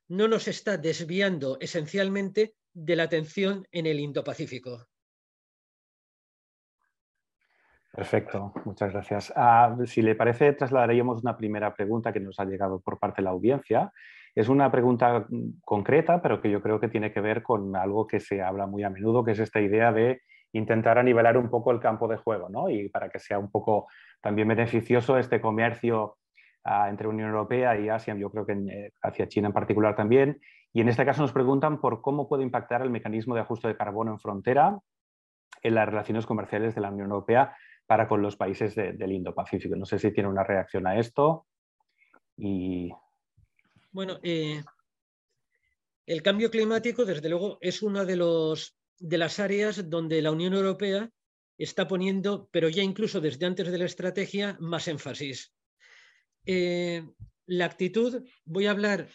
no 0.09 0.29
nos 0.29 0.49
está 0.49 0.79
desviando 0.79 1.59
esencialmente 1.61 2.55
de 2.73 2.97
la 2.97 3.03
atención 3.03 3.67
en 3.71 3.87
el 3.87 4.01
Indo-Pacífico. 4.01 4.87
Perfecto, 7.93 8.55
muchas 8.65 8.93
gracias. 8.93 9.33
Ah, 9.37 9.77
si 9.85 10.01
le 10.01 10.15
parece, 10.15 10.55
trasladaríamos 10.55 11.21
una 11.21 11.37
primera 11.37 11.75
pregunta 11.75 12.15
que 12.15 12.21
nos 12.21 12.41
ha 12.41 12.47
llegado 12.47 12.81
por 12.81 12.99
parte 12.99 13.21
de 13.21 13.25
la 13.25 13.31
audiencia. 13.31 13.93
Es 14.35 14.49
una 14.49 14.71
pregunta 14.71 15.27
concreta, 15.63 16.23
pero 16.23 16.41
que 16.41 16.51
yo 16.51 16.63
creo 16.63 16.81
que 16.81 16.89
tiene 16.89 17.13
que 17.13 17.21
ver 17.21 17.43
con 17.43 17.77
algo 17.77 18.07
que 18.07 18.21
se 18.21 18.41
habla 18.41 18.67
muy 18.67 18.85
a 18.85 18.91
menudo, 18.91 19.23
que 19.23 19.33
es 19.33 19.39
esta 19.39 19.61
idea 19.61 19.93
de 19.93 20.23
intentar 20.53 21.03
nivelar 21.05 21.37
un 21.37 21.51
poco 21.51 21.71
el 21.71 21.81
campo 21.81 22.09
de 22.09 22.17
juego, 22.17 22.49
¿no? 22.49 22.69
Y 22.69 22.89
para 22.89 23.09
que 23.09 23.19
sea 23.19 23.39
un 23.39 23.51
poco 23.51 23.89
también 24.21 24.49
beneficioso 24.49 25.19
este 25.19 25.41
comercio 25.41 26.19
ah, 26.65 26.89
entre 26.89 27.09
Unión 27.09 27.31
Europea 27.31 27.79
y 27.79 27.89
Asia, 27.89 28.15
yo 28.15 28.31
creo 28.31 28.47
que 28.47 28.53
eh, 28.53 28.93
hacia 29.03 29.29
China 29.29 29.49
en 29.49 29.55
particular 29.55 29.97
también. 29.97 30.41
Y 30.73 30.81
en 30.81 30.89
este 30.89 31.05
caso 31.05 31.23
nos 31.23 31.33
preguntan 31.33 31.81
por 31.81 32.01
cómo 32.01 32.29
puede 32.29 32.43
impactar 32.43 32.83
el 32.83 32.91
mecanismo 32.91 33.35
de 33.35 33.43
ajuste 33.43 33.69
de 33.69 33.77
carbono 33.77 34.13
en 34.13 34.19
frontera 34.19 34.79
en 35.63 35.75
las 35.75 35.87
relaciones 35.87 36.27
comerciales 36.27 36.75
de 36.75 36.81
la 36.81 36.91
Unión 36.91 37.11
Europea 37.11 37.57
para 37.87 38.09
con 38.09 38.23
los 38.23 38.37
países 38.37 38.75
del 38.75 39.13
Indo-Pacífico. 39.13 39.77
No 39.77 39.85
sé 39.85 39.99
si 39.99 40.13
tiene 40.13 40.29
una 40.29 40.45
reacción 40.45 40.87
a 40.87 40.99
esto. 40.99 41.47
Y... 42.37 42.91
Bueno, 43.91 44.19
eh, 44.23 44.63
el 46.07 46.23
cambio 46.23 46.51
climático, 46.51 47.05
desde 47.05 47.29
luego, 47.29 47.59
es 47.61 47.83
una 47.83 48.05
de 48.05 48.17
los 48.17 48.77
de 49.03 49.19
las 49.19 49.41
áreas 49.41 49.91
donde 49.91 50.23
la 50.23 50.31
Unión 50.31 50.55
Europea 50.55 51.11
está 51.59 51.89
poniendo, 51.89 52.49
pero 52.53 52.69
ya 52.69 52.83
incluso 52.83 53.21
desde 53.21 53.47
antes 53.47 53.71
de 53.71 53.79
la 53.79 53.85
estrategia, 53.85 54.57
más 54.61 54.87
énfasis. 54.87 55.53
Eh, 56.47 57.05
la 57.47 57.65
actitud, 57.65 58.25
voy 58.45 58.67
a 58.67 58.71
hablar, 58.71 59.09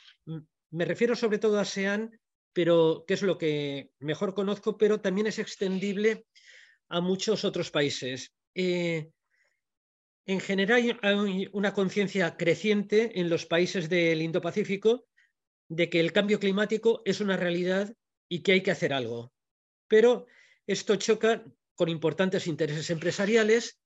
me 0.71 0.85
refiero 0.85 1.15
sobre 1.15 1.39
todo 1.39 1.57
a 1.57 1.61
ASEAN, 1.61 2.19
pero 2.51 3.05
que 3.07 3.13
es 3.13 3.21
lo 3.21 3.37
que 3.37 3.91
mejor 3.99 4.33
conozco, 4.33 4.77
pero 4.77 4.99
también 4.99 5.27
es 5.27 5.39
extendible 5.39 6.25
a 6.89 6.99
muchos 6.99 7.45
otros 7.45 7.71
países. 7.71 8.33
Eh, 8.55 9.09
en 10.25 10.39
general 10.41 10.99
hay 11.01 11.47
una 11.53 11.73
conciencia 11.73 12.35
creciente 12.35 13.21
en 13.21 13.29
los 13.29 13.45
países 13.45 13.87
del 13.87 14.21
Indo-Pacífico 14.21 15.05
de 15.69 15.89
que 15.89 16.01
el 16.01 16.11
cambio 16.11 16.39
climático 16.39 17.01
es 17.05 17.21
una 17.21 17.37
realidad 17.37 17.93
y 18.27 18.41
que 18.41 18.51
hay 18.51 18.61
que 18.61 18.71
hacer 18.71 18.91
algo 18.91 19.31
pero 19.87 20.27
esto 20.65 20.95
choca 20.95 21.43
con 21.75 21.89
importantes 21.89 22.47
intereses 22.47 22.89
empresariales 22.89 23.79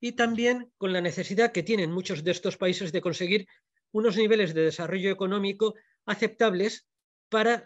y 0.00 0.12
también 0.12 0.70
con 0.76 0.92
la 0.92 1.00
necesidad 1.00 1.52
que 1.52 1.62
tienen 1.62 1.90
muchos 1.90 2.22
de 2.22 2.30
estos 2.30 2.56
países 2.56 2.92
de 2.92 3.00
conseguir 3.00 3.46
unos 3.90 4.16
niveles 4.16 4.54
de 4.54 4.62
desarrollo 4.62 5.10
económico 5.10 5.74
aceptables 6.04 6.86
para, 7.28 7.64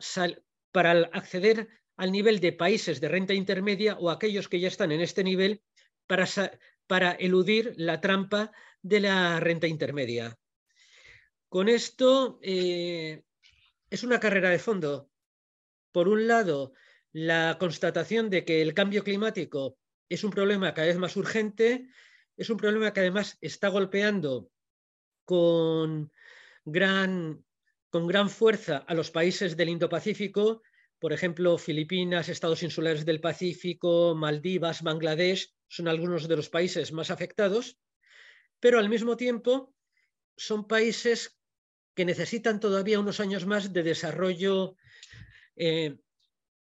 para 0.71 0.93
acceder 1.13 1.69
al 1.97 2.13
nivel 2.13 2.41
de 2.41 2.53
países 2.53 3.01
de 3.01 3.09
renta 3.09 3.35
intermedia 3.35 3.97
o 3.99 4.11
aquellos 4.11 4.49
que 4.49 4.61
ya 4.61 4.69
están 4.69 4.93
en 4.93 5.01
este 5.01 5.25
nivel 5.25 5.63
para, 6.07 6.27
para 6.87 7.13
eludir 7.13 7.75
la 7.77 8.01
trampa 8.01 8.53
de 8.83 9.01
la 9.01 9.41
renta 9.41 9.67
intermedia. 9.67 10.39
Con 11.49 11.69
esto 11.69 12.39
eh, 12.43 13.23
es 13.91 14.03
una 14.03 14.19
carrera 14.19 14.51
de 14.51 14.59
fondo. 14.59 15.11
Por 15.93 16.09
un 16.09 16.27
lado, 16.27 16.73
la 17.13 17.57
constatación 17.59 18.31
de 18.31 18.45
que 18.45 18.63
el 18.63 18.75
cambio 18.75 19.05
climático 19.05 19.79
es 20.09 20.25
un 20.25 20.31
problema 20.31 20.75
cada 20.75 20.89
vez 20.89 20.99
más 20.99 21.17
urgente, 21.17 21.89
es 22.37 22.51
un 22.51 22.57
problema 22.57 22.93
que 22.93 23.01
además 23.01 23.39
está 23.41 23.69
golpeando 23.69 24.51
con 25.25 26.11
gran, 26.65 27.45
con 27.91 28.07
gran 28.07 28.31
fuerza 28.31 28.79
a 28.79 28.95
los 28.95 29.11
países 29.11 29.57
del 29.57 29.69
Indo-Pacífico, 29.69 30.63
por 30.99 31.13
ejemplo, 31.13 31.59
Filipinas, 31.59 32.29
Estados 32.29 32.63
Insulares 32.63 33.05
del 33.05 33.21
Pacífico, 33.21 34.15
Maldivas, 34.15 34.83
Bangladesh, 34.83 35.53
son 35.67 35.89
algunos 35.89 36.29
de 36.29 36.37
los 36.37 36.49
países 36.49 36.93
más 36.93 37.11
afectados, 37.11 37.79
pero 38.61 38.79
al 38.79 38.89
mismo 38.89 39.17
tiempo 39.17 39.75
son 40.37 40.67
países 40.69 41.39
que 41.95 42.05
necesitan 42.05 42.61
todavía 42.61 43.01
unos 43.01 43.21
años 43.21 43.47
más 43.47 43.73
de 43.73 43.83
desarrollo, 43.83 44.77
eh, 45.57 45.99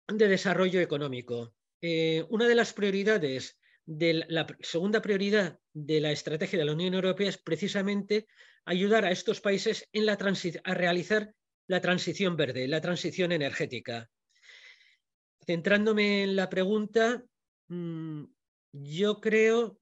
de 0.08 0.28
desarrollo 0.28 0.80
económico. 0.80 1.54
Eh, 1.80 2.24
una 2.30 2.46
de 2.46 2.54
las 2.54 2.72
prioridades, 2.72 3.58
de 3.84 4.24
la 4.28 4.46
segunda 4.60 5.00
prioridad 5.00 5.58
de 5.72 6.00
la 6.00 6.10
estrategia 6.10 6.58
de 6.58 6.64
la 6.64 6.72
Unión 6.72 6.94
Europea 6.94 7.28
es 7.28 7.38
precisamente 7.38 8.26
ayudar 8.64 9.04
a 9.04 9.12
estos 9.12 9.40
países 9.40 9.88
en 9.92 10.06
la 10.06 10.18
a 10.64 10.74
realizar 10.74 11.32
la 11.68 11.80
transición 11.80 12.36
verde, 12.36 12.66
la 12.66 12.80
transición 12.80 13.32
energética. 13.32 14.10
Centrándome 15.46 16.24
en 16.24 16.34
la 16.34 16.48
pregunta, 16.48 17.24
mm, 17.68 18.24
yo 18.72 19.20
creo 19.20 19.78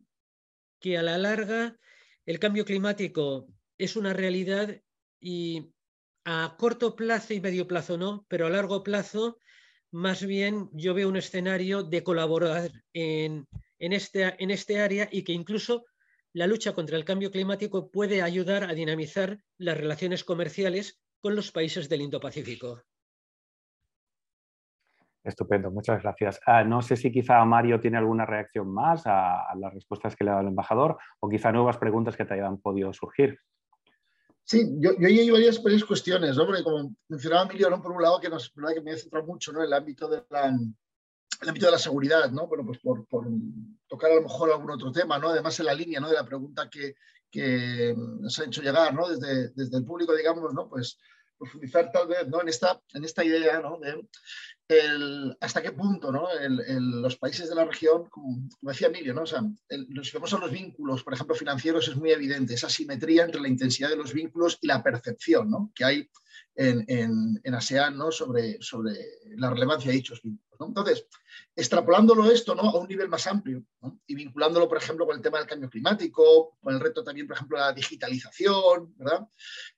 que 0.80 0.98
a 0.98 1.02
la 1.02 1.16
larga 1.16 1.78
el 2.26 2.38
cambio 2.38 2.64
climático 2.64 3.48
es 3.78 3.96
una 3.96 4.12
realidad 4.12 4.80
y 5.20 5.72
a 6.24 6.56
corto 6.58 6.96
plazo 6.96 7.32
y 7.34 7.40
medio 7.40 7.66
plazo 7.66 7.96
no, 7.96 8.26
pero 8.28 8.46
a 8.46 8.50
largo 8.50 8.82
plazo 8.82 9.38
más 9.94 10.26
bien 10.26 10.68
yo 10.72 10.92
veo 10.92 11.08
un 11.08 11.16
escenario 11.16 11.84
de 11.84 12.02
colaborar 12.02 12.72
en, 12.92 13.46
este, 13.78 14.34
en 14.42 14.50
este 14.50 14.80
área 14.80 15.08
y 15.08 15.22
que 15.22 15.32
incluso 15.32 15.84
la 16.32 16.48
lucha 16.48 16.72
contra 16.72 16.96
el 16.96 17.04
cambio 17.04 17.30
climático 17.30 17.92
puede 17.92 18.20
ayudar 18.20 18.64
a 18.64 18.74
dinamizar 18.74 19.38
las 19.56 19.78
relaciones 19.78 20.24
comerciales 20.24 21.00
con 21.20 21.36
los 21.36 21.52
países 21.52 21.88
del 21.88 22.02
Indo-Pacífico. 22.02 22.82
Estupendo, 25.22 25.70
muchas 25.70 26.02
gracias. 26.02 26.40
Ah, 26.44 26.64
no 26.64 26.82
sé 26.82 26.96
si 26.96 27.12
quizá 27.12 27.44
Mario 27.44 27.78
tiene 27.78 27.96
alguna 27.96 28.26
reacción 28.26 28.74
más 28.74 29.04
a, 29.06 29.54
las 29.54 29.72
respuestas 29.72 30.16
que 30.16 30.24
le 30.24 30.30
ha 30.30 30.32
dado 30.32 30.42
el 30.42 30.50
embajador 30.50 30.98
o 31.20 31.28
quizá 31.28 31.52
nuevas 31.52 31.78
preguntas 31.78 32.16
que 32.16 32.24
te 32.24 32.34
hayan 32.34 32.58
podido 32.58 32.92
surgir. 32.92 33.38
Sí, 34.46 34.62
yo, 34.78 34.90
yo 34.98 35.08
hay 35.08 35.30
varias, 35.30 35.62
varias 35.62 35.84
cuestiones, 35.84 36.36
¿no? 36.36 36.46
Porque 36.46 36.62
como 36.62 36.94
mencionaba 37.08 37.44
Emilio, 37.44 37.82
por 37.82 37.92
un 37.92 38.02
lado, 38.02 38.20
que, 38.20 38.28
nos, 38.28 38.50
que 38.50 38.80
me 38.82 38.92
he 38.92 38.98
centrado 38.98 39.26
mucho 39.26 39.52
¿no? 39.52 39.60
en 39.60 39.66
el 39.66 39.72
ámbito 39.72 40.06
de 40.06 40.22
la, 40.28 40.54
ámbito 41.48 41.66
de 41.66 41.72
la 41.72 41.78
seguridad, 41.78 42.30
¿no? 42.30 42.46
Bueno, 42.46 42.64
pues 42.66 42.78
por, 42.80 43.06
por, 43.06 43.26
tocar 43.88 44.10
a 44.10 44.16
lo 44.16 44.22
mejor 44.22 44.50
algún 44.50 44.70
otro 44.70 44.92
tema, 44.92 45.18
¿no? 45.18 45.30
Además 45.30 45.58
en 45.60 45.66
la 45.66 45.74
línea, 45.74 45.98
¿no? 45.98 46.08
De 46.08 46.14
la 46.14 46.26
pregunta 46.26 46.68
que, 46.68 46.94
que 47.30 47.94
nos 47.96 48.38
ha 48.38 48.44
hecho 48.44 48.60
llegar, 48.60 48.92
¿no? 48.94 49.08
Desde, 49.08 49.48
desde 49.54 49.78
el 49.78 49.84
público, 49.84 50.14
digamos, 50.14 50.52
¿no? 50.52 50.68
Pues 50.68 50.98
profundizar 51.38 51.90
tal 51.90 52.06
vez, 52.06 52.28
¿no? 52.28 52.42
En 52.42 52.48
esta, 52.48 52.78
en 52.92 53.04
esta 53.04 53.24
idea, 53.24 53.60
¿no? 53.60 53.78
De 53.78 54.06
el, 54.68 55.36
hasta 55.40 55.62
qué 55.62 55.72
punto 55.72 56.10
¿no? 56.10 56.28
el, 56.30 57.02
los 57.02 57.16
países 57.16 57.48
de 57.48 57.54
la 57.54 57.64
región, 57.64 58.08
como, 58.08 58.48
decía 58.62 58.88
Emilio, 58.88 59.14
¿no? 59.14 59.22
o 59.22 59.26
sea, 59.26 59.42
si 59.68 60.12
vemos 60.12 60.32
a 60.32 60.38
los 60.38 60.50
vínculos, 60.50 61.02
por 61.02 61.14
ejemplo, 61.14 61.34
financieros, 61.34 61.88
es 61.88 61.96
muy 61.96 62.10
evidente 62.10 62.54
esa 62.54 62.68
simetría 62.68 63.24
entre 63.24 63.40
la 63.40 63.48
intensidad 63.48 63.90
de 63.90 63.96
los 63.96 64.12
vínculos 64.12 64.58
y 64.60 64.66
la 64.66 64.82
percepción 64.82 65.50
¿no? 65.50 65.72
que 65.74 65.84
hay 65.84 66.10
en, 66.54 66.84
en, 66.88 67.40
en 67.42 67.54
ASEAN 67.54 67.96
¿no? 67.96 68.10
sobre, 68.10 68.60
sobre 68.60 68.92
la 69.36 69.50
relevancia 69.50 69.90
de 69.90 69.96
dichos 69.96 70.22
vínculos. 70.22 70.44
Entonces, 70.60 71.06
extrapolándolo 71.56 72.30
esto 72.30 72.54
¿no? 72.54 72.62
a 72.62 72.78
un 72.78 72.88
nivel 72.88 73.08
más 73.08 73.26
amplio 73.26 73.64
y 74.06 74.14
vinculándolo, 74.14 74.68
por 74.68 74.78
ejemplo, 74.78 75.06
con 75.06 75.16
el 75.16 75.22
tema 75.22 75.38
del 75.38 75.46
cambio 75.46 75.68
climático, 75.68 76.56
con 76.60 76.74
el 76.74 76.80
reto 76.80 77.02
también, 77.02 77.26
por 77.26 77.36
ejemplo, 77.36 77.58
de 77.58 77.64
la 77.64 77.72
digitalización, 77.72 78.94
¿verdad? 78.96 79.26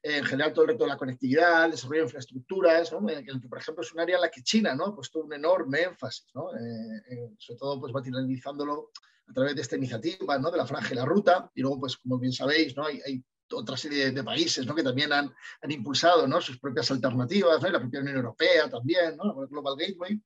en 0.03 0.25
general 0.25 0.53
todo 0.53 0.65
el 0.65 0.73
reto 0.73 0.85
de 0.85 0.91
la 0.91 0.99
conectividad, 0.99 1.65
el 1.65 1.73
desarrollo 1.73 2.03
de 2.03 2.07
infraestructuras, 2.07 2.93
¿no? 2.93 3.09
en 3.09 3.19
el 3.19 3.41
que, 3.41 3.49
por 3.49 3.59
ejemplo, 3.59 3.83
es 3.83 3.93
un 3.93 4.01
área 4.01 4.17
en 4.17 4.23
la 4.23 4.31
que 4.31 4.43
China 4.43 4.75
¿no? 4.75 4.87
ha 4.87 4.95
puesto 4.95 5.21
un 5.21 5.33
enorme 5.33 5.83
énfasis, 5.83 6.27
¿no? 6.35 6.55
Eh, 6.55 7.03
eh, 7.11 7.35
sobre 7.39 7.59
todo 7.59 7.81
pues, 7.81 7.93
materializándolo 7.93 8.91
a 9.29 9.33
través 9.33 9.57
de 9.57 9.63
esta 9.63 9.77
iniciativa 9.77 10.39
¿no? 10.39 10.51
de 10.51 10.59
la 10.59 10.67
franja 10.67 10.93
y 10.93 10.97
la 10.97 11.05
ruta, 11.05 11.51
y 11.55 11.63
luego, 11.63 11.81
pues 11.81 11.97
como 11.97 12.19
bien 12.19 12.33
sabéis, 12.33 12.77
¿no? 12.77 12.85
hay 12.85 13.25
otra 13.53 13.77
serie 13.77 14.11
de, 14.11 14.25
países 14.25 14.67
¿no? 14.67 14.75
que 14.75 14.83
también 14.83 15.13
han, 15.13 15.35
impulsado 15.69 16.27
¿no? 16.27 16.41
sus 16.41 16.59
propias 16.59 16.91
alternativas, 16.91 17.61
¿no? 17.63 17.69
la 17.69 17.81
propia 17.81 18.01
Unión 18.01 18.17
Europea 18.17 18.69
también, 18.69 19.17
¿no? 19.17 19.47
Global 19.47 19.77
Gateway. 19.79 20.21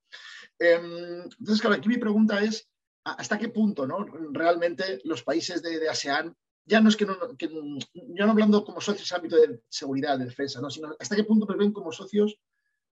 Em, 0.59 1.23
entonces, 1.23 1.61
claro, 1.61 1.77
aquí 1.77 1.89
mi 1.89 1.99
pregunta 1.99 2.43
es, 2.43 2.69
¿hasta 3.05 3.39
qué 3.39 3.49
punto 3.49 3.87
¿no? 3.87 4.05
realmente 4.33 5.01
los 5.05 5.23
países 5.23 5.63
de, 5.63 5.89
ASEAN, 5.89 6.35
ya 6.65 6.81
no 6.81 6.89
es 6.89 6.97
que, 6.97 7.07
no, 7.07 7.17
que, 7.37 7.49
yo 7.49 8.27
no 8.27 8.33
hablando 8.33 8.65
como 8.65 8.81
socios 8.81 9.11
en 9.11 9.17
ámbito 9.17 9.37
de 9.37 9.61
seguridad, 9.69 10.19
de 10.19 10.27
defensa, 10.27 10.61
¿no? 10.61 10.71
sino 10.71 10.95
hasta 10.99 11.17
qué 11.17 11.25
punto 11.25 11.47
nos 11.47 11.57
ven 11.57 11.73
como 11.73 11.93
socios 11.93 12.39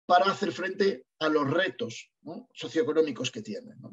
para 0.05 0.25
hacer 0.25 0.51
frente 0.51 1.07
a 1.19 1.29
los 1.29 1.49
retos 1.49 2.11
socioeconómicos 2.53 3.31
que 3.31 3.41
tienen. 3.41 3.79
¿no? 3.81 3.91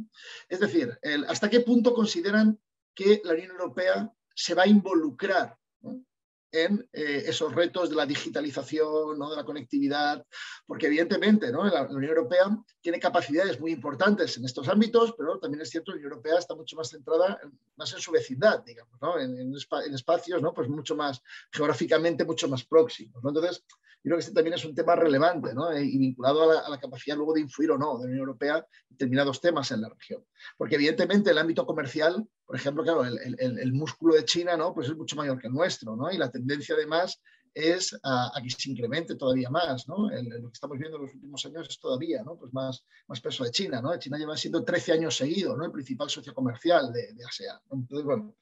Es 0.48 0.60
decir, 0.60 0.98
hasta 1.26 1.48
qué 1.48 1.60
punto 1.60 1.94
consideran 1.94 2.60
que 2.94 3.22
la 3.24 3.32
Unión 3.32 3.52
Europea 3.52 4.12
se 4.34 4.54
va 4.54 4.64
a 4.64 4.68
involucrar 4.68 5.56
¿no? 5.80 6.04
En 6.52 6.86
eh, 6.92 7.24
esos 7.26 7.54
retos 7.54 7.88
de 7.88 7.96
la 7.96 8.04
digitalización, 8.04 9.18
¿no? 9.18 9.30
de 9.30 9.36
la 9.36 9.44
conectividad, 9.44 10.24
porque 10.66 10.86
evidentemente 10.86 11.50
¿no? 11.50 11.64
la, 11.64 11.82
Unión 11.84 12.10
Europea 12.10 12.56
tiene 12.80 13.00
capacidades 13.00 13.58
muy 13.58 13.72
importantes 13.72 14.36
en 14.36 14.44
estos 14.44 14.68
ámbitos, 14.68 15.14
pero 15.16 15.38
también 15.38 15.62
es 15.62 15.70
cierto 15.70 15.92
que 15.92 15.96
la 15.96 16.00
Unión 16.00 16.12
Europea 16.12 16.38
está 16.38 16.54
mucho 16.54 16.76
más 16.76 16.90
centrada 16.90 17.40
más 17.76 17.92
en 17.94 18.00
su 18.00 18.12
vecindad, 18.12 18.62
digamos, 18.64 18.98
en, 19.18 19.38
en, 19.38 19.54
en, 19.54 19.94
espacios 19.94 20.42
pues 20.54 20.68
mucho 20.68 20.94
más 20.94 21.22
geográficamente 21.50 22.24
mucho 22.24 22.48
más 22.48 22.64
próximos. 22.64 23.22
Entonces, 23.24 23.64
yo 24.04 24.08
creo 24.08 24.16
que 24.16 24.20
este 24.20 24.34
también 24.34 24.54
es 24.54 24.64
un 24.64 24.74
tema 24.74 24.96
relevante 24.96 25.54
¿no? 25.54 25.76
y 25.78 25.96
vinculado 25.96 26.42
a 26.42 26.54
la, 26.54 26.60
a 26.60 26.70
la, 26.70 26.80
capacidad 26.80 27.16
luego 27.16 27.34
de 27.34 27.40
influir 27.40 27.70
o 27.70 27.78
no 27.78 27.98
de 27.98 28.04
la 28.04 28.10
Unión 28.10 28.18
Europea 28.18 28.56
en 28.56 28.96
determinados 28.96 29.40
temas 29.40 29.70
en 29.70 29.80
la 29.80 29.88
región. 29.88 30.24
Porque 30.58 30.74
evidentemente 30.74 31.30
el 31.30 31.38
ámbito 31.38 31.64
comercial, 31.64 32.26
por 32.52 32.58
ejemplo, 32.58 32.82
claro, 32.82 33.02
el, 33.02 33.18
el, 33.38 33.58
el 33.58 33.72
músculo 33.72 34.14
de 34.14 34.26
China 34.26 34.58
¿no? 34.58 34.74
pues 34.74 34.86
es 34.86 34.94
mucho 34.94 35.16
mayor 35.16 35.40
que 35.40 35.46
el 35.46 35.54
nuestro 35.54 35.96
¿no? 35.96 36.12
y 36.12 36.18
la 36.18 36.30
tendencia 36.30 36.74
además 36.74 37.18
es 37.54 37.98
a, 38.02 38.30
que 38.42 38.50
se 38.50 38.70
incremente 38.70 39.14
todavía 39.14 39.48
más. 39.48 39.88
¿no? 39.88 40.10
Lo 40.10 40.48
que 40.50 40.52
estamos 40.52 40.76
viendo 40.76 40.98
en 40.98 41.04
los 41.04 41.14
últimos 41.14 41.46
años 41.46 41.66
es 41.70 41.80
todavía 41.80 42.22
¿no? 42.22 42.36
pues 42.36 42.52
más, 42.52 42.84
más 43.08 43.22
peso 43.22 43.44
de 43.44 43.52
China. 43.52 43.80
¿no? 43.80 43.98
China 43.98 44.18
lleva 44.18 44.36
siendo 44.36 44.62
13 44.62 44.92
años 44.92 45.16
seguidos 45.16 45.56
¿no? 45.56 45.64
el 45.64 45.72
principal 45.72 46.10
socio 46.10 46.34
comercial 46.34 46.92
de, 46.92 47.14
de 47.14 47.24
ASEAN. 47.24 47.58
Entonces, 47.70 48.04
bueno, 48.04 48.36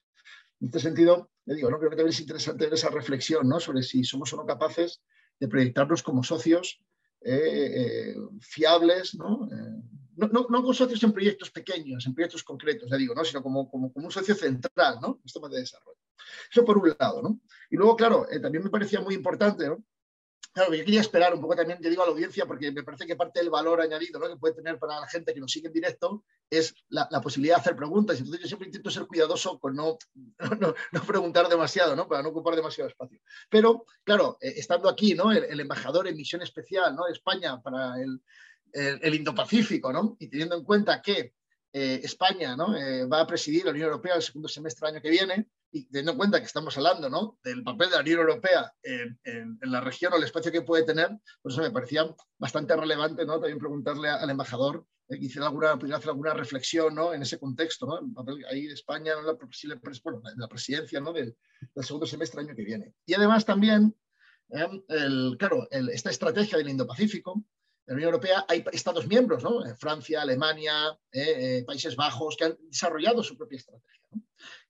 en 0.59 0.67
este 0.67 0.81
sentido, 0.81 1.31
le 1.45 1.55
digo, 1.55 1.71
¿no? 1.71 1.79
creo 1.79 1.91
que 1.91 1.97
también 1.97 2.13
es 2.13 2.21
interesante 2.21 2.65
ver 2.65 2.75
esa 2.75 2.91
reflexión 2.91 3.49
¿no? 3.49 3.61
sobre 3.61 3.85
si 3.85 4.03
somos 4.03 4.33
o 4.33 4.39
no 4.39 4.45
capaces 4.45 5.03
de 5.39 5.47
proyectarnos 5.47 6.03
como 6.03 6.25
socios 6.25 6.83
eh, 7.21 7.37
eh, 7.77 8.15
fiables, 8.41 9.15
¿no? 9.15 9.49
Eh, 9.53 10.00
no, 10.17 10.29
no, 10.29 10.47
como 10.47 10.75
socios 10.75 11.03
en 11.03 11.13
proyectos 11.13 11.51
pequeños, 11.51 12.07
en 12.07 12.15
proyectos 12.15 12.43
concretos, 12.43 12.91
ya 12.91 12.97
digo, 12.97 13.15
¿no? 13.15 13.25
sino 13.25 13.43
como, 13.43 13.71
como, 13.71 13.93
como 13.93 14.07
un 14.07 14.13
socio 14.13 14.35
central 14.35 14.99
¿no? 15.01 15.21
en 15.25 15.33
temas 15.33 15.51
de 15.51 15.61
desarrollo. 15.61 15.99
Eso 16.51 16.65
por 16.65 16.79
un 16.79 16.95
lado. 16.99 17.23
¿no? 17.23 17.41
Y 17.71 17.77
luego, 17.77 17.97
claro, 17.97 18.27
eh, 18.31 18.41
también 18.41 18.65
me 18.65 18.71
parecía 18.71 19.01
muy 19.01 19.15
importante 19.15 19.67
¿no? 19.69 19.85
Claro, 20.53 20.75
yo 20.75 20.85
quería 20.85 21.01
esperar 21.01 21.33
un 21.33 21.41
poco 21.41 21.55
también, 21.55 21.81
te 21.81 21.89
digo 21.89 22.03
a 22.03 22.07
la 22.07 22.13
audiencia, 22.13 22.45
porque 22.45 22.73
me 22.73 22.83
parece 22.83 23.07
que 23.07 23.15
parte 23.15 23.39
del 23.39 23.51
valor 23.51 23.81
añadido 23.81 24.19
¿no? 24.19 24.29
que 24.29 24.37
puede 24.37 24.55
tener 24.55 24.81
para 24.81 24.99
la 24.99 25.07
gente 25.07 25.33
que 25.33 25.39
nos 25.39 25.53
sigue 25.53 25.69
en 25.69 25.73
directo 25.73 26.25
es 26.51 26.75
la, 26.89 27.07
la, 27.13 27.21
posibilidad 27.21 27.55
de 27.55 27.61
hacer 27.61 27.77
preguntas. 27.77 28.19
Entonces 28.19 28.41
yo 28.43 28.49
siempre 28.49 28.67
intento 28.67 28.91
ser 28.91 29.07
cuidadoso 29.07 29.61
con 29.61 29.77
no, 29.77 29.97
no, 30.61 30.75
no 30.91 31.03
preguntar 31.05 31.49
demasiado, 31.49 31.95
¿no? 31.95 32.09
para 32.09 32.25
no 32.25 32.31
ocupar 32.31 32.57
demasiado 32.57 32.91
espacio. 32.91 33.21
Pero, 33.49 33.85
claro, 34.03 34.39
eh, 34.41 34.55
estando 34.57 34.89
aquí, 34.89 35.15
¿no? 35.15 35.31
El, 35.31 35.45
el, 35.45 35.61
embajador 35.61 36.09
en 36.09 36.17
misión 36.17 36.43
especial 36.43 36.97
¿no? 36.97 37.05
de 37.05 37.13
España 37.13 37.63
para 37.63 38.03
el, 38.03 38.21
el, 38.73 38.99
el 39.03 39.15
Indo-Pacífico, 39.15 39.93
¿no? 39.93 40.17
y 40.19 40.29
teniendo 40.29 40.57
en 40.57 40.65
cuenta 40.65 41.01
que 41.03 41.35
eh, 41.73 42.01
España 42.03 42.57
eh, 42.79 43.05
va 43.07 43.21
a 43.21 43.27
presidir 43.27 43.65
la 43.65 43.71
Unión 43.71 43.87
Europea 43.87 44.17
el 44.17 44.23
segundo 44.23 44.49
semestre 44.49 44.87
del 44.87 44.97
año 44.97 45.03
que 45.03 45.11
viene, 45.11 45.49
y 45.73 45.85
teniendo 45.87 46.13
en 46.13 46.19
cuenta 46.19 46.41
que 46.41 46.47
estamos 46.47 46.77
hablando 46.77 47.39
del 47.45 47.63
papel 47.63 47.91
de 47.91 47.95
la 47.95 48.03
Unión 48.03 48.21
Europea 48.21 48.73
en, 48.83 49.21
en, 49.23 49.59
en, 49.63 49.71
la 49.71 49.81
región 49.81 50.13
o 50.13 50.17
el 50.17 50.25
espacio 50.25 50.51
que 50.51 50.63
puede 50.63 50.83
tener, 50.83 51.11
pues 51.41 51.55
eso 51.55 51.63
me 51.63 51.71
parecía 51.71 52.13
bastante 52.39 52.75
relevante 52.75 53.25
¿no? 53.25 53.35
también 53.35 53.59
preguntarle 53.59 54.09
al 54.09 54.31
embajador 54.31 54.85
quisiera 55.19 55.47
alguna, 55.47 55.73
hacer 55.73 56.11
alguna 56.11 56.35
reflexión 56.35 56.95
¿no? 56.95 57.13
en 57.13 57.23
ese 57.23 57.39
contexto, 57.39 57.87
¿no? 57.87 58.25
ahí 58.49 58.67
de 58.67 58.75
España, 58.75 59.15
la, 59.25 59.35
posible, 59.35 59.81
la 60.37 60.49
presidencia 60.49 61.01
¿no? 61.01 61.13
del, 61.13 61.37
segundo 61.83 62.07
semestre 62.07 62.41
del 62.41 62.49
año 62.49 62.57
que 62.57 62.65
viene. 62.65 62.95
Y 63.07 63.15
además 63.15 63.45
también, 63.45 63.95
¿eh? 64.51 64.69
el, 64.89 65.37
claro, 65.39 65.67
esta 65.71 66.11
estrategia 66.11 66.59
del 66.59 66.69
Indo-Pacífico, 66.69 67.43
en 67.87 67.93
la 67.93 67.95
Unión 67.95 68.09
Europea 68.09 68.45
hay 68.49 68.65
Estados 68.73 69.07
miembros, 69.07 69.43
¿no? 69.43 69.65
Eh, 69.65 69.75
Francia, 69.75 70.23
Alemania, 70.23 70.99
eh, 71.13 71.65
Países 71.67 71.97
Bajos, 71.97 72.37
que 72.37 72.45
han 72.45 72.57
desarrollado 72.69 73.23
su 73.23 73.37
propia 73.37 73.59
estrategia. 73.59 74.01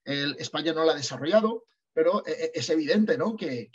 El, 0.03 0.35
España 0.39 0.73
no 0.73 0.83
la 0.83 0.93
ha 0.93 0.95
desarrollado, 0.95 1.65
pero 1.93 2.23
es 2.25 2.69
evidente 2.69 3.17
¿no? 3.17 3.35
que, 3.35 3.69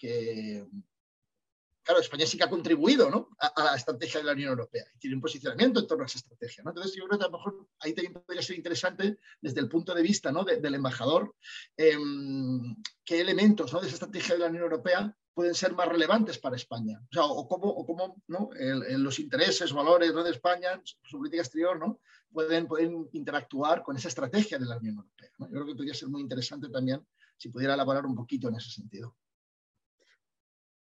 claro, 1.87 2.01
España 2.01 2.27
sí 2.27 2.37
que 2.37 2.45
ha 2.45 2.51
contribuido 2.51 3.29
a, 3.39 3.65
la 3.65 3.77
estrategia 3.77 4.21
de 4.21 4.27
la 4.27 4.33
Unión 4.33 4.51
Europea 4.51 4.85
y 4.95 4.99
tiene 4.99 5.17
un 5.17 5.23
posicionamiento 5.23 5.81
en 5.81 5.87
torno 5.87 6.03
a 6.03 6.07
esa 6.07 6.19
estrategia. 6.19 6.65
Entonces, 6.67 6.95
yo 6.97 7.07
creo 7.07 7.19
que 7.19 7.25
a 7.27 7.29
lo 7.29 7.39
mejor 7.39 7.69
ahí 7.81 7.93
también 7.93 8.15
podría 8.15 8.43
ser 8.43 8.57
interesante 8.57 9.19
desde 9.41 9.61
el 9.61 9.69
punto 9.69 9.95
de 9.95 10.03
vista 10.03 10.33
del 10.33 10.75
embajador 10.75 11.35
em, 11.77 12.75
qué 13.05 13.21
elementos 13.21 13.71
de 13.71 13.79
esa 13.79 13.95
estrategia 13.95 14.35
de 14.35 14.41
la 14.41 14.47
Unión 14.47 14.65
Europea 14.65 15.17
pueden 15.37 15.55
ser 15.55 15.75
más 15.75 15.87
relevantes 15.87 16.39
para 16.39 16.57
España. 16.57 16.99
O, 17.19 17.47
cómo, 17.47 18.17
los 18.27 19.19
intereses, 19.19 19.71
valores 19.71 20.15
de 20.15 20.31
España, 20.31 20.81
su 20.83 21.19
política 21.19 21.43
exterior, 21.43 21.79
¿no? 21.79 22.01
pueden, 22.33 22.67
pueden 22.67 23.07
interactuar 23.13 23.83
con 23.83 23.99
esa 23.99 24.09
estrategia 24.09 24.59
de 24.59 24.65
la 24.65 24.79
Unión 24.79 24.97
Europea. 24.97 25.31
Yo 25.39 25.47
creo 25.49 25.67
que 25.67 25.75
podría 25.75 25.93
ser 25.93 26.09
muy 26.09 26.23
interesante 26.23 26.71
también 26.71 27.07
si 27.37 27.51
pudiera 27.51 27.75
elaborar 27.75 28.07
un 28.07 28.15
poquito 28.15 28.49
en 28.49 28.55
ese 28.55 28.71
sentido. 28.71 29.15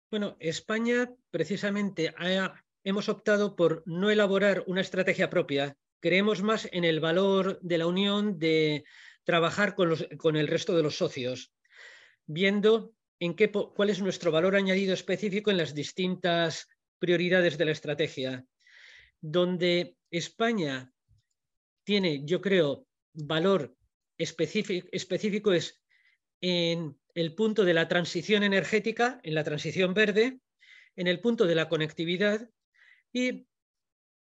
Bueno, 0.08 0.36
España 0.38 1.10
precisamente 1.32 2.14
hemos 2.84 3.08
optado 3.08 3.56
por 3.56 3.82
no 3.86 4.08
elaborar 4.08 4.62
una 4.68 4.82
estrategia 4.82 5.30
propia. 5.30 5.76
Creemos 5.98 6.42
más 6.42 6.68
en 6.70 6.84
el 6.84 7.00
valor 7.00 7.58
de 7.60 7.78
la 7.78 7.88
Unión 7.88 8.38
de 8.38 8.84
trabajar 9.24 9.74
con, 9.74 10.36
el 10.36 10.46
resto 10.46 10.76
de 10.76 10.84
los 10.84 10.96
socios, 10.96 11.52
viendo 12.26 12.93
en 13.20 13.34
qué, 13.34 13.50
cuál 13.50 13.90
es 13.90 14.00
nuestro 14.00 14.30
valor 14.32 14.56
añadido 14.56 14.94
específico 14.94 15.50
en 15.50 15.56
las 15.56 15.74
distintas 15.74 16.68
prioridades 16.98 17.58
de 17.58 17.64
la 17.64 17.72
estrategia. 17.72 18.44
Donde 19.20 19.96
España 20.10 20.92
tiene, 21.84 22.24
yo 22.24 22.40
creo, 22.40 22.86
valor 23.12 23.76
específico, 24.18 24.88
específico 24.92 25.52
es 25.52 25.80
en 26.40 26.98
el 27.14 27.34
punto 27.34 27.64
de 27.64 27.74
la 27.74 27.88
transición 27.88 28.42
energética, 28.42 29.20
en 29.22 29.34
la 29.34 29.44
transición 29.44 29.94
verde, 29.94 30.40
en 30.96 31.06
el 31.06 31.20
punto 31.20 31.46
de 31.46 31.54
la 31.54 31.68
conectividad 31.68 32.48
y 33.12 33.46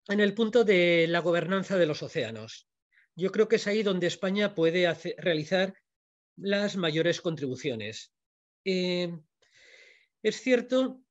en 0.08 0.20
el 0.20 0.34
punto 0.34 0.64
de 0.64 1.06
la 1.08 1.20
gobernanza 1.20 1.78
de 1.78 1.86
los 1.86 2.02
océanos. 2.02 2.68
Yo 3.14 3.30
creo 3.30 3.48
que 3.48 3.56
es 3.56 3.66
ahí 3.66 3.82
donde 3.82 4.06
España 4.06 4.54
puede 4.54 4.92
realizar 5.18 5.74
las 6.36 6.76
mayores 6.76 7.20
contribuciones. 7.20 8.12
Eh, 8.64 9.16
es 10.22 10.40
cierto 10.40 11.02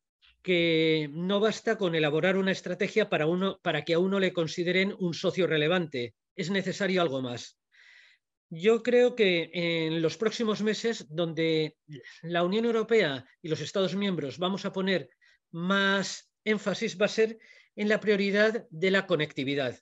que 0.41 1.09
no 1.11 1.39
basta 1.39 1.77
con 1.77 1.95
elaborar 1.95 2.37
una 2.37 2.51
estrategia 2.51 3.09
para, 3.09 3.25
uno, 3.25 3.59
para 3.61 3.83
que 3.83 3.93
a 3.93 3.99
uno 3.99 4.19
le 4.19 4.33
consideren 4.33 4.95
un 4.99 5.13
socio 5.13 5.47
relevante. 5.47 6.15
Es 6.35 6.49
necesario 6.49 7.01
algo 7.01 7.21
más. 7.21 7.59
Yo 8.49 8.81
creo 8.81 9.15
que 9.15 9.51
en 9.53 10.01
los 10.01 10.17
próximos 10.17 10.61
meses, 10.61 11.05
donde 11.09 11.77
la 12.21 12.43
Unión 12.43 12.65
Europea 12.65 13.25
y 13.41 13.49
los 13.49 13.61
Estados 13.61 13.95
miembros 13.95 14.39
vamos 14.39 14.65
a 14.65 14.73
poner 14.73 15.09
más 15.51 16.31
énfasis, 16.43 16.99
va 16.99 17.05
a 17.05 17.09
ser 17.09 17.37
en 17.75 17.89
la 17.89 17.99
prioridad 17.99 18.65
de 18.71 18.91
la 18.91 19.05
conectividad. 19.05 19.79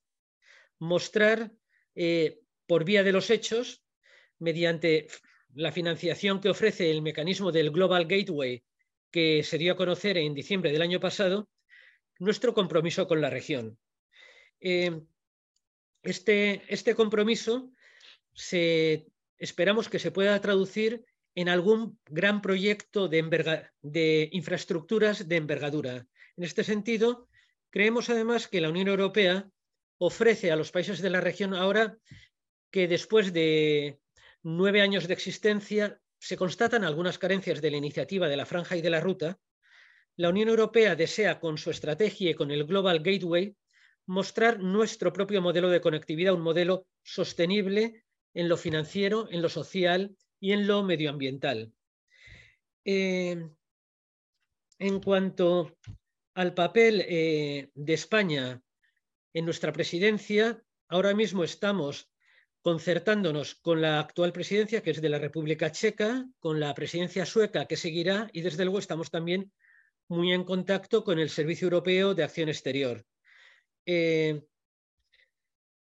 Mostrar 0.80 1.52
eh, 1.96 2.42
por 2.66 2.84
vía 2.84 3.04
de 3.04 3.14
los 3.14 3.30
hechos, 3.30 3.84
mediante 4.38 5.08
la 5.54 5.72
financiación 5.72 6.40
que 6.40 6.50
ofrece 6.50 6.92
el 6.92 7.02
mecanismo 7.02 7.52
del 7.52 7.72
Global 7.72 8.06
Gateway, 8.06 8.64
que 9.12 9.44
se 9.44 9.58
dio 9.58 9.74
a 9.74 9.78
conocer 9.78 10.18
en 10.18 10.34
diciembre 10.34 10.72
del 10.72 10.82
año 10.82 11.00
pasado, 11.00 11.50
nuestro 12.20 12.54
compromiso 12.54 13.08
con 13.08 13.22
la 13.22 13.30
región. 13.30 13.78
Eh, 14.60 15.02
este, 16.04 16.64
este 16.68 16.96
compromiso 16.96 17.72
esperamos 19.38 19.90
que 19.90 20.00
se 20.00 20.12
pueda 20.12 20.40
traducir 20.42 21.04
en 21.36 21.50
algún 21.50 22.00
gran 22.06 22.42
proyecto 22.42 23.08
de, 23.08 24.30
infraestructuras 24.32 25.28
de 25.28 25.36
envergadura. 25.36 26.08
En 26.36 26.44
este 26.44 26.64
sentido, 26.64 27.30
creemos 27.70 28.10
además 28.10 28.48
que 28.48 28.62
la 28.62 28.70
Unión 28.70 28.88
Europea 28.88 29.50
ofrece 30.00 30.52
a 30.52 30.56
los 30.56 30.72
países 30.72 31.02
de 31.02 31.10
la 31.10 31.22
región 31.22 31.54
ahora 31.54 31.98
que 32.72 32.88
después 32.88 33.34
de 33.34 34.00
nueve 34.50 34.82
años 34.82 35.08
de 35.08 35.14
existencia 35.14 36.00
se 36.20 36.38
constatan 36.38 36.86
algunas 36.86 37.18
carencias 37.18 37.62
de 37.62 37.70
la 37.70 37.78
iniciativa 37.78 38.30
de 38.30 38.38
la 38.38 38.46
franja 38.46 38.78
y 38.78 38.82
de 38.82 38.90
la 38.90 39.02
ruta, 39.02 39.38
la 40.16 40.30
Unión 40.30 40.48
Europea 40.48 40.96
desea 40.96 41.42
con 41.42 41.58
su 41.58 41.70
estrategia 41.70 42.32
y 42.32 42.34
con 42.34 42.50
el 42.52 42.66
Global 42.66 43.00
Gateway 43.00 43.58
mostrar 44.06 44.60
nuestro 44.60 45.12
propio 45.12 45.42
modelo 45.42 45.70
de 45.70 45.82
conectividad, 45.82 46.34
un 46.34 46.42
modelo 46.42 46.88
sostenible 47.04 48.06
en 48.34 48.48
lo 48.48 48.56
financiero, 48.56 49.28
en 49.30 49.42
lo 49.42 49.50
social 49.50 50.16
y 50.40 50.54
en 50.54 50.66
lo 50.66 50.82
medioambiental. 50.82 51.74
Eh, 52.86 53.50
en 54.80 55.02
cuanto 55.02 55.78
al 56.36 56.54
papel 56.54 57.04
eh, 57.06 57.70
de 57.76 57.94
España 57.94 58.62
en 59.34 59.44
nuestra 59.44 59.74
presidencia, 59.74 60.64
ahora 60.88 61.14
mismo 61.14 61.44
estamos 61.44 62.10
concertándonos 62.68 63.56
con 63.56 63.82
la 63.82 63.98
actual 63.98 64.34
presidencia, 64.34 64.84
que 64.84 64.92
es 64.92 65.02
de 65.02 65.08
la 65.08 65.20
República 65.20 65.72
Checa, 65.72 66.28
con 66.38 66.60
la 66.60 66.74
presidencia 66.74 67.26
sueca, 67.26 67.66
que 67.66 67.78
seguirá, 67.78 68.30
y 68.34 68.42
desde 68.42 68.66
luego 68.66 68.80
estamos 68.80 69.10
también 69.10 69.54
muy 70.10 70.34
en 70.34 70.44
contacto 70.44 71.06
con 71.06 71.18
el 71.18 71.30
Servicio 71.30 71.68
Europeo 71.68 72.14
de 72.14 72.26
Acción 72.26 72.50
Exterior. 72.50 73.06
Eh, 73.86 74.42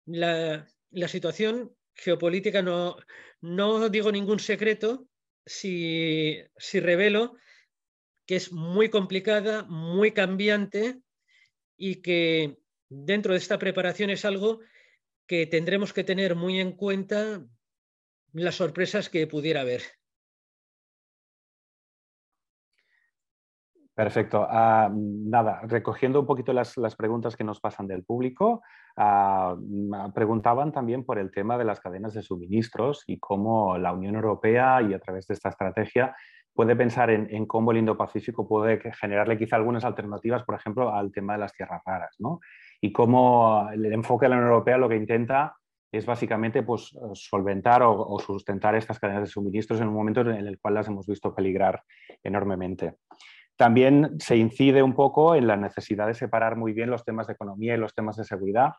la, 0.04 0.68
situación 1.08 1.74
geopolítica 1.94 2.60
no, 2.60 2.98
digo 3.88 4.12
ningún 4.12 4.38
secreto 4.38 5.08
si 5.46 6.42
revelo 6.74 7.38
que 8.26 8.36
es 8.36 8.52
muy 8.52 8.90
complicada, 8.90 9.62
muy 9.62 10.12
cambiante 10.12 11.00
y 11.78 12.02
que 12.02 12.58
dentro 12.90 13.32
de 13.32 13.38
esta 13.38 13.58
preparación 13.58 14.10
es 14.10 14.26
algo 14.26 14.60
que 15.26 15.46
tendremos 15.46 15.92
que 15.92 16.04
tener 16.04 16.34
muy 16.34 16.60
en 16.60 16.72
cuenta 16.72 17.44
las 18.32 18.54
sorpresas 18.54 19.08
que 19.08 19.26
pudiera 19.26 19.62
haber. 19.62 19.82
Perfecto. 23.96 24.46
Ah, 24.46 24.90
nada, 24.92 25.62
recogiendo 25.62 26.20
un 26.20 26.26
poquito 26.26 26.52
las, 26.52 26.74
preguntas 26.96 27.34
que 27.34 27.44
nos 27.44 27.60
pasan 27.60 27.86
del 27.86 28.04
público, 28.04 28.62
ah, 28.98 29.56
preguntaban 30.14 30.70
también 30.70 31.02
por 31.02 31.18
el 31.18 31.30
tema 31.30 31.56
de 31.56 31.64
las 31.64 31.80
cadenas 31.80 32.12
de 32.12 32.20
suministros 32.20 33.04
y 33.06 33.18
cómo 33.18 33.78
la 33.78 33.94
Unión 33.94 34.14
Europea 34.14 34.82
y 34.82 34.92
a 34.92 34.98
través 34.98 35.26
de 35.26 35.32
esta 35.32 35.48
estrategia 35.48 36.14
puede 36.52 36.76
pensar 36.76 37.08
en, 37.10 37.46
cómo 37.46 37.70
el 37.70 37.78
Indo-Pacífico 37.78 38.46
puede 38.46 38.80
generarle 38.92 39.38
quizá 39.38 39.56
algunas 39.56 39.84
alternativas, 39.84 40.42
por 40.42 40.56
ejemplo, 40.56 40.94
al 40.94 41.10
tema 41.10 41.32
de 41.32 41.38
las 41.40 41.54
tierras 41.54 41.82
raras, 41.86 42.16
¿no? 42.18 42.40
Y 42.86 42.92
cómo 42.92 43.68
el 43.72 43.92
enfoque 43.92 44.26
de 44.26 44.30
la 44.30 44.36
Unión 44.36 44.52
Europea 44.52 44.78
lo 44.78 44.88
que 44.88 44.94
intenta 44.94 45.56
es 45.90 46.06
básicamente 46.06 46.62
pues, 46.62 46.96
solventar 47.14 47.82
o, 47.82 48.00
o 48.00 48.20
sustentar 48.20 48.76
estas 48.76 49.00
cadenas 49.00 49.22
de 49.22 49.26
suministros 49.26 49.80
en 49.80 49.88
un 49.88 49.94
momento 49.94 50.20
en 50.20 50.46
el 50.46 50.60
cual 50.60 50.74
las 50.74 50.86
hemos 50.86 51.04
visto 51.04 51.34
peligrar 51.34 51.82
enormemente. 52.22 52.94
También 53.56 54.20
se 54.20 54.36
incide 54.36 54.84
un 54.84 54.94
poco 54.94 55.34
en 55.34 55.48
la 55.48 55.56
necesidad 55.56 56.06
de 56.06 56.14
separar 56.14 56.54
muy 56.54 56.74
bien 56.74 56.90
los 56.90 57.04
temas 57.04 57.26
de 57.26 57.32
economía 57.32 57.74
y 57.74 57.78
los 57.78 57.92
temas 57.92 58.14
de 58.14 58.24
seguridad, 58.24 58.74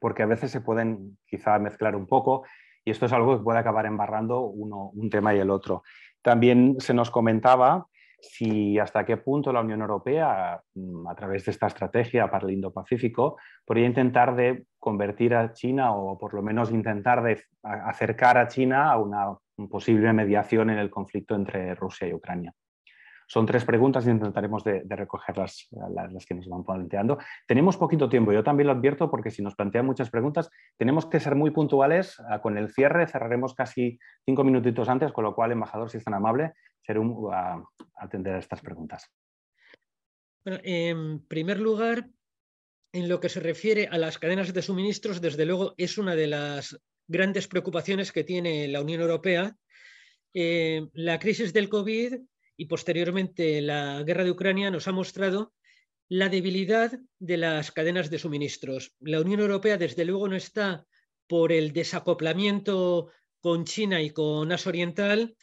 porque 0.00 0.24
a 0.24 0.26
veces 0.26 0.50
se 0.50 0.60
pueden 0.60 1.16
quizá 1.24 1.60
mezclar 1.60 1.94
un 1.94 2.08
poco 2.08 2.42
y 2.84 2.90
esto 2.90 3.06
es 3.06 3.12
algo 3.12 3.38
que 3.38 3.44
puede 3.44 3.60
acabar 3.60 3.86
embarrando 3.86 4.40
uno, 4.40 4.90
un 4.94 5.10
tema 5.10 5.32
y 5.32 5.38
el 5.38 5.50
otro. 5.50 5.84
También 6.22 6.74
se 6.80 6.92
nos 6.92 7.12
comentaba 7.12 7.86
si 8.22 8.78
hasta 8.78 9.04
qué 9.04 9.16
punto 9.16 9.52
la 9.52 9.60
Unión 9.60 9.80
Europea, 9.80 10.60
mm, 10.74 11.08
a 11.08 11.14
través 11.14 11.44
de 11.44 11.50
esta 11.50 11.66
estrategia 11.66 12.30
para 12.30 12.46
el 12.46 12.54
Indo-Pacífico, 12.54 13.36
podría 13.66 13.86
intentar 13.86 14.36
de 14.36 14.66
convertir 14.78 15.34
a 15.34 15.52
China 15.52 15.94
o 15.94 16.18
por 16.18 16.34
lo 16.34 16.42
menos 16.42 16.70
intentar 16.70 17.22
de 17.22 17.42
acercar 17.62 18.38
a 18.38 18.48
China 18.48 18.92
a 18.92 18.98
una 18.98 19.36
posible 19.68 20.12
mediación 20.12 20.70
en 20.70 20.78
el 20.78 20.90
conflicto 20.90 21.34
entre 21.34 21.74
Rusia 21.74 22.08
y 22.08 22.14
Ucrania. 22.14 22.54
Son 23.32 23.46
tres 23.46 23.64
preguntas 23.64 24.06
y 24.06 24.10
intentaremos 24.10 24.62
de, 24.62 24.84
recoger 24.90 25.38
las, 25.38 25.66
que 26.26 26.34
nos 26.34 26.46
van 26.50 26.64
planteando. 26.64 27.16
Tenemos 27.46 27.78
poquito 27.78 28.06
tiempo, 28.06 28.30
yo 28.30 28.44
también 28.44 28.66
lo 28.66 28.74
advierto 28.74 29.10
porque 29.10 29.30
si 29.30 29.40
nos 29.40 29.54
plantean 29.54 29.86
muchas 29.86 30.10
preguntas, 30.10 30.50
tenemos 30.76 31.06
que 31.06 31.18
ser 31.18 31.34
muy 31.34 31.50
puntuales 31.50 32.20
ah, 32.28 32.42
con 32.42 32.58
el 32.58 32.70
cierre, 32.70 33.06
cerraremos 33.06 33.54
casi 33.54 33.98
cinco 34.26 34.44
minutitos 34.44 34.86
antes, 34.90 35.12
con 35.12 35.24
lo 35.24 35.34
cual, 35.34 35.50
embajador, 35.50 35.88
si 35.88 35.96
es 35.96 36.04
tan 36.04 36.12
amable, 36.12 36.52
seré 36.82 37.00
a 37.32 37.62
atender 37.96 38.34
a 38.34 38.38
estas 38.38 38.60
preguntas. 38.60 39.10
en 40.44 41.26
primer 41.26 41.58
lugar, 41.58 42.10
en 42.92 43.08
lo 43.08 43.18
que 43.18 43.30
se 43.30 43.40
refiere 43.40 43.88
a 43.90 43.96
las 43.96 44.18
cadenas 44.18 44.52
de 44.52 44.60
suministros, 44.60 45.22
desde 45.22 45.46
luego 45.46 45.72
es 45.78 45.96
una 45.96 46.14
de 46.14 46.26
las 46.26 46.78
grandes 47.08 47.48
preocupaciones 47.48 48.12
que 48.12 48.24
tiene 48.24 48.68
la 48.68 48.82
Unión 48.82 49.00
Europea. 49.00 49.56
Eh, 50.34 50.86
la 50.92 51.18
crisis 51.18 51.54
del 51.54 51.70
COVID 51.70 52.20
y 52.56 52.66
posteriormente 52.66 53.60
la 53.62 54.02
guerra 54.02 54.24
de 54.24 54.30
Ucrania 54.30 54.70
nos 54.70 54.88
ha 54.88 54.92
mostrado 54.92 55.52
la 56.08 56.28
debilidad 56.28 56.92
de 57.18 57.36
las 57.36 57.72
cadenas 57.72 58.10
de 58.10 58.18
suministros. 58.18 58.94
La 59.00 59.20
Unión 59.20 59.40
Europea, 59.40 59.78
desde 59.78 60.04
luego, 60.04 60.28
no 60.28 60.36
está 60.36 60.86
por 61.26 61.52
el 61.52 61.72
desacoplamiento 61.72 63.10
con 63.40 63.64
China 63.64 64.02
y 64.02 64.10
con 64.10 64.52
Asia 64.52 64.68
Oriental, 64.68 65.36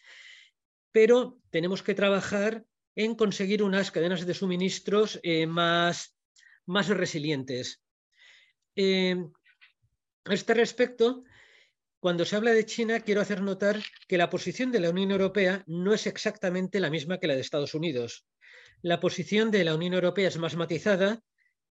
pero 0.92 1.40
tenemos 1.50 1.82
que 1.82 1.96
trabajar 1.96 2.66
en 2.96 3.16
conseguir 3.16 3.64
unas 3.64 3.92
cadenas 3.92 4.26
de 4.26 4.34
suministros 4.34 5.20
eh, 5.24 5.48
más, 5.48 6.16
más, 6.66 6.88
resilientes. 6.90 7.82
Eh, 8.76 9.16
a 10.26 10.34
este 10.34 10.54
respecto, 10.54 11.24
cuando 12.00 12.24
se 12.24 12.36
habla 12.36 12.54
de 12.54 12.66
China, 12.66 13.02
quiero 13.02 13.22
hacer 13.22 13.42
notar 13.42 13.82
que 14.08 14.18
la 14.18 14.30
posición 14.30 14.72
de 14.72 14.80
la 14.80 14.90
Unión 14.90 15.12
Europea 15.12 15.64
no 15.68 15.94
es 15.94 16.08
exactamente 16.08 16.80
la 16.80 16.90
misma 16.90 17.20
que 17.20 17.28
la 17.28 17.36
de 17.36 17.42
Estados 17.42 17.74
Unidos. 17.74 18.26
La 18.82 19.02
posición 19.02 19.52
de 19.52 19.66
la 19.66 19.76
Unión 19.76 19.94
Europea 19.94 20.30
es 20.30 20.38
más 20.38 20.56
matizada. 20.56 21.22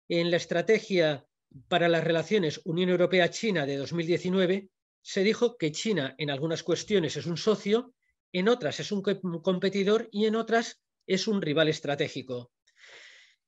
En 0.08 0.32
la 0.32 0.36
estrategia 0.36 1.24
para 1.68 1.88
las 1.88 2.02
relaciones 2.02 2.60
Unión 2.64 2.90
Europea-China 2.90 3.66
de 3.66 3.76
2019 3.76 4.68
se 5.00 5.22
dijo 5.22 5.56
que 5.56 5.70
China 5.70 6.16
en 6.18 6.30
algunas 6.30 6.64
cuestiones 6.64 7.16
es 7.16 7.26
un 7.26 7.36
socio, 7.36 7.94
en 8.32 8.48
otras 8.48 8.80
es 8.80 8.90
un 8.90 9.02
competidor 9.02 10.08
y 10.10 10.26
en 10.26 10.34
otras 10.34 10.80
es 11.06 11.28
un 11.28 11.40
rival 11.40 11.68
estratégico. 11.68 12.50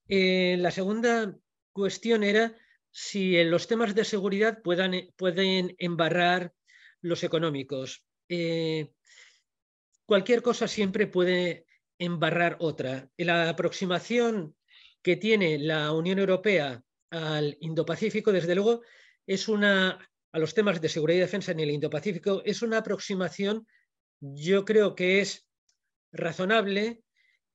Eh, 0.06 0.56
la 0.60 0.70
segunda 0.70 1.36
cuestión 1.72 2.22
era 2.22 2.56
si 2.92 3.36
en 3.36 3.50
los 3.50 3.66
temas 3.66 3.96
de 3.96 4.04
seguridad 4.04 4.62
pueden 4.62 5.74
embarrar 5.78 6.54
los 7.02 7.22
económicos. 7.24 8.04
Eh, 8.28 8.90
cualquier 10.06 10.42
cosa 10.42 10.68
siempre 10.68 11.06
puede 11.06 11.66
embarrar 11.98 12.56
otra. 12.60 13.10
La 13.16 13.48
aproximación 13.48 14.56
que 15.02 15.16
tiene 15.16 15.58
la 15.58 15.92
Unión 15.92 16.18
Europea 16.18 16.82
al 17.10 17.56
Indo-Pacífico, 17.60 18.32
desde 18.32 18.54
luego, 18.54 18.82
es 19.26 19.48
una, 19.48 19.98
a 20.32 20.38
los 20.38 20.54
temas 20.54 20.80
de 20.80 20.88
seguridad 20.88 21.18
y 21.18 21.20
defensa 21.20 21.52
en 21.52 21.60
el 21.60 21.70
Indo-Pacífico, 21.70 22.42
es 22.44 22.62
una 22.62 22.78
aproximación, 22.78 23.66
yo 24.20 24.64
creo 24.64 24.94
que 24.94 25.20
es 25.20 25.48
razonable, 26.12 27.02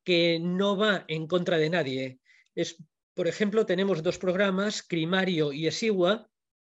que 0.03 0.39
no 0.39 0.77
va 0.77 1.05
en 1.07 1.27
contra 1.27 1.57
de 1.57 1.69
nadie. 1.69 2.19
Es, 2.55 2.77
por 3.13 3.27
ejemplo, 3.27 3.65
tenemos 3.65 4.03
dos 4.03 4.17
programas, 4.17 4.83
Crimario 4.83 5.53
y 5.53 5.67
Esigua, 5.67 6.29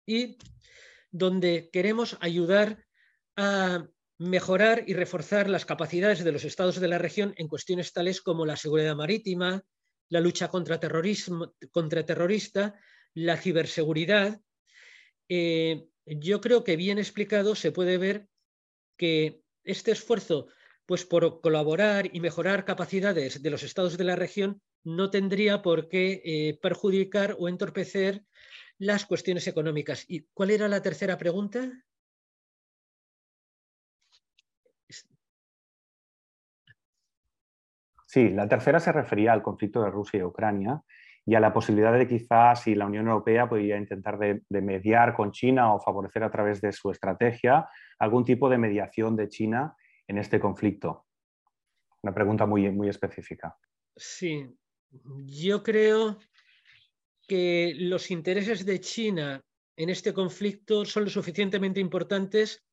y 0.05 0.37
donde 1.11 1.69
queremos 1.71 2.17
ayudar 2.21 2.85
a 3.35 3.87
mejorar 4.17 4.83
y 4.85 4.93
reforzar 4.93 5.49
las 5.49 5.65
capacidades 5.65 6.23
de 6.23 6.31
los 6.31 6.43
estados 6.43 6.79
de 6.79 6.87
la 6.87 6.97
región 6.97 7.33
en 7.37 7.47
cuestiones 7.47 7.93
tales 7.93 8.21
como 8.21 8.45
la 8.45 8.57
seguridad 8.57 8.95
marítima, 8.95 9.63
la 10.09 10.19
lucha 10.19 10.49
contra, 10.49 10.79
terrorismo, 10.79 11.53
contra 11.71 12.05
terrorista, 12.05 12.79
la 13.13 13.37
ciberseguridad. 13.37 14.41
Eh, 15.29 15.87
yo 16.05 16.41
creo 16.41 16.63
que 16.63 16.75
bien 16.75 16.97
explicado 16.97 17.55
se 17.55 17.71
puede 17.71 17.97
ver 17.97 18.27
que 18.97 19.41
este 19.63 19.91
esfuerzo 19.91 20.47
pues 20.85 21.05
por 21.05 21.39
colaborar 21.41 22.09
y 22.11 22.19
mejorar 22.19 22.65
capacidades 22.65 23.43
de 23.43 23.49
los 23.51 23.61
estados 23.61 23.95
de 23.95 24.03
la 24.03 24.15
región 24.15 24.59
no 24.83 25.11
tendría 25.11 25.61
por 25.61 25.87
qué 25.87 26.21
eh, 26.25 26.59
perjudicar 26.61 27.35
o 27.37 27.47
entorpecer 27.47 28.23
las 28.79 29.05
cuestiones 29.05 29.47
económicas. 29.47 30.05
¿Y 30.07 30.21
cuál 30.33 30.51
era 30.51 30.67
la 30.67 30.81
tercera 30.81 31.17
pregunta? 31.17 31.69
Sí, 38.07 38.29
la 38.29 38.47
tercera 38.47 38.79
se 38.79 38.91
refería 38.91 39.33
al 39.33 39.43
conflicto 39.43 39.83
de 39.83 39.91
Rusia 39.91 40.19
y 40.19 40.23
Ucrania 40.23 40.81
y 41.25 41.35
a 41.35 41.39
la 41.39 41.53
posibilidad 41.53 41.93
de 41.93 42.07
quizás 42.07 42.63
si 42.63 42.73
la 42.73 42.87
Unión 42.87 43.07
Europea 43.07 43.47
podría 43.47 43.77
intentar 43.77 44.17
de, 44.17 44.41
mediar 44.49 45.13
con 45.13 45.31
China 45.31 45.75
o 45.75 45.79
favorecer 45.79 46.23
a 46.23 46.31
través 46.31 46.59
de 46.59 46.71
su 46.71 46.89
estrategia 46.89 47.69
algún 47.99 48.25
tipo 48.25 48.49
de 48.49 48.57
mediación 48.57 49.15
de 49.15 49.27
China 49.27 49.75
en 50.07 50.17
este 50.17 50.39
conflicto. 50.39 51.05
Una 52.01 52.15
pregunta 52.15 52.47
muy, 52.47 52.71
muy 52.71 52.89
específica. 52.89 53.55
Sí, 53.95 54.57
yo 55.27 55.61
creo 55.61 56.17
que 57.29 57.75
los 57.77 58.11
intereses 58.11 58.65
de 58.65 58.81
China 58.81 59.45
en 59.77 59.89
este 59.89 60.13
conflicto 60.13 60.83
son 60.83 61.05
lo 61.05 61.09
suficientemente 61.09 61.79
importantes. 61.79 62.65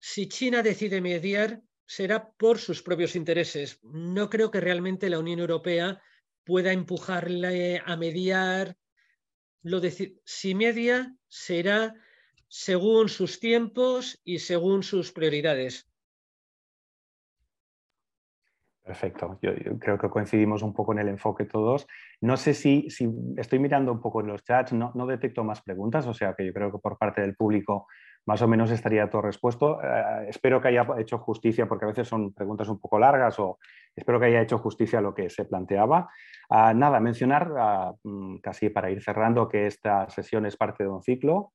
Si 0.00 0.26
China 0.26 0.62
decide 0.62 1.00
mediar, 1.00 1.62
será 1.86 2.32
por 2.32 2.58
sus 2.58 2.82
propios 2.82 3.14
intereses. 3.14 3.78
No 3.82 4.28
creo 4.30 4.50
que 4.50 4.60
realmente 4.60 5.10
la 5.10 5.20
Unión 5.20 5.38
Europea 5.38 6.02
pueda 6.44 6.72
empujarle 6.72 7.82
a 7.84 7.96
mediar. 7.96 8.76
Lo 9.62 9.80
si 10.24 10.54
media, 10.54 11.14
será 11.28 11.94
según 12.48 13.08
sus 13.08 13.38
tiempos 13.38 14.18
y 14.24 14.40
según 14.40 14.82
sus 14.82 15.12
prioridades. 15.12 15.86
Perfecto, 18.84 19.38
yo, 19.40 19.52
creo 19.78 19.96
que 19.96 20.10
coincidimos 20.10 20.62
un 20.62 20.74
poco 20.74 20.92
en 20.92 20.98
el 20.98 21.08
enfoque 21.08 21.44
todos. 21.44 21.86
No 22.20 22.36
sé 22.36 22.52
si, 22.52 22.90
si 22.90 23.08
estoy 23.36 23.60
mirando 23.60 23.92
un 23.92 24.00
poco 24.00 24.20
en 24.20 24.26
los 24.26 24.42
chats, 24.42 24.72
no, 24.72 24.90
no, 24.96 25.06
detecto 25.06 25.44
más 25.44 25.62
preguntas, 25.62 26.04
o 26.08 26.14
sea 26.14 26.34
que 26.34 26.44
yo 26.44 26.52
creo 26.52 26.72
que 26.72 26.78
por 26.78 26.98
parte 26.98 27.20
del 27.20 27.36
público 27.36 27.86
más 28.26 28.42
o 28.42 28.48
menos 28.48 28.72
estaría 28.72 29.08
todo 29.08 29.22
respuesto. 29.22 29.80
Eh, 29.82 30.26
espero 30.28 30.60
que 30.60 30.68
haya 30.68 30.84
hecho 30.98 31.18
justicia, 31.18 31.66
porque 31.68 31.84
a 31.84 31.88
veces 31.88 32.08
son 32.08 32.32
preguntas 32.32 32.68
un 32.68 32.80
poco 32.80 32.98
largas, 32.98 33.38
o 33.38 33.58
espero 33.94 34.18
que 34.18 34.26
haya 34.26 34.42
hecho 34.42 34.58
justicia 34.58 34.98
a 34.98 35.02
lo 35.02 35.14
que 35.14 35.30
se 35.30 35.44
planteaba. 35.44 36.10
Ah, 36.50 36.74
nada, 36.74 36.98
mencionar, 36.98 37.52
ah, 37.56 37.92
mm, 38.02 38.38
casi 38.38 38.68
para 38.70 38.90
ir 38.90 39.00
cerrando, 39.00 39.48
que 39.48 39.66
esta 39.68 40.08
sesión 40.10 40.44
es 40.44 40.56
parte 40.56 40.82
de 40.82 40.90
un 40.90 41.02
ciclo. 41.02 41.52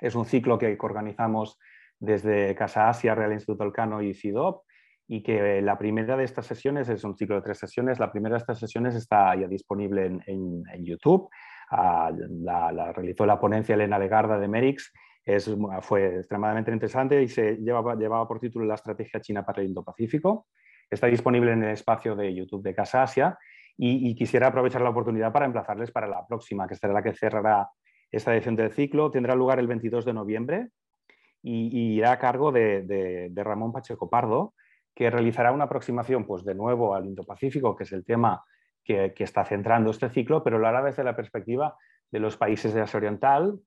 Es 0.00 0.14
un 0.14 0.26
ciclo 0.26 0.58
que 0.58 0.76
organizamos 0.80 1.58
desde 1.98 2.54
Casa 2.54 2.88
Asia, 2.88 3.16
Real 3.16 3.32
Instituto 3.32 3.64
Elcano 3.64 4.00
y 4.00 4.14
CIDOP 4.14 4.62
y 5.08 5.22
que 5.22 5.60
la 5.62 5.76
primera 5.78 6.16
de 6.16 6.24
estas 6.24 6.46
sesiones 6.46 6.88
es 6.88 7.04
un 7.04 7.16
ciclo 7.16 7.36
de 7.36 7.42
tres 7.42 7.58
sesiones. 7.58 7.98
La 7.98 8.10
primera 8.10 8.34
de 8.34 8.40
estas 8.40 8.58
sesiones 8.58 8.94
está 8.94 9.34
ya 9.34 9.46
disponible 9.46 10.06
en, 10.26 10.84
YouTube. 10.84 11.28
Ah, 11.70 12.10
la, 12.40 12.92
realizó 12.92 13.26
la 13.26 13.40
ponencia 13.40 13.74
Elena 13.74 13.98
Legarda 13.98 14.38
de 14.38 14.48
Merix. 14.48 14.92
Es, 15.24 15.50
fue 15.82 16.16
extremadamente 16.16 16.72
interesante 16.72 17.22
y 17.22 17.28
se 17.28 17.56
llevaba, 17.56 17.94
llevaba 17.94 18.26
por 18.26 18.40
título 18.40 18.64
La 18.64 18.74
estrategia 18.74 19.20
china 19.20 19.44
para 19.44 19.62
el 19.62 19.68
Indo-Pacífico. 19.68 20.46
Está 20.90 21.06
disponible 21.06 21.52
en 21.52 21.62
el 21.62 21.70
espacio 21.70 22.16
de 22.16 22.34
YouTube 22.34 22.62
de 22.62 22.74
Casa 22.74 23.02
Asia 23.02 23.38
y, 23.76 24.14
quisiera 24.14 24.48
aprovechar 24.48 24.82
la 24.82 24.90
oportunidad 24.90 25.32
para 25.32 25.46
emplazarles 25.46 25.90
para 25.90 26.06
la 26.06 26.26
próxima, 26.26 26.66
que 26.66 26.76
será 26.76 26.92
la 26.92 27.02
que 27.02 27.14
cerrará 27.14 27.68
esta 28.10 28.34
edición 28.34 28.56
del 28.56 28.72
ciclo. 28.72 29.10
Tendrá 29.10 29.34
lugar 29.34 29.58
el 29.58 29.66
22 29.66 30.04
de 30.04 30.12
noviembre 30.12 30.68
y, 31.42 31.96
irá 31.96 32.12
a 32.12 32.18
cargo 32.18 32.52
de, 32.52 32.82
de 33.30 33.44
Ramón 33.44 33.72
Pacheco 33.72 34.10
Pardo, 34.10 34.54
que 34.94 35.10
realizará 35.10 35.52
una 35.52 35.64
aproximación, 35.64 36.26
pues 36.26 36.44
de 36.44 36.54
nuevo 36.54 36.94
al 36.94 37.06
Indo-Pacífico, 37.06 37.74
que 37.76 37.84
es 37.84 37.92
el 37.92 38.04
tema 38.04 38.44
que, 38.84 39.14
está 39.18 39.44
centrando 39.44 39.90
este 39.90 40.10
ciclo, 40.10 40.42
pero 40.42 40.58
lo 40.58 40.66
hará 40.66 40.82
desde 40.82 41.04
la 41.04 41.16
perspectiva 41.16 41.76
de 42.10 42.20
los 42.20 42.36
países 42.36 42.74
de 42.74 42.82
Asia 42.82 42.98
Oriental, 42.98 43.58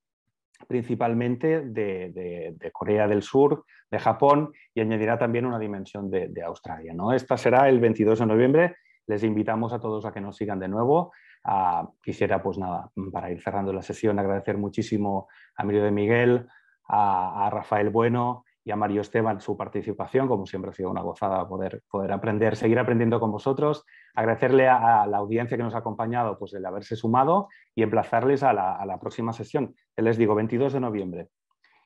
principalmente 0.67 1.61
de, 1.61 2.69
Corea 2.71 3.07
del 3.07 3.23
Sur, 3.23 3.65
de 3.89 3.99
Japón 3.99 4.53
y 4.73 4.81
añadirá 4.81 5.17
también 5.17 5.45
una 5.45 5.59
dimensión 5.59 6.09
de, 6.09 6.43
Australia. 6.43 6.93
¿no? 6.93 7.11
Esta 7.13 7.37
será 7.37 7.69
el 7.69 7.79
22 7.79 8.19
de 8.19 8.25
noviembre. 8.25 8.75
Les 9.07 9.23
invitamos 9.23 9.73
a 9.73 9.79
todos 9.79 10.05
a 10.05 10.11
que 10.11 10.21
nos 10.21 10.35
sigan 10.35 10.59
de 10.59 10.67
nuevo. 10.67 11.11
Ah, 11.43 11.87
quisiera, 12.03 12.41
pues 12.41 12.57
nada, 12.57 12.89
para 13.11 13.31
ir 13.31 13.41
cerrando 13.41 13.71
la 13.71 13.81
sesión, 13.81 14.17
agradecer 14.17 14.57
muchísimo 14.57 15.27
a 15.55 15.63
Emilio 15.63 15.83
de 15.83 15.91
Miguel, 15.91 16.47
a 16.87 17.49
Rafael 17.51 17.89
Bueno 17.89 18.45
y 18.65 18.71
a 18.71 18.75
Mario 18.75 19.01
Esteban 19.01 19.39
su 19.39 19.55
participación, 19.55 20.27
como 20.27 20.47
siempre 20.47 20.71
ha 20.71 20.73
sido 20.73 20.89
una 20.89 21.03
gozada 21.03 21.47
poder, 21.47 21.83
poder 21.87 22.11
aprender, 22.11 22.55
seguir 22.55 22.79
aprendiendo 22.79 23.19
con 23.19 23.31
vosotros, 23.31 23.85
agradecerle 24.15 24.67
a, 24.67 25.05
la 25.05 25.17
audiencia 25.17 25.55
que 25.55 25.63
nos 25.63 25.75
ha 25.75 25.79
acompañado 25.79 26.37
pues, 26.39 26.55
el 26.55 26.65
haberse 26.65 26.95
sumado 26.95 27.47
y 27.75 27.83
emplazarles 27.83 28.41
a 28.41 28.53
la, 28.53 28.97
próxima 28.99 29.33
sesión, 29.33 29.75
les 29.95 30.17
digo 30.17 30.33
22 30.33 30.73
de 30.73 30.79
noviembre. 30.79 31.29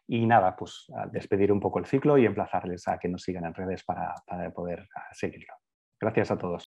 Y 0.08 0.26
nada, 0.26 0.56
pues 0.56 0.88
despedir 1.12 1.52
un 1.52 1.60
poco 1.60 1.80
el 1.80 1.86
ciclo 1.86 2.18
y 2.18 2.26
emplazarles 2.26 2.88
a 2.88 2.98
que 2.98 3.10
nos 3.10 3.24
sigan 3.24 3.46
en 3.46 3.54
redes 3.54 3.84
para, 3.84 4.16
para 4.26 4.50
poder 4.52 4.88
seguirlo. 5.12 5.54
Gracias 6.00 6.32
a 6.32 6.38
todos. 6.38 6.68